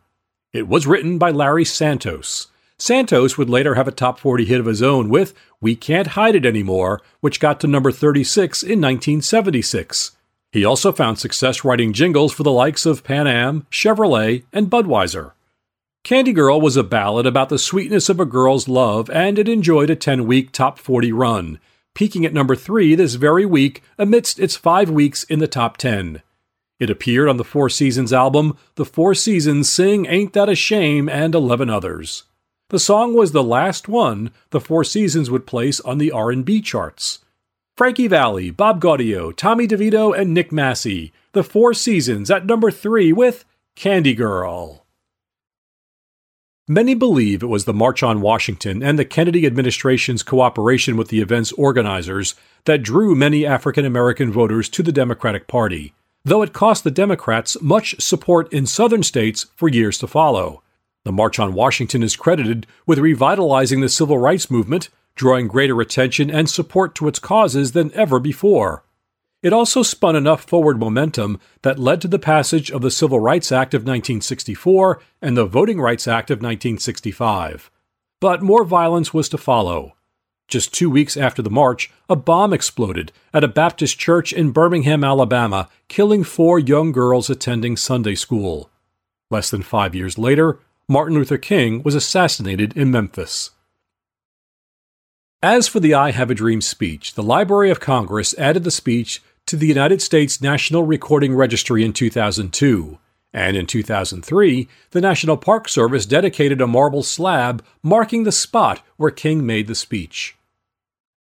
It 0.53 0.69
was 0.69 0.87
written 0.87 1.19
by 1.19 1.33
Larry 1.33 1.65
Santos. 1.65 2.47
Santos 2.79 3.37
would 3.37 3.51
later 3.51 3.75
have 3.75 3.89
a 3.89 3.91
top 3.91 4.21
40 4.21 4.45
hit 4.45 4.61
of 4.61 4.67
his 4.67 4.81
own 4.81 5.09
with 5.09 5.35
We 5.61 5.75
Can't 5.75 6.07
Hide 6.07 6.37
It 6.37 6.47
Anymore, 6.47 7.03
which 7.19 7.41
got 7.41 7.59
to 7.63 7.67
number 7.67 7.91
36 7.91 8.63
in 8.63 8.81
1976. 8.81 10.13
He 10.51 10.65
also 10.65 10.93
found 10.93 11.19
success 11.19 11.65
writing 11.65 11.93
jingles 11.93 12.33
for 12.33 12.43
the 12.43 12.53
likes 12.53 12.87
of 12.87 13.05
Pan 13.05 13.27
Am, 13.27 13.67
Chevrolet, 13.71 14.45
and 14.53 14.71
Budweiser. 14.71 15.33
Candy 16.05 16.33
Girl 16.33 16.61
was 16.61 16.77
a 16.77 16.83
ballad 16.83 17.27
about 17.27 17.51
the 17.51 17.59
sweetness 17.59 18.09
of 18.09 18.19
a 18.19 18.25
girl's 18.25 18.67
love, 18.67 19.11
and 19.11 19.39
it 19.39 19.49
enjoyed 19.49 19.91
a 19.91 19.97
10 19.97 20.27
week 20.27 20.53
top 20.53 20.79
40 20.79 21.13
run, 21.13 21.61
peaking 21.95 22.25
at 22.25 22.33
number 22.33 22.57
3 22.57 22.95
this 22.95 23.15
very 23.15 23.45
week 23.45 23.83
amidst 23.99 24.39
its 24.39 24.57
five 24.57 24.89
weeks 24.89 25.25
in 25.25 25.39
the 25.39 25.49
top 25.49 25.77
10. 25.77 26.23
It 26.81 26.89
appeared 26.89 27.29
on 27.29 27.37
the 27.37 27.45
Four 27.45 27.69
Seasons 27.69 28.13
album, 28.13 28.57
The 28.77 28.87
Four 28.87 29.15
Seasons 29.15 29.69
Sing 29.69 30.07
Ain't 30.07 30.33
That 30.33 30.49
a 30.49 30.55
Shame, 30.55 31.09
and 31.09 31.35
11 31.35 31.69
others. 31.69 32.23
The 32.71 32.79
song 32.79 33.15
was 33.15 33.33
the 33.33 33.43
last 33.43 33.89
one 33.89 34.31
the 34.51 34.61
Four 34.61 34.85
Seasons 34.85 35.31
would 35.31 35.47
place 35.47 35.81
on 35.81 35.99
the 35.99 36.13
R&B 36.13 36.63
charts. 36.63 37.19
Frankie 37.79 38.09
Valli, 38.09 38.51
Bob 38.51 38.81
Gaudio, 38.81 39.31
Tommy 39.31 39.69
DeVito, 39.69 40.13
and 40.13 40.35
Nick 40.35 40.51
Massi. 40.51 41.13
The 41.31 41.45
Four 41.45 41.75
Seasons 41.75 42.29
at 42.29 42.45
number 42.45 42.73
three 42.73 43.13
with 43.13 43.45
Candy 43.77 44.15
Girl. 44.15 44.85
Many 46.67 46.97
believe 46.97 47.41
it 47.41 47.47
was 47.47 47.67
the 47.67 47.73
March 47.73 48.03
on 48.03 48.21
Washington 48.21 48.83
and 48.83 48.99
the 48.99 49.05
Kennedy 49.05 49.47
administration's 49.47 50.25
cooperation 50.25 50.97
with 50.97 51.07
the 51.07 51.21
event's 51.21 51.53
organizers 51.53 52.35
that 52.65 52.83
drew 52.83 53.15
many 53.15 53.47
African 53.47 53.85
American 53.85 54.33
voters 54.33 54.69
to 54.71 54.83
the 54.83 54.91
Democratic 54.91 55.47
Party, 55.47 55.95
though 56.25 56.43
it 56.43 56.53
cost 56.53 56.83
the 56.83 56.91
Democrats 56.91 57.63
much 57.63 57.95
support 58.01 58.53
in 58.53 58.67
southern 58.67 59.05
states 59.05 59.47
for 59.55 59.69
years 59.69 59.99
to 59.99 60.09
follow. 60.09 60.65
The 61.05 61.13
March 61.13 61.39
on 61.39 61.55
Washington 61.55 62.03
is 62.03 62.17
credited 62.17 62.67
with 62.87 62.99
revitalizing 62.99 63.83
the 63.83 63.89
civil 63.89 64.19
rights 64.19 64.51
movement, 64.51 64.89
drawing 65.19 65.49
greater 65.49 65.79
attention 65.83 66.31
and 66.31 66.49
support 66.49 66.95
to 66.95 67.09
its 67.09 67.19
causes 67.19 67.73
than 67.73 67.93
ever 67.93 68.19
before. 68.19 68.85
It 69.43 69.53
also 69.53 69.83
spun 69.83 70.17
enough 70.17 70.45
forward 70.45 70.81
momentum 70.81 71.39
that 71.63 71.79
led 71.79 72.01
to 72.01 72.09
the 72.09 72.19
passage 72.19 72.71
of 72.71 72.81
the 72.81 72.91
Civil 72.91 73.21
Rights 73.21 73.53
Act 73.53 73.75
of 73.75 73.83
1964 73.83 75.01
and 75.21 75.37
the 75.37 75.45
Voting 75.45 75.81
Rights 75.81 76.09
Act 76.09 76.31
of 76.31 76.39
1965. 76.39 77.71
But 78.21 78.43
more 78.43 78.65
violence 78.65 79.13
was 79.13 79.29
to 79.29 79.39
follow. 79.39 79.95
Just 80.49 80.73
two 80.73 80.89
weeks 80.89 81.17
after 81.17 81.43
the 81.43 81.51
march, 81.51 81.91
a 82.09 82.17
bomb 82.17 82.53
exploded 82.53 83.13
at 83.35 83.45
a 83.45 83.49
Baptist 83.49 83.99
church 83.99 84.33
in 84.33 84.51
Birmingham, 84.51 85.05
Alabama, 85.05 85.69
killing 85.89 86.25
four 86.25 86.59
young 86.59 86.91
girls 86.91 87.29
attending 87.29 87.77
Sunday 87.77 88.15
school. 88.15 88.71
Less 89.31 89.51
than 89.51 89.63
five 89.63 89.95
years 89.95 90.17
later, 90.17 90.59
Martin 90.89 91.17
Luther 91.17 91.39
King 91.39 91.83
was 91.83 91.95
assassinated 91.95 92.75
in 92.77 92.91
Memphis. 92.91 93.51
As 95.43 95.69
for 95.69 95.79
the 95.79 95.95
I 95.95 96.11
Have 96.11 96.33
a 96.33 96.35
Dream 96.35 96.61
speech, 96.61 97.15
the 97.15 97.23
Library 97.23 97.71
of 97.71 97.79
Congress 97.79 98.37
added 98.39 98.65
the 98.65 98.73
speech 98.73 99.23
to 99.47 99.57
the 99.57 99.69
United 99.69 100.03
States 100.03 100.43
National 100.43 100.83
Recording 100.83 101.33
Registry 101.33 101.85
in 101.85 101.93
2002. 101.93 102.99
And 103.33 103.57
in 103.57 103.65
2003, 103.67 104.69
the 104.91 105.01
National 105.01 105.37
Park 105.37 105.69
Service 105.69 106.07
dedicated 106.07 106.61
a 106.61 106.67
marble 106.67 107.05
slab 107.05 107.65
marking 107.85 108.25
the 108.25 108.33
spot 108.33 108.83
where 108.97 109.13
King 109.13 109.47
made 109.47 109.69
the 109.69 109.77
speech. 109.77 110.37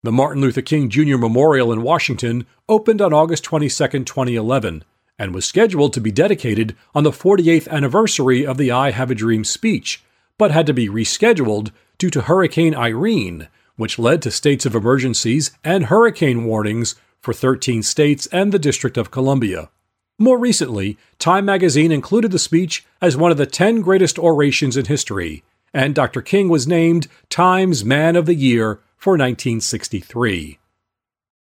The 0.02 0.10
Martin 0.10 0.42
Luther 0.42 0.62
King 0.62 0.90
Jr. 0.90 1.16
Memorial 1.16 1.72
in 1.72 1.82
Washington 1.82 2.44
opened 2.68 3.00
on 3.00 3.12
August 3.12 3.44
22, 3.44 4.02
2011, 4.02 4.82
and 5.16 5.32
was 5.32 5.46
scheduled 5.46 5.92
to 5.92 6.00
be 6.00 6.10
dedicated 6.10 6.74
on 6.92 7.04
the 7.04 7.12
48th 7.12 7.68
anniversary 7.68 8.44
of 8.44 8.56
the 8.58 8.72
I 8.72 8.90
Have 8.90 9.12
a 9.12 9.14
Dream 9.14 9.44
speech, 9.44 10.02
but 10.36 10.50
had 10.50 10.66
to 10.66 10.74
be 10.74 10.88
rescheduled 10.88 11.70
due 11.98 12.10
to 12.10 12.22
Hurricane 12.22 12.74
Irene, 12.74 13.46
which 13.78 13.98
led 13.98 14.20
to 14.20 14.30
states 14.30 14.66
of 14.66 14.74
emergencies 14.74 15.52
and 15.64 15.86
hurricane 15.86 16.44
warnings 16.44 16.96
for 17.20 17.32
13 17.32 17.82
states 17.82 18.26
and 18.26 18.52
the 18.52 18.58
District 18.58 18.98
of 18.98 19.10
Columbia. 19.10 19.70
More 20.18 20.36
recently, 20.36 20.98
Time 21.18 21.44
magazine 21.44 21.92
included 21.92 22.32
the 22.32 22.40
speech 22.40 22.84
as 23.00 23.16
one 23.16 23.30
of 23.30 23.38
the 23.38 23.46
10 23.46 23.80
greatest 23.80 24.18
orations 24.18 24.76
in 24.76 24.86
history, 24.86 25.44
and 25.72 25.94
Dr. 25.94 26.20
King 26.22 26.48
was 26.48 26.66
named 26.66 27.06
Time's 27.30 27.84
Man 27.84 28.16
of 28.16 28.26
the 28.26 28.34
Year 28.34 28.80
for 28.96 29.12
1963. 29.12 30.58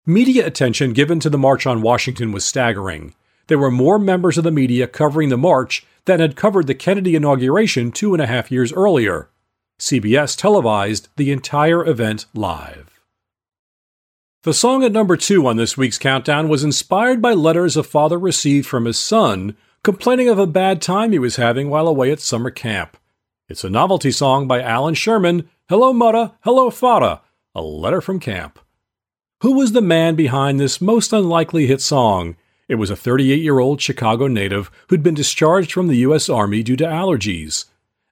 Media 0.07 0.47
attention 0.47 0.93
given 0.93 1.19
to 1.19 1.29
the 1.29 1.37
March 1.37 1.67
on 1.67 1.83
Washington 1.83 2.31
was 2.31 2.45
staggering. 2.45 3.13
There 3.49 3.59
were 3.59 3.73
more 3.73 3.99
members 3.99 4.39
of 4.39 4.45
the 4.45 4.53
media 4.53 4.87
covering 4.87 5.31
the 5.31 5.37
march 5.37 5.85
than 6.05 6.21
had 6.21 6.37
covered 6.37 6.69
the 6.69 6.75
Kennedy 6.75 7.17
inauguration 7.17 7.91
two 7.91 8.15
and 8.15 8.23
a 8.23 8.27
half 8.27 8.53
years 8.53 8.73
earlier. 8.73 9.29
CBS 9.81 10.37
televised 10.37 11.09
the 11.17 11.33
entire 11.33 11.85
event 11.85 12.27
live. 12.35 13.01
The 14.43 14.55
song 14.55 14.85
at 14.85 14.93
number 14.93 15.17
two 15.17 15.47
on 15.47 15.57
this 15.57 15.77
week's 15.77 15.99
countdown 15.99 16.49
was 16.49 16.63
inspired 16.63 17.21
by 17.21 17.33
letters 17.33 17.77
a 17.77 17.83
father 17.83 18.19
received 18.19 18.67
from 18.67 18.85
his 18.85 18.99
son 18.99 19.57
complaining 19.83 20.29
of 20.29 20.39
a 20.39 20.47
bad 20.47 20.83
time 20.83 21.13
he 21.13 21.19
was 21.19 21.37
having 21.37 21.71
while 21.71 21.89
away 21.89 22.11
at 22.11 22.21
summer 22.21 22.51
camp. 22.51 22.99
It's 23.49 23.65
a 23.65 23.71
novelty 23.71 24.11
song 24.11 24.47
by 24.47 24.61
Allan 24.63 24.95
Sherman, 24.95 25.49
Hello 25.69 25.95
Mutta, 25.95 26.35
Hello 26.43 26.69
Fada, 26.71 27.23
a 27.55 27.63
letter 27.63 28.03
from 28.03 28.21
camp. 28.21 28.59
Who 29.41 29.53
was 29.53 29.73
the 29.73 29.81
man 29.81 30.15
behind 30.15 30.61
this 30.61 30.83
most 30.83 31.15
unlikely 31.15 31.67
hit 31.67 31.81
song? 31.81 32.37
It 32.69 32.75
was 32.75 32.91
a 32.91 32.97
38 32.97 33.43
year 33.43 33.59
old 33.59 33.81
Chicago 33.81 34.27
native 34.27 34.71
who'd 34.89 35.03
been 35.03 35.15
discharged 35.15 35.73
from 35.73 35.89
the 35.89 35.97
U.S. 35.99 36.29
Army 36.29 36.63
due 36.63 36.77
to 36.77 36.85
allergies. 36.85 37.65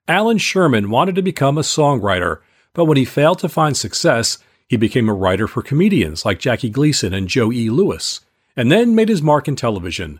Allan 0.09 0.39
Sherman 0.39 0.89
wanted 0.89 1.13
to 1.15 1.21
become 1.21 1.55
a 1.55 1.61
songwriter, 1.61 2.39
but 2.73 2.85
when 2.85 2.97
he 2.97 3.05
failed 3.05 3.37
to 3.39 3.47
find 3.47 3.77
success, 3.77 4.39
he 4.67 4.75
became 4.75 5.07
a 5.07 5.13
writer 5.13 5.47
for 5.47 5.61
comedians 5.61 6.25
like 6.25 6.39
Jackie 6.39 6.71
Gleason 6.71 7.13
and 7.13 7.27
Joe 7.27 7.51
E. 7.51 7.69
Lewis, 7.69 8.21
and 8.55 8.71
then 8.71 8.95
made 8.95 9.07
his 9.07 9.21
mark 9.21 9.47
in 9.47 9.55
television. 9.55 10.19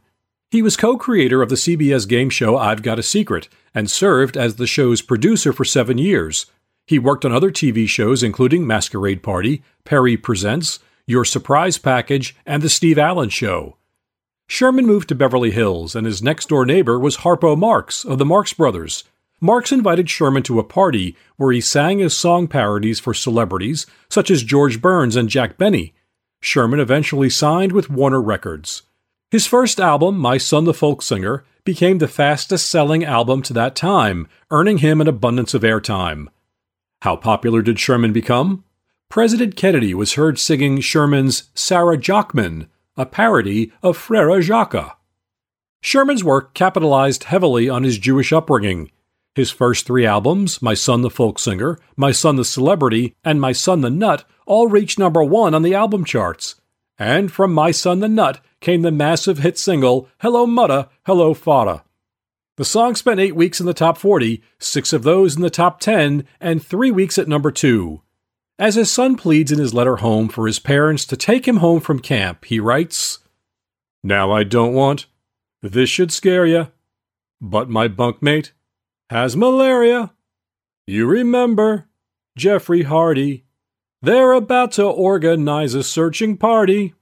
He 0.52 0.62
was 0.62 0.78
co 0.78 0.96
creator 0.96 1.42
of 1.42 1.50
the 1.50 1.56
CBS 1.56 2.08
game 2.08 2.30
show 2.30 2.56
I've 2.56 2.84
Got 2.84 3.00
a 3.00 3.04
Secret 3.04 3.50
and 3.74 3.90
served 3.90 4.38
as 4.38 4.56
the 4.58 4.68
show's 4.68 5.02
producer 5.02 5.52
for 5.52 5.66
seven 5.66 5.98
years. 5.98 6.46
He 6.86 7.00
worked 7.00 7.26
on 7.26 7.32
other 7.32 7.52
TV 7.52 7.90
shows 7.90 8.22
including 8.22 8.68
Masquerade 8.68 9.24
Party, 9.24 9.64
Perry 9.86 10.18
Presents, 10.18 10.78
Your 11.08 11.26
Surprise 11.26 11.80
Package, 11.80 12.36
and 12.46 12.62
The 12.62 12.70
Steve 12.70 13.00
Allen 13.00 13.30
Show. 13.30 13.76
Sherman 14.46 14.86
moved 14.86 15.10
to 15.10 15.16
Beverly 15.16 15.50
Hills, 15.50 15.96
and 15.96 16.06
his 16.06 16.22
next 16.22 16.50
door 16.50 16.64
neighbor 16.64 17.00
was 17.00 17.18
Harpo 17.18 17.58
Marx 17.58 18.06
of 18.06 18.20
the 18.20 18.26
Marx 18.26 18.54
Brothers. 18.54 19.04
Marx 19.42 19.72
invited 19.72 20.10
Sherman 20.10 20.44
to 20.44 20.60
a 20.60 20.64
party 20.64 21.16
where 21.38 21.52
he 21.52 21.62
sang 21.62 22.00
his 22.00 22.16
song 22.16 22.48
parodies 22.48 23.00
for 23.00 23.14
celebrities 23.14 23.86
such 24.10 24.30
as 24.30 24.44
George 24.44 24.82
Burns 24.82 25.16
and 25.16 25.30
Jack 25.30 25.58
Benny. 25.58 25.94
Sherman 26.42 26.80
eventually 26.80 27.30
signed 27.30 27.72
with 27.72 27.90
Warner 27.90 28.22
Records. 28.22 28.84
His 29.32 29.46
first 29.46 29.80
album, 29.80 30.18
My 30.18 30.38
Son 30.38 30.64
the 30.64 30.74
Folk 30.74 31.02
Singer, 31.02 31.46
became 31.64 32.00
the 32.00 32.08
fastest 32.08 32.70
selling 32.70 33.04
album 33.04 33.42
to 33.44 33.54
that 33.54 33.76
time, 33.76 34.28
earning 34.50 34.80
him 34.80 35.02
an 35.02 35.08
abundance 35.08 35.54
of 35.54 35.62
airtime. 35.62 36.28
How 37.04 37.16
popular 37.16 37.62
did 37.62 37.80
Sherman 37.80 38.12
become? 38.12 38.64
President 39.10 39.56
Kennedy 39.56 39.94
was 39.94 40.14
heard 40.14 40.38
singing 40.40 40.82
Sherman's 40.82 41.50
Sarah 41.54 41.98
Jackman, 41.98 42.68
a 42.98 43.06
parody 43.06 43.72
of 43.82 43.98
Frere 43.98 44.42
Jacques. 44.42 45.00
Sherman's 45.82 46.24
work 46.24 46.54
capitalized 46.54 47.26
heavily 47.26 47.70
on 47.70 47.84
his 47.84 47.98
Jewish 47.98 48.34
upbringing. 48.34 48.92
His 49.36 49.51
first 49.51 49.86
three 49.86 50.05
albums, 50.05 50.61
My 50.61 50.73
Son 50.73 51.01
the 51.01 51.09
Folk 51.09 51.39
Singer, 51.39 51.77
My 51.95 52.11
Son 52.11 52.36
the 52.36 52.45
Celebrity, 52.45 53.15
and 53.23 53.39
My 53.39 53.51
Son 53.51 53.82
the 53.82 53.89
Nut, 53.89 54.25
all 54.45 54.67
reached 54.67 54.97
number 54.97 55.23
one 55.23 55.53
on 55.53 55.61
the 55.61 55.75
album 55.75 56.03
charts. 56.03 56.55
And 56.97 57.32
from 57.32 57.53
My 57.53 57.71
Son 57.71 57.99
the 57.99 58.09
Nut 58.09 58.41
came 58.59 58.82
the 58.82 58.91
massive 58.91 59.39
hit 59.39 59.57
single 59.57 60.09
Hello 60.19 60.45
Mutta, 60.45 60.89
Hello 61.05 61.34
Fada. 61.34 61.84
The 62.57 62.65
song 62.65 62.95
spent 62.95 63.21
eight 63.21 63.36
weeks 63.36 63.61
in 63.61 63.65
the 63.65 63.73
top 63.73 63.97
40, 63.97 64.43
six 64.57 64.91
of 64.91 65.03
those 65.03 65.38
in 65.38 65.41
the 65.41 65.49
top 65.49 65.80
10, 65.80 66.25
and 66.41 66.61
three 66.61 66.91
weeks 66.91 67.17
at 67.17 67.27
number 67.27 67.51
two. 67.51 68.01
As 68.57 68.75
his 68.75 68.91
son 68.91 69.15
pleads 69.15 69.53
in 69.53 69.59
his 69.59 69.73
letter 69.73 69.97
home 69.97 70.27
for 70.27 70.45
his 70.45 70.59
parents 70.59 71.05
to 71.05 71.15
take 71.15 71.47
him 71.47 71.57
home 71.57 71.80
from 71.80 71.99
camp, 71.99 72.43
he 72.43 72.59
writes 72.59 73.19
Now 74.03 74.34
I 74.34 74.43
don't 74.43 74.73
want, 74.73 75.05
this 75.61 75.89
should 75.89 76.11
scare 76.11 76.45
ya, 76.45 76.65
but 77.39 77.69
my 77.69 77.88
bunkmate 77.88 78.51
has 79.10 79.36
malaria. 79.36 80.12
You 80.86 81.07
remember, 81.07 81.88
Jeffrey 82.38 82.84
Hardy. 82.84 83.45
They're 84.01 84.32
about 84.34 84.72
to 84.74 84.86
organize 84.86 85.74
a 85.74 85.84
searching 85.84 86.38
party. 86.38 86.93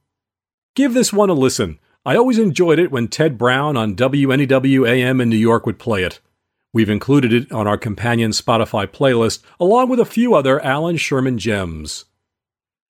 Give 0.75 0.93
this 0.93 1.13
one 1.13 1.29
a 1.29 1.33
listen. 1.33 1.79
I 2.05 2.15
always 2.15 2.39
enjoyed 2.39 2.79
it 2.79 2.91
when 2.91 3.07
Ted 3.09 3.37
Brown 3.37 3.75
on 3.75 3.95
WNEW 3.95 4.87
AM 4.87 5.19
in 5.19 5.29
New 5.29 5.35
York 5.35 5.65
would 5.65 5.79
play 5.79 6.03
it. 6.03 6.19
We've 6.73 6.89
included 6.89 7.33
it 7.33 7.51
on 7.51 7.67
our 7.67 7.77
companion 7.77 8.31
Spotify 8.31 8.87
playlist, 8.87 9.43
along 9.59 9.89
with 9.89 9.99
a 9.99 10.05
few 10.05 10.33
other 10.33 10.63
Allan 10.63 10.97
Sherman 10.97 11.37
gems. 11.37 12.05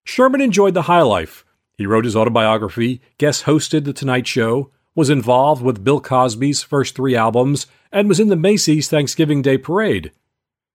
Sherman 0.04 0.40
enjoyed 0.40 0.74
the 0.74 0.82
high 0.82 1.02
life. 1.02 1.44
He 1.76 1.86
wrote 1.86 2.04
his 2.04 2.16
autobiography, 2.16 3.00
guest 3.18 3.44
hosted 3.44 3.84
The 3.84 3.92
Tonight 3.92 4.26
Show, 4.26 4.70
was 4.94 5.10
involved 5.10 5.62
with 5.62 5.84
Bill 5.84 6.00
Cosby's 6.00 6.62
first 6.62 6.94
three 6.94 7.14
albums, 7.14 7.66
and 7.92 8.08
was 8.08 8.20
in 8.20 8.28
the 8.28 8.36
Macy's 8.36 8.88
Thanksgiving 8.88 9.42
Day 9.42 9.58
Parade. 9.58 10.12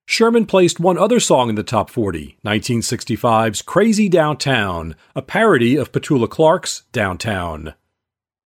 Sherman 0.06 0.46
placed 0.46 0.80
one 0.80 0.98
other 0.98 1.20
song 1.20 1.50
in 1.50 1.56
the 1.56 1.64
top 1.64 1.90
40, 1.90 2.38
1965's 2.46 3.62
Crazy 3.62 4.10
Downtown, 4.10 4.96
a 5.16 5.22
parody 5.22 5.76
of 5.76 5.92
Petula 5.92 6.30
Clark's 6.30 6.84
Downtown. 6.92 7.74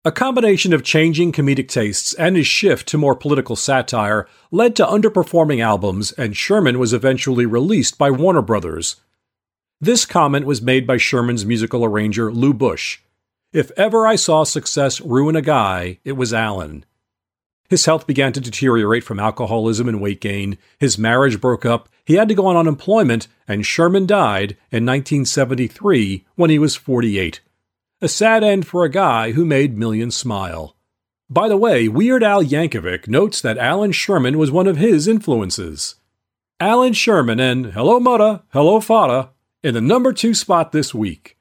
A 0.05 0.13
combination 0.13 0.73
of 0.73 0.85
changing 0.85 1.33
comedic 1.33 1.69
tastes 1.69 2.15
and 2.15 2.37
his 2.37 2.47
shift 2.47 2.87
to 2.89 2.99
more 2.99 3.17
political 3.17 3.57
satire 3.57 4.29
led 4.51 4.77
to 4.77 4.87
underperforming 4.87 5.61
albums, 5.61 6.13
and 6.13 6.37
Sherman 6.37 6.79
was 6.79 6.93
eventually 6.93 7.47
released 7.47 7.99
by 7.99 8.11
Warner 8.11 8.43
Brothers. 8.43 8.97
This 9.81 10.07
comment 10.07 10.47
was 10.47 10.63
made 10.63 10.87
by 10.87 10.97
Sherman's 10.97 11.45
musical 11.45 11.85
arranger 11.85 12.33
Lou 12.33 12.55
Busch. 12.55 13.01
If 13.53 13.71
ever 13.73 14.07
I 14.07 14.17
saw 14.17 14.45
success 14.45 15.01
ruin 15.01 15.37
a 15.37 15.43
guy, 15.43 15.99
it 16.05 16.13
was 16.13 16.33
Allan. 16.33 16.85
His 17.69 17.85
health 17.87 18.07
began 18.07 18.33
to 18.33 18.41
deteriorate 18.41 19.05
from 19.05 19.19
alcoholism 19.19 19.89
and 19.89 20.01
weight 20.01 20.21
gain. 20.21 20.59
His 20.79 20.99
marriage 20.99 21.41
broke 21.41 21.65
up. 21.65 21.89
He 22.05 22.15
had 22.15 22.29
to 22.29 22.35
go 22.35 22.47
on 22.47 22.57
unemployment, 22.57 23.29
and 23.49 23.67
Sherman 23.67 24.07
died 24.07 24.53
in 24.71 24.87
1973 24.87 26.25
when 26.37 26.51
he 26.51 26.59
was 26.59 26.77
48. 26.77 27.41
A 28.01 28.09
sad 28.09 28.45
end 28.45 28.67
for 28.67 28.85
a 28.85 28.91
guy 28.91 29.33
who 29.33 29.45
made 29.45 29.79
millions 29.79 30.17
smile. 30.17 30.77
By 31.29 31.49
the 31.49 31.57
way, 31.57 31.89
Weird 31.89 32.23
Al 32.23 32.45
Yankovic 32.45 33.09
notes 33.09 33.41
that 33.41 33.59
Allan 33.59 33.93
Sherman 33.93 34.39
was 34.39 34.51
one 34.51 34.67
of 34.67 34.77
his 34.77 35.09
influences. 35.09 35.97
Allan 36.61 36.93
Sherman 36.93 37.41
and 37.41 37.73
Hello 37.73 37.99
Mutta, 37.99 38.43
Hello 38.53 38.81
Fada 38.81 39.31
in 39.63 39.75
the 39.75 39.81
number 39.81 40.13
two 40.13 40.33
spot 40.33 40.71
this 40.71 40.95
week. 40.95 41.36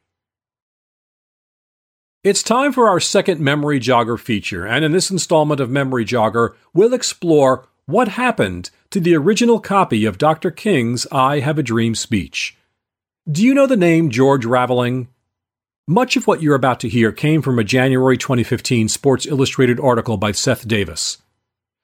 It's 2.25 2.41
time 2.41 2.73
for 2.73 2.89
our 2.89 2.99
second 2.99 3.39
Memory 3.39 3.79
Jogger 3.79 4.19
feature, 4.19 4.65
and 4.65 4.83
in 4.83 4.91
this 4.91 5.11
installment 5.11 5.59
of 5.59 5.69
Memory 5.69 6.05
Jogger, 6.05 6.55
we'll 6.73 6.95
explore 6.95 7.67
what 7.85 8.07
happened 8.07 8.71
to 8.89 8.99
the 8.99 9.15
original 9.15 9.59
copy 9.59 10.05
of 10.05 10.17
Dr. 10.17 10.49
King's 10.49 11.05
I 11.11 11.41
Have 11.41 11.59
a 11.59 11.61
Dream 11.61 11.93
speech. 11.93 12.57
Do 13.31 13.43
you 13.43 13.53
know 13.53 13.67
the 13.67 13.77
name 13.77 14.09
George 14.09 14.43
Raveling? 14.43 15.07
Much 15.87 16.15
of 16.15 16.25
what 16.25 16.41
you're 16.41 16.55
about 16.55 16.79
to 16.79 16.89
hear 16.89 17.11
came 17.11 17.43
from 17.43 17.59
a 17.59 17.63
January 17.63 18.17
2015 18.17 18.89
Sports 18.89 19.27
Illustrated 19.27 19.79
article 19.79 20.17
by 20.17 20.31
Seth 20.31 20.67
Davis. 20.67 21.19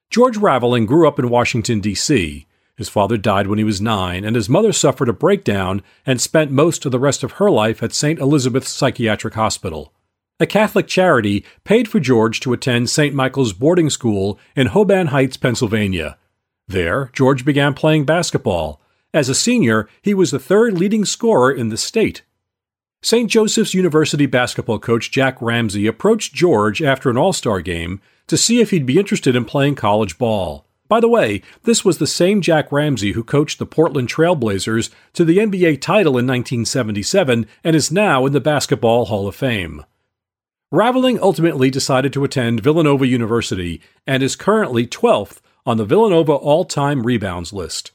George 0.09 0.37
Raveling 0.37 0.87
grew 0.87 1.07
up 1.07 1.19
in 1.19 1.29
Washington, 1.29 1.81
D.C. 1.81 2.47
His 2.75 2.89
father 2.89 3.17
died 3.17 3.45
when 3.45 3.59
he 3.59 3.63
was 3.63 3.79
nine, 3.79 4.25
and 4.25 4.35
his 4.35 4.49
mother 4.49 4.73
suffered 4.73 5.07
a 5.07 5.13
breakdown 5.13 5.83
and 6.03 6.19
spent 6.19 6.49
most 6.49 6.83
of 6.83 6.91
the 6.91 6.97
rest 6.97 7.21
of 7.21 7.33
her 7.33 7.51
life 7.51 7.83
at 7.83 7.93
St. 7.93 8.17
Elizabeth's 8.17 8.71
Psychiatric 8.71 9.35
Hospital. 9.35 9.93
A 10.41 10.47
Catholic 10.47 10.87
charity 10.87 11.45
paid 11.65 11.87
for 11.87 11.99
George 11.99 12.39
to 12.39 12.51
attend 12.51 12.89
St. 12.89 13.13
Michael's 13.13 13.53
boarding 13.53 13.91
school 13.91 14.39
in 14.55 14.69
Hoban 14.69 15.09
Heights, 15.09 15.37
Pennsylvania. 15.37 16.17
There, 16.67 17.11
George 17.13 17.45
began 17.45 17.75
playing 17.75 18.05
basketball. 18.05 18.81
As 19.13 19.29
a 19.29 19.35
senior, 19.35 19.87
he 20.01 20.15
was 20.15 20.31
the 20.31 20.39
third 20.39 20.79
leading 20.79 21.05
scorer 21.05 21.51
in 21.51 21.69
the 21.69 21.77
state. 21.77 22.23
St. 23.03 23.29
Joseph's 23.29 23.75
University 23.75 24.25
basketball 24.25 24.79
coach 24.79 25.11
Jack 25.11 25.39
Ramsay 25.39 25.85
approached 25.85 26.33
George 26.33 26.81
after 26.81 27.11
an 27.11 27.17
All 27.17 27.33
Star 27.33 27.61
game 27.61 28.01
to 28.25 28.35
see 28.35 28.61
if 28.61 28.71
he'd 28.71 28.87
be 28.87 28.97
interested 28.97 29.35
in 29.35 29.45
playing 29.45 29.75
college 29.75 30.17
ball. 30.17 30.65
By 30.87 31.01
the 31.01 31.07
way, 31.07 31.43
this 31.65 31.85
was 31.85 31.99
the 31.99 32.07
same 32.07 32.41
Jack 32.41 32.71
Ramsay 32.71 33.11
who 33.11 33.23
coached 33.23 33.59
the 33.59 33.67
Portland 33.67 34.09
Trailblazers 34.09 34.89
to 35.13 35.23
the 35.23 35.37
NBA 35.37 35.81
title 35.81 36.17
in 36.17 36.25
1977 36.25 37.45
and 37.63 37.75
is 37.75 37.91
now 37.91 38.25
in 38.25 38.33
the 38.33 38.41
Basketball 38.41 39.05
Hall 39.05 39.27
of 39.27 39.35
Fame. 39.35 39.85
Raveling 40.73 41.19
ultimately 41.21 41.69
decided 41.69 42.13
to 42.13 42.23
attend 42.23 42.63
Villanova 42.63 43.05
University 43.05 43.81
and 44.07 44.23
is 44.23 44.37
currently 44.37 44.87
12th 44.87 45.41
on 45.65 45.75
the 45.75 45.83
Villanova 45.83 46.31
all 46.31 46.63
time 46.63 47.03
rebounds 47.03 47.51
list. 47.51 47.91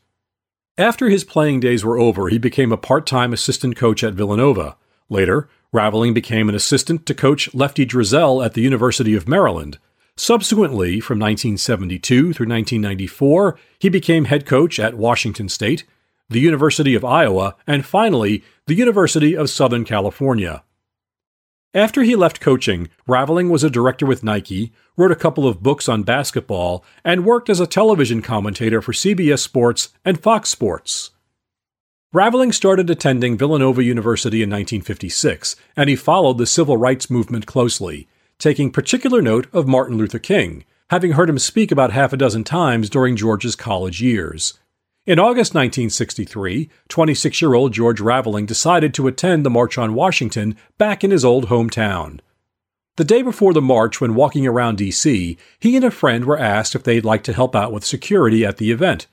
After 0.77 1.09
his 1.09 1.25
playing 1.25 1.61
days 1.61 1.87
were 1.87 1.99
over, 1.99 2.29
he 2.29 2.37
became 2.37 2.73
a 2.73 2.77
part 2.77 3.07
time 3.07 3.33
assistant 3.33 3.77
coach 3.77 4.05
at 4.05 4.13
Villanova. 4.13 4.77
Later, 5.09 5.49
Raveling 5.73 6.13
became 6.13 6.51
an 6.51 6.55
assistant 6.55 7.07
to 7.07 7.15
coach 7.15 7.55
Lefty 7.55 7.87
Driesell 7.87 8.45
at 8.45 8.53
the 8.53 8.61
University 8.61 9.17
of 9.17 9.27
Maryland. 9.27 9.79
Subsequently, 10.19 11.01
from 11.01 11.19
1972 11.19 12.35
through 12.35 12.47
1994, 12.47 13.59
he 13.79 13.89
became 13.89 14.27
head 14.27 14.45
coach 14.45 14.79
at 14.79 14.99
Washington 14.99 15.49
State, 15.49 15.85
the 16.29 16.41
University 16.41 16.95
of 16.95 17.07
Iowa, 17.07 17.57
and 17.67 17.87
finally, 17.87 18.45
the 18.67 18.75
University 18.75 19.35
of 19.35 19.49
Southern 19.49 19.87
California. 19.87 20.63
After 21.77 22.05
he 22.05 22.17
left 22.17 22.41
coaching, 22.41 22.89
Raveling 23.07 23.51
was 23.51 23.63
a 23.63 23.69
director 23.69 24.07
with 24.07 24.25
Nike, 24.25 24.73
wrote 24.97 25.13
a 25.13 25.15
couple 25.15 25.47
of 25.47 25.63
books 25.63 25.91
on 25.91 26.05
basketball, 26.05 26.83
and 27.05 27.27
worked 27.27 27.51
as 27.51 27.61
a 27.61 27.67
television 27.67 28.23
commentator 28.23 28.81
for 28.81 28.93
CBS 28.93 29.41
Sports 29.41 29.91
and 30.03 30.19
Fox 30.19 30.49
Sports. 30.49 31.11
Raveling 32.15 32.53
started 32.53 32.89
attending 32.89 33.37
Villanova 33.37 33.85
University 33.85 34.39
in 34.39 34.49
1956, 34.49 35.55
and 35.77 35.91
he 35.91 35.97
followed 35.97 36.39
the 36.39 36.47
civil 36.47 36.79
rights 36.79 37.11
movement 37.11 37.45
closely, 37.45 38.09
taking 38.39 38.73
particular 38.73 39.21
note 39.21 39.47
of 39.53 39.69
Martin 39.69 39.99
Luther 39.99 40.19
King, 40.19 40.65
having 40.89 41.13
heard 41.13 41.29
him 41.29 41.39
speak 41.39 41.71
about 41.71 41.93
half 41.93 42.11
a 42.11 42.17
dozen 42.17 42.43
times 42.43 42.89
during 42.89 43.17
George's 43.17 43.55
college 43.55 44.01
years. 44.01 44.55
In 45.07 45.21
August 45.21 45.55
1963, 45.55 46.69
26 46.89 47.41
year 47.41 47.55
old 47.55 47.73
George 47.73 48.01
Raveling 48.01 48.45
decided 48.45 48.93
to 48.95 49.07
attend 49.07 49.47
the 49.47 49.51
March 49.51 49.79
on 49.79 49.95
Washington 49.95 50.57
back 50.79 51.05
in 51.05 51.13
his 51.13 51.25
old 51.25 51.47
hometown. 51.47 52.19
The 52.97 53.05
day 53.05 53.23
before 53.23 53.53
the 53.53 53.63
march, 53.63 54.01
when 54.01 54.17
walking 54.17 54.49
around 54.49 54.79
D.C., 54.79 55.39
he 55.61 55.77
and 55.77 55.85
a 55.85 55.93
friend 55.93 56.25
were 56.25 56.37
asked 56.37 56.75
if 56.75 56.83
they'd 56.83 57.05
like 57.05 57.23
to 57.25 57.33
help 57.33 57.55
out 57.55 57.73
with 57.73 57.85
security 57.85 58.45
at 58.45 58.57
the 58.57 58.73
event. 58.73 59.07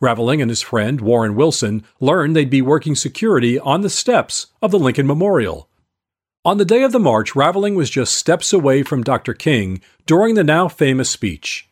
Raveling 0.00 0.40
and 0.40 0.52
his 0.52 0.62
friend 0.62 1.00
Warren 1.00 1.34
Wilson 1.34 1.82
learned 1.98 2.36
they'd 2.36 2.48
be 2.48 2.62
working 2.62 2.94
security 2.94 3.58
on 3.58 3.80
the 3.80 3.90
steps 3.90 4.46
of 4.62 4.70
the 4.70 4.78
Lincoln 4.78 5.08
Memorial. 5.08 5.68
On 6.44 6.58
the 6.58 6.64
day 6.64 6.84
of 6.84 6.92
the 6.92 7.00
march, 7.00 7.34
Raveling 7.34 7.74
was 7.74 7.90
just 7.90 8.14
steps 8.14 8.52
away 8.52 8.84
from 8.84 9.02
Dr. 9.02 9.34
King 9.34 9.80
during 10.06 10.36
the 10.36 10.44
now 10.44 10.68
famous 10.68 11.10
speech. 11.10 11.67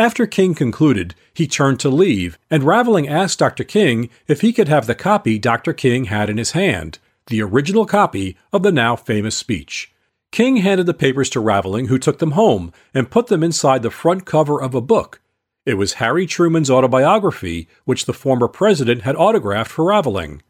After 0.00 0.26
King 0.26 0.54
concluded, 0.54 1.14
he 1.34 1.46
turned 1.46 1.78
to 1.80 1.90
leave, 1.90 2.38
and 2.50 2.64
Raveling 2.64 3.06
asked 3.06 3.38
Dr. 3.38 3.64
King 3.64 4.08
if 4.26 4.40
he 4.40 4.50
could 4.50 4.68
have 4.68 4.86
the 4.86 4.94
copy 4.94 5.38
Dr. 5.38 5.74
King 5.74 6.06
had 6.06 6.30
in 6.30 6.38
his 6.38 6.52
hand, 6.52 6.98
the 7.26 7.42
original 7.42 7.84
copy 7.84 8.38
of 8.50 8.62
the 8.62 8.72
now 8.72 8.96
famous 8.96 9.36
speech. 9.36 9.92
King 10.32 10.56
handed 10.56 10.86
the 10.86 10.94
papers 10.94 11.28
to 11.30 11.40
Raveling, 11.40 11.88
who 11.88 11.98
took 11.98 12.18
them 12.18 12.30
home 12.30 12.72
and 12.94 13.10
put 13.10 13.26
them 13.26 13.42
inside 13.42 13.82
the 13.82 13.90
front 13.90 14.24
cover 14.24 14.58
of 14.58 14.74
a 14.74 14.80
book 14.80 15.20
it 15.66 15.74
was 15.74 15.94
Harry 15.94 16.26
Truman's 16.26 16.70
autobiography, 16.70 17.68
which 17.84 18.06
the 18.06 18.14
former 18.14 18.48
president 18.48 19.02
had 19.02 19.14
autographed 19.14 19.70
for 19.70 19.84
Raveling. 19.84 20.40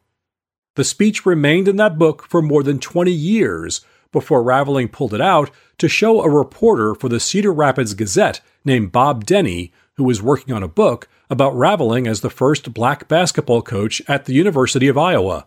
The 0.76 0.84
speech 0.84 1.26
remained 1.26 1.66
in 1.66 1.76
that 1.76 1.98
book 1.98 2.24
for 2.28 2.40
more 2.40 2.62
than 2.62 2.78
20 2.78 3.11
years 3.11 3.80
before 4.12 4.42
Raveling 4.42 4.88
pulled 4.88 5.14
it 5.14 5.20
out 5.20 5.50
to 5.78 5.88
show 5.88 6.22
a 6.22 6.30
reporter 6.30 6.94
for 6.94 7.08
the 7.08 7.20
Cedar 7.20 7.52
Rapids 7.52 7.94
Gazette 7.94 8.40
named 8.64 8.92
Bob 8.92 9.24
Denny, 9.24 9.72
who 9.94 10.04
was 10.04 10.22
working 10.22 10.54
on 10.54 10.62
a 10.62 10.68
book 10.68 11.08
about 11.28 11.56
Raveling 11.56 12.06
as 12.06 12.20
the 12.20 12.30
first 12.30 12.74
black 12.74 13.08
basketball 13.08 13.62
coach 13.62 14.02
at 14.08 14.24
the 14.24 14.34
University 14.34 14.88
of 14.88 14.98
Iowa. 14.98 15.46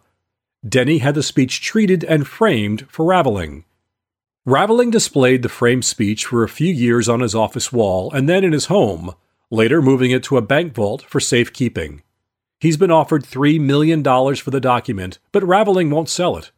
Denny 0.68 1.00
had 1.00 1.16
the 1.16 1.24
speech 1.24 1.62
treated 1.62 2.04
and 2.06 2.28
framed 2.28 2.90
for 2.90 3.06
Raveling. 3.06 3.66
Raveling 4.46 4.92
displayed 4.92 5.42
the 5.42 5.50
framed 5.50 5.86
speech 5.86 6.26
for 6.26 6.44
a 6.44 6.50
few 6.50 6.74
years 6.74 7.10
on 7.10 7.20
his 7.20 7.36
office 7.36 7.72
wall 7.72 8.12
and 8.12 8.28
then 8.28 8.44
in 8.44 8.54
his 8.54 8.66
home, 8.66 9.14
later 9.50 9.82
moving 9.82 10.12
it 10.12 10.24
to 10.24 10.38
a 10.38 10.42
bank 10.42 10.74
vault 10.74 11.02
for 11.04 11.20
safekeeping. 11.20 12.02
He's 12.60 12.78
been 12.78 12.92
offered 12.92 13.24
$3 13.24 13.60
million 13.60 14.04
for 14.04 14.52
the 14.52 14.62
document, 14.62 15.20
but 15.34 15.44
Raveling 15.44 15.90
won't 15.90 16.10
sell 16.10 16.38
it. 16.38 16.52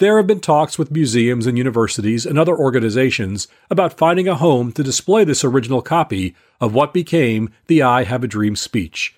There 0.00 0.16
have 0.16 0.26
been 0.26 0.40
talks 0.40 0.78
with 0.78 0.90
museums 0.90 1.46
and 1.46 1.58
universities 1.58 2.24
and 2.24 2.38
other 2.38 2.56
organizations 2.56 3.46
about 3.68 3.98
finding 3.98 4.26
a 4.26 4.34
home 4.34 4.72
to 4.72 4.82
display 4.82 5.24
this 5.24 5.44
original 5.44 5.82
copy 5.82 6.34
of 6.58 6.74
what 6.74 6.94
became 6.94 7.50
the 7.66 7.82
I 7.82 8.04
Have 8.04 8.24
a 8.24 8.26
Dream 8.26 8.56
speech. 8.56 9.14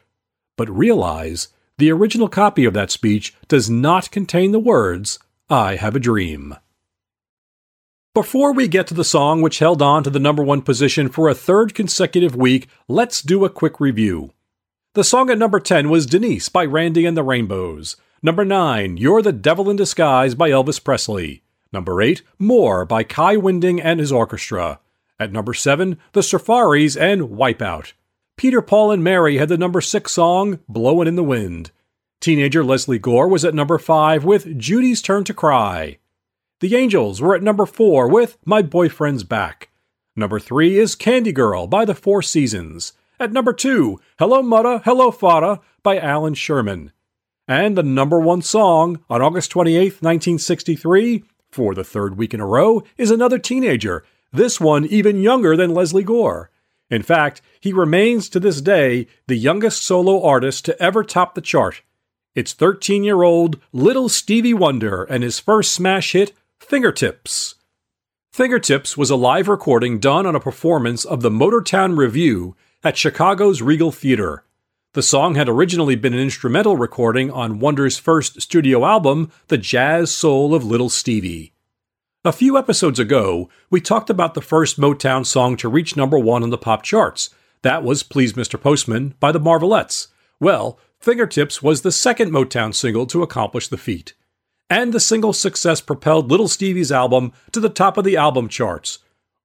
But 0.57 0.69
realize 0.69 1.49
the 1.79 1.93
original 1.93 2.29
copy 2.29 2.65
of 2.65 2.75
that 2.75 2.91
speech 2.91 3.33
does 3.47 3.71
not 3.71 4.11
contain 4.11 4.51
the 4.51 4.59
words, 4.59 5.21
I 5.49 5.77
Have 5.77 5.95
a 5.95 6.01
Dream. 6.01 6.57
Before 8.13 8.53
we 8.53 8.67
get 8.67 8.89
to 8.89 8.95
the 8.95 9.05
song 9.05 9.41
which 9.41 9.61
held 9.61 9.81
on 9.83 10.03
to 10.03 10.11
the 10.11 10.19
number 10.19 10.43
one 10.43 10.63
position 10.63 11.09
for 11.09 11.29
a 11.29 11.35
third 11.35 11.75
consecutive 11.75 12.35
week, 12.35 12.67
let's 12.89 13.23
do 13.23 13.45
a 13.45 13.51
quick 13.51 13.79
review. 13.79 14.33
The 14.95 15.05
song 15.05 15.31
at 15.31 15.39
number 15.39 15.61
10 15.61 15.91
was 15.91 16.07
Denise 16.07 16.49
by 16.49 16.65
Randy 16.65 17.07
and 17.07 17.17
the 17.17 17.23
Rainbows. 17.23 17.97
Number 18.25 18.45
9, 18.45 18.99
You're 18.99 19.21
the 19.21 19.33
Devil 19.33 19.69
in 19.69 19.75
Disguise 19.75 20.37
by 20.37 20.51
Elvis 20.51 20.83
Presley. 20.83 21.43
Number 21.73 22.01
8, 22.01 22.23
More 22.39 22.85
by 22.85 23.03
Kai 23.03 23.37
Winding 23.37 23.81
and 23.81 23.99
his 23.99 24.13
orchestra. 24.13 24.79
At 25.19 25.33
number 25.33 25.53
7, 25.53 25.99
The 26.13 26.21
Surfaris 26.21 26.97
and 26.97 27.23
Wipeout. 27.23 27.95
Peter, 28.37 28.63
Paul, 28.63 28.93
and 28.93 29.03
Mary 29.03 29.39
had 29.39 29.49
the 29.49 29.59
number 29.59 29.81
6 29.81 30.13
song, 30.13 30.61
Blowin' 30.69 31.09
in 31.09 31.17
the 31.17 31.25
Wind. 31.25 31.73
Teenager 32.21 32.63
Lesley 32.63 33.01
Gore 33.01 33.27
was 33.27 33.45
at 33.45 33.55
number 33.55 33.77
5 33.77 34.25
with 34.25 34.57
Judy's 34.57 35.03
Turn 35.03 35.25
to 35.25 35.35
Cry. 35.35 35.99
The 36.61 36.77
Angels 36.77 37.21
were 37.21 37.35
at 37.35 37.43
number 37.43 37.67
4 37.67 38.07
with 38.07 38.39
My 38.45 38.63
Boyfriend's 38.63 39.25
Back. 39.25 39.71
Number 40.15 40.39
3 40.39 40.79
is 40.79 40.95
Candy 40.95 41.33
Girl 41.33 41.67
by 41.67 41.85
the 41.85 41.95
Four 41.97 42.23
Seasons. 42.23 42.93
At 43.19 43.33
number 43.33 43.53
2, 43.53 43.99
Hello 44.21 44.45
Mudda, 44.45 44.83
Hello 44.85 45.11
Fada 45.11 45.61
by 45.83 45.99
Allan 45.99 46.35
Sherman. 46.35 46.93
And 47.53 47.77
the 47.77 47.83
number 47.83 48.19
one 48.19 48.41
song 48.41 49.05
on 49.11 49.21
August 49.21 49.51
28, 49.51 50.01
1963, 50.01 51.23
for 51.51 51.75
the 51.75 51.85
third 51.85 52.17
week 52.17 52.33
in 52.33 52.41
a 52.41 52.47
row, 52.47 52.83
is 52.97 53.11
another 53.11 53.39
teenager, 53.39 54.07
this 54.33 54.59
one 54.59 54.87
even 54.87 55.21
younger 55.21 55.55
than 55.55 55.75
Lesley 55.75 56.03
Gore. 56.03 56.51
In 56.89 57.03
fact, 57.03 57.43
he 57.61 57.75
remains 57.75 58.31
to 58.31 58.41
this 58.41 58.63
day 58.63 59.07
the 59.27 59.37
youngest 59.37 59.85
solo 59.85 60.25
artist 60.25 60.65
to 60.65 60.83
ever 60.83 61.05
top 61.05 61.35
the 61.35 61.43
chart. 61.43 61.83
It's 62.35 62.55
13 62.55 63.05
year 63.05 63.23
old 63.23 63.61
Little 63.71 64.09
Stevie 64.09 64.55
Wonder 64.55 65.05
and 65.05 65.23
his 65.23 65.39
first 65.39 65.73
smash 65.73 66.13
hit, 66.13 66.33
Fingertips. 66.59 67.57
Fingertips 68.33 68.97
was 68.97 69.11
a 69.11 69.15
live 69.15 69.47
recording 69.47 69.99
done 69.99 70.25
on 70.25 70.35
a 70.35 70.41
performance 70.41 71.05
of 71.05 71.21
the 71.21 71.31
Motortown 71.31 71.99
Revue 71.99 72.55
at 72.83 72.97
Chicago's 72.97 73.61
Regal 73.61 73.93
Theater. 73.93 74.43
The 74.95 75.03
song 75.03 75.35
had 75.37 75.49
originally 75.49 75.97
been 75.97 76.13
an 76.13 76.21
instrumental 76.21 76.77
recording 76.77 77.31
on 77.31 77.59
Wonder's 77.59 77.99
first 77.99 78.43
studio 78.43 78.85
album, 78.85 79.33
The 79.49 79.59
Jazz 79.59 80.15
Soul 80.15 80.55
of 80.55 80.65
Little 80.65 80.91
Stevie. 80.91 81.53
A 82.25 82.33
few 82.33 82.59
episodes 82.59 82.99
ago, 82.99 83.49
we 83.71 83.81
talked 83.81 84.11
about 84.11 84.35
the 84.35 84.41
first 84.43 84.79
Motown 84.79 85.25
song 85.25 85.57
to 85.57 85.69
reach 85.69 85.97
number 85.97 86.19
one 86.19 86.43
on 86.43 86.51
the 86.51 86.59
pop 86.59 86.83
charts. 86.83 87.31
That 87.63 87.83
was 87.83 88.03
Please 88.03 88.35
Mr. 88.35 88.61
Postman 88.61 89.15
by 89.19 89.33
the 89.33 89.41
Marvelettes. 89.41 90.09
Well, 90.39 90.79
Fingertips 91.01 91.63
was 91.63 91.83
the 91.83 91.93
second 91.93 92.31
Motown 92.31 92.75
single 92.75 93.07
to 93.07 93.23
accomplish 93.23 93.69
the 93.69 93.79
feat 93.79 94.15
and 94.73 94.95
the 94.95 95.01
single's 95.01 95.39
success 95.39 95.83
propelled 95.83 96.31
Little 96.31 96.49
Stevie's 96.49 96.91
album 96.91 97.35
to 97.51 97.61
the 97.61 97.69
top 97.69 97.99
of 97.99 98.05
the 98.05 98.17
album 98.17 98.49
charts. 98.49 99.01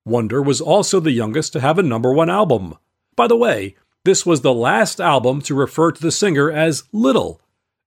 Wonder 0.05 0.41
was 0.41 0.61
also 0.61 1.01
the 1.01 1.11
youngest 1.11 1.51
to 1.51 1.59
have 1.59 1.77
a 1.77 1.83
number 1.83 2.13
one 2.13 2.29
album. 2.29 2.75
By 3.17 3.27
the 3.27 3.35
way, 3.35 3.75
this 4.07 4.25
was 4.25 4.39
the 4.39 4.53
last 4.53 5.01
album 5.01 5.41
to 5.41 5.53
refer 5.53 5.91
to 5.91 6.01
the 6.01 6.13
singer 6.13 6.49
as 6.49 6.85
Little. 6.93 7.41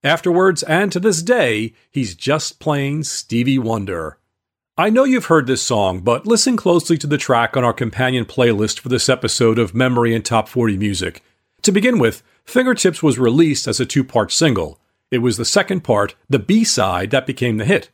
Afterwards, 0.05 0.63
and 0.63 0.93
to 0.93 1.01
this 1.01 1.23
day, 1.23 1.73
he's 1.91 2.15
just 2.15 2.61
plain 2.61 3.05
Stevie 3.05 3.59
Wonder. 3.59 4.19
I 4.77 4.91
know 4.91 5.05
you've 5.05 5.27
heard 5.27 5.47
this 5.47 5.63
song, 5.63 6.01
but 6.01 6.27
listen 6.27 6.59
closely 6.59 6.99
to 6.99 7.07
the 7.07 7.17
track 7.17 7.57
on 7.57 7.65
our 7.65 7.73
companion 7.73 8.27
playlist 8.27 8.81
for 8.81 8.91
this 8.91 9.09
episode 9.09 9.59
of 9.59 9.75
Memory 9.75 10.15
and 10.15 10.23
Top 10.23 10.47
40 10.47 10.77
Music. 10.77 11.23
To 11.63 11.73
begin 11.73 11.99
with, 11.99 12.23
Fingertips 12.45 13.03
was 13.03 13.19
released 13.19 13.67
as 13.67 13.81
a 13.81 13.87
two 13.87 14.05
part 14.05 14.31
single. 14.31 14.79
It 15.11 15.19
was 15.19 15.39
the 15.39 15.47
second 15.47 15.85
part, 15.85 16.17
the 16.29 16.39
B 16.39 16.65
side, 16.65 17.13
that 17.13 17.27
became 17.27 17.57
the 17.57 17.65
hit. 17.65 17.89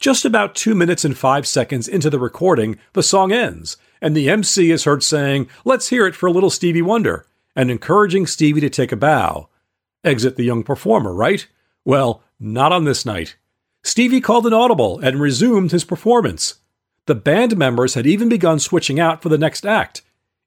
Just 0.00 0.24
about 0.24 0.56
two 0.56 0.74
minutes 0.74 1.04
and 1.04 1.16
five 1.16 1.46
seconds 1.46 1.86
into 1.86 2.10
the 2.10 2.18
recording, 2.18 2.80
the 2.94 3.04
song 3.04 3.30
ends, 3.30 3.76
and 4.00 4.16
the 4.16 4.28
MC 4.28 4.72
is 4.72 4.82
heard 4.82 5.04
saying, 5.04 5.48
Let's 5.64 5.90
hear 5.90 6.08
it 6.08 6.16
for 6.16 6.28
little 6.28 6.50
Stevie 6.50 6.82
Wonder, 6.82 7.24
and 7.54 7.70
encouraging 7.70 8.26
Stevie 8.26 8.60
to 8.60 8.70
take 8.70 8.92
a 8.92 8.96
bow. 8.96 9.48
Exit 10.04 10.36
the 10.36 10.44
young 10.44 10.62
performer, 10.62 11.12
right? 11.12 11.46
Well, 11.84 12.22
not 12.40 12.72
on 12.72 12.84
this 12.84 13.06
night. 13.06 13.36
Stevie 13.84 14.20
called 14.20 14.46
an 14.46 14.52
audible 14.52 14.98
and 15.00 15.20
resumed 15.20 15.72
his 15.72 15.84
performance. 15.84 16.56
The 17.06 17.14
band 17.14 17.56
members 17.56 17.94
had 17.94 18.06
even 18.06 18.28
begun 18.28 18.58
switching 18.58 19.00
out 19.00 19.22
for 19.22 19.28
the 19.28 19.38
next 19.38 19.66
act. 19.66 20.02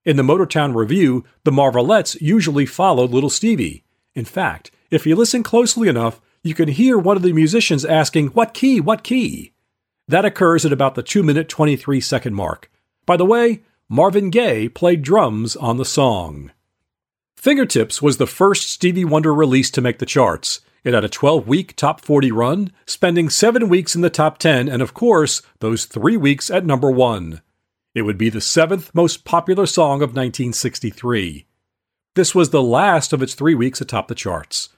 In 0.05 0.15
the 0.15 0.23
Motortown 0.23 0.73
Revue, 0.73 1.23
the 1.43 1.51
Marvelettes 1.51 2.15
usually 2.21 2.65
followed 2.65 3.11
Little 3.11 3.29
Stevie. 3.29 3.83
In 4.13 4.23
fact, 4.23 4.71
if 4.89 5.05
you 5.05 5.15
listen 5.15 5.43
closely 5.43 5.89
enough, 5.89 6.21
you 6.43 6.53
can 6.53 6.69
hear 6.69 6.97
one 6.97 7.17
of 7.17 7.23
the 7.23 7.33
musicians 7.33 7.83
asking, 7.83 8.27
What 8.27 8.53
key? 8.53 8.79
What 8.79 9.03
key? 9.03 9.51
That 10.07 10.25
occurs 10.25 10.65
at 10.65 10.71
about 10.71 10.95
the 10.95 11.03
2 11.03 11.23
minute 11.23 11.49
23 11.49 11.99
second 11.99 12.35
mark. 12.35 12.71
By 13.05 13.17
the 13.17 13.25
way, 13.25 13.63
Marvin 13.89 14.29
Gaye 14.29 14.69
played 14.69 15.01
drums 15.01 15.55
on 15.55 15.77
the 15.77 15.85
song. 15.85 16.51
Fingertips 17.45 18.01
was 18.01 18.17
the 18.17 18.25
first 18.25 18.71
Stevie 18.71 19.05
Wonder 19.05 19.31
release 19.31 19.69
to 19.69 19.79
make 19.79 19.99
the 19.99 20.05
charts. 20.07 20.61
It 20.83 20.95
had 20.95 21.03
a 21.03 21.07
12 21.07 21.47
week 21.47 21.75
top 21.75 22.01
40 22.01 22.31
run, 22.31 22.71
spending 22.87 23.29
seven 23.29 23.69
weeks 23.69 23.93
in 23.93 24.01
the 24.01 24.09
top 24.09 24.39
10, 24.39 24.67
and 24.67 24.81
of 24.81 24.95
course, 24.95 25.43
those 25.59 25.85
three 25.85 26.17
weeks 26.17 26.49
at 26.49 26.65
number 26.65 26.89
one. 26.89 27.43
It 27.93 28.01
would 28.01 28.17
be 28.17 28.31
the 28.31 28.41
seventh 28.41 28.89
most 28.95 29.25
popular 29.25 29.67
song 29.67 29.97
of 29.97 30.15
1963. 30.15 31.45
This 32.15 32.33
was 32.33 32.49
the 32.49 32.63
last 32.63 33.13
of 33.13 33.21
its 33.21 33.35
three 33.35 33.53
weeks 33.53 33.79
atop 33.79 34.07
the 34.07 34.15
charts. 34.15 34.69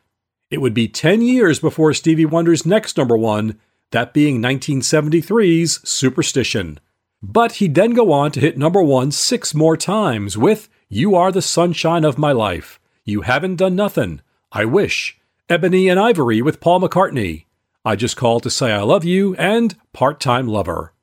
It 0.51 0.59
would 0.59 0.73
be 0.73 0.89
10 0.89 1.21
years 1.21 1.61
before 1.61 1.93
Stevie 1.93 2.25
Wonder's 2.25 2.65
next 2.65 2.97
number 2.97 3.15
one, 3.15 3.57
that 3.91 4.13
being 4.13 4.41
1973's 4.41 5.87
Superstition. 5.87 6.81
But 7.23 7.53
he'd 7.53 7.75
then 7.75 7.91
go 7.91 8.11
on 8.11 8.33
to 8.33 8.41
hit 8.41 8.57
number 8.57 8.83
one 8.83 9.13
six 9.13 9.55
more 9.55 9.77
times 9.77 10.37
with 10.37 10.67
You 10.89 11.15
Are 11.15 11.33
the 11.33 11.41
Sunshine 11.41 12.05
of 12.05 12.17
My 12.17 12.31
Life, 12.31 12.79
You 13.03 13.23
Haven't 13.23 13.57
Done 13.57 13.75
Nothing, 13.75 14.21
I 14.53 14.63
Wish, 14.63 15.19
Ebony 15.49 15.89
and 15.89 15.99
Ivory 15.99 16.41
with 16.41 16.61
Paul 16.61 16.79
McCartney, 16.79 17.43
I 17.83 17.97
Just 17.97 18.15
Called 18.15 18.43
to 18.43 18.49
Say 18.49 18.71
I 18.71 18.83
Love 18.83 19.03
You, 19.03 19.35
and 19.35 19.75
Part 19.91 20.21
Time 20.21 20.47
Lover. 20.47 20.93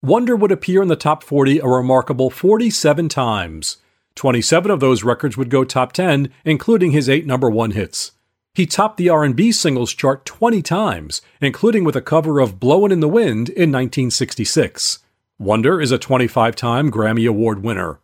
Wonder 0.00 0.36
would 0.36 0.52
appear 0.52 0.80
in 0.80 0.86
the 0.86 0.94
top 0.94 1.24
40 1.24 1.58
a 1.58 1.66
remarkable 1.66 2.30
47 2.30 3.08
times. 3.08 3.78
27 4.14 4.70
of 4.70 4.78
those 4.78 5.02
records 5.02 5.36
would 5.36 5.50
go 5.50 5.64
top 5.64 5.90
10, 5.90 6.32
including 6.44 6.92
his 6.92 7.08
eight 7.08 7.26
number 7.26 7.50
one 7.50 7.72
hits. 7.72 8.12
He 8.54 8.64
topped 8.64 8.96
the 8.96 9.08
R&B 9.08 9.50
singles 9.50 9.92
chart 9.92 10.24
20 10.24 10.62
times, 10.62 11.20
including 11.40 11.82
with 11.82 11.96
a 11.96 12.00
cover 12.00 12.38
of 12.38 12.60
Blowin' 12.60 12.92
in 12.92 13.00
the 13.00 13.08
Wind 13.08 13.48
in 13.48 13.72
1966. 13.72 15.00
Wonder 15.36 15.80
is 15.80 15.90
a 15.90 15.98
25-time 15.98 16.92
Grammy 16.92 17.28
Award 17.28 17.64
winner. 17.64 17.98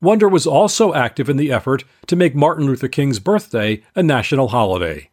Wonder 0.00 0.28
was 0.28 0.46
also 0.46 0.92
active 0.92 1.30
in 1.30 1.36
the 1.36 1.50
effort 1.50 1.84
to 2.06 2.16
make 2.16 2.34
Martin 2.34 2.66
Luther 2.66 2.88
King's 2.88 3.18
birthday 3.18 3.82
a 3.94 4.02
national 4.02 4.48
holiday. 4.48 5.10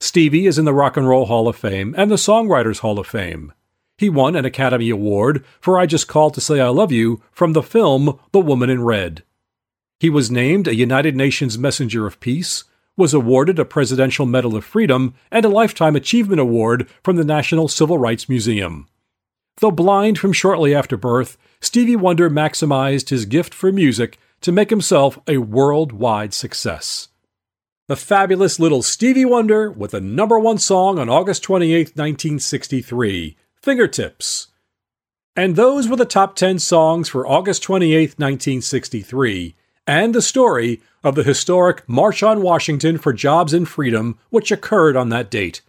Stevie 0.00 0.46
is 0.46 0.58
in 0.58 0.64
the 0.64 0.74
Rock 0.74 0.96
and 0.96 1.08
Roll 1.08 1.26
Hall 1.26 1.46
of 1.46 1.56
Fame 1.56 1.94
and 1.96 2.10
the 2.10 2.16
Songwriters 2.16 2.80
Hall 2.80 2.98
of 2.98 3.06
Fame. 3.06 3.52
He 3.98 4.08
won 4.08 4.34
an 4.34 4.44
Academy 4.44 4.90
Award 4.90 5.44
for 5.60 5.78
I 5.78 5.86
Just 5.86 6.08
Called 6.08 6.34
to 6.34 6.40
Say 6.40 6.58
I 6.58 6.68
Love 6.68 6.90
You 6.90 7.22
from 7.30 7.52
the 7.52 7.62
film 7.62 8.18
The 8.32 8.40
Woman 8.40 8.70
in 8.70 8.82
Red. 8.82 9.22
He 10.00 10.08
was 10.08 10.30
named 10.30 10.66
a 10.66 10.74
United 10.74 11.14
Nations 11.14 11.58
Messenger 11.58 12.06
of 12.06 12.18
Peace 12.18 12.64
was 12.96 13.14
awarded 13.14 13.58
a 13.58 13.64
Presidential 13.64 14.26
Medal 14.26 14.56
of 14.56 14.64
Freedom 14.64 15.14
and 15.30 15.44
a 15.44 15.48
Lifetime 15.48 15.96
Achievement 15.96 16.40
Award 16.40 16.88
from 17.04 17.16
the 17.16 17.24
National 17.24 17.68
Civil 17.68 17.98
Rights 17.98 18.28
Museum. 18.28 18.88
Though 19.58 19.70
blind 19.70 20.18
from 20.18 20.32
shortly 20.32 20.74
after 20.74 20.96
birth, 20.96 21.36
Stevie 21.62 21.96
Wonder 21.96 22.30
maximized 22.30 23.10
his 23.10 23.26
gift 23.26 23.52
for 23.52 23.70
music 23.70 24.18
to 24.40 24.52
make 24.52 24.70
himself 24.70 25.18
a 25.28 25.38
worldwide 25.38 26.32
success. 26.32 27.08
The 27.86 27.96
fabulous 27.96 28.58
little 28.58 28.82
Stevie 28.82 29.24
Wonder 29.24 29.70
with 29.70 29.92
a 29.92 30.00
number 30.00 30.38
one 30.38 30.58
song 30.58 30.98
on 30.98 31.08
August 31.08 31.42
28, 31.42 31.88
1963, 31.88 33.36
Fingertips. 33.60 34.48
And 35.36 35.54
those 35.54 35.88
were 35.88 35.96
the 35.96 36.04
top 36.04 36.34
10 36.34 36.58
songs 36.60 37.08
for 37.08 37.26
August 37.26 37.62
28, 37.62 38.18
1963, 38.18 39.54
and 39.86 40.14
the 40.14 40.22
story 40.22 40.80
of 41.04 41.14
the 41.14 41.22
historic 41.22 41.86
March 41.88 42.22
on 42.22 42.42
Washington 42.42 42.96
for 42.96 43.12
Jobs 43.12 43.52
and 43.52 43.68
Freedom, 43.68 44.18
which 44.30 44.50
occurred 44.50 44.96
on 44.96 45.08
that 45.10 45.30
date. 45.30 45.60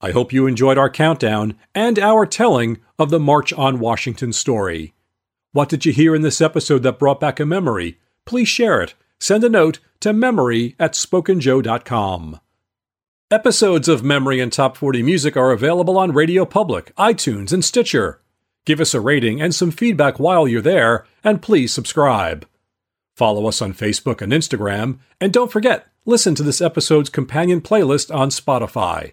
I 0.00 0.10
hope 0.12 0.32
you 0.32 0.46
enjoyed 0.46 0.78
our 0.78 0.90
countdown 0.90 1.54
and 1.74 1.98
our 1.98 2.24
telling 2.24 2.78
of 2.98 3.10
the 3.10 3.20
March 3.20 3.52
on 3.52 3.78
Washington 3.78 4.32
story. 4.32 4.94
What 5.54 5.68
did 5.68 5.86
you 5.86 5.92
hear 5.92 6.16
in 6.16 6.22
this 6.22 6.40
episode 6.40 6.82
that 6.82 6.98
brought 6.98 7.20
back 7.20 7.38
a 7.38 7.46
memory? 7.46 8.00
Please 8.24 8.48
share 8.48 8.82
it. 8.82 8.94
Send 9.20 9.44
a 9.44 9.48
note 9.48 9.78
to 10.00 10.12
memory 10.12 10.74
at 10.80 10.94
spokenjoe.com. 10.94 12.40
Episodes 13.30 13.86
of 13.86 14.02
Memory 14.02 14.40
and 14.40 14.52
Top 14.52 14.76
40 14.76 15.04
Music 15.04 15.36
are 15.36 15.52
available 15.52 15.96
on 15.96 16.10
Radio 16.10 16.44
Public, 16.44 16.92
iTunes, 16.96 17.52
and 17.52 17.64
Stitcher. 17.64 18.20
Give 18.64 18.80
us 18.80 18.94
a 18.94 19.00
rating 19.00 19.40
and 19.40 19.54
some 19.54 19.70
feedback 19.70 20.18
while 20.18 20.48
you're 20.48 20.60
there, 20.60 21.06
and 21.22 21.40
please 21.40 21.72
subscribe. 21.72 22.48
Follow 23.14 23.46
us 23.46 23.62
on 23.62 23.74
Facebook 23.74 24.20
and 24.20 24.32
Instagram, 24.32 24.98
and 25.20 25.32
don't 25.32 25.52
forget, 25.52 25.86
listen 26.04 26.34
to 26.34 26.42
this 26.42 26.60
episode's 26.60 27.10
companion 27.10 27.60
playlist 27.60 28.12
on 28.12 28.30
Spotify. 28.30 29.12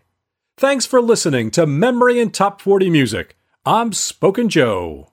Thanks 0.58 0.88
for 0.88 1.04
listening 1.04 1.52
to 1.52 1.68
Memory 1.68 2.20
and 2.20 2.34
Top 2.34 2.62
40 2.62 2.90
Music. 2.90 3.38
I'm 3.64 3.94
Spoken 3.94 4.50
Joe. 4.50 5.11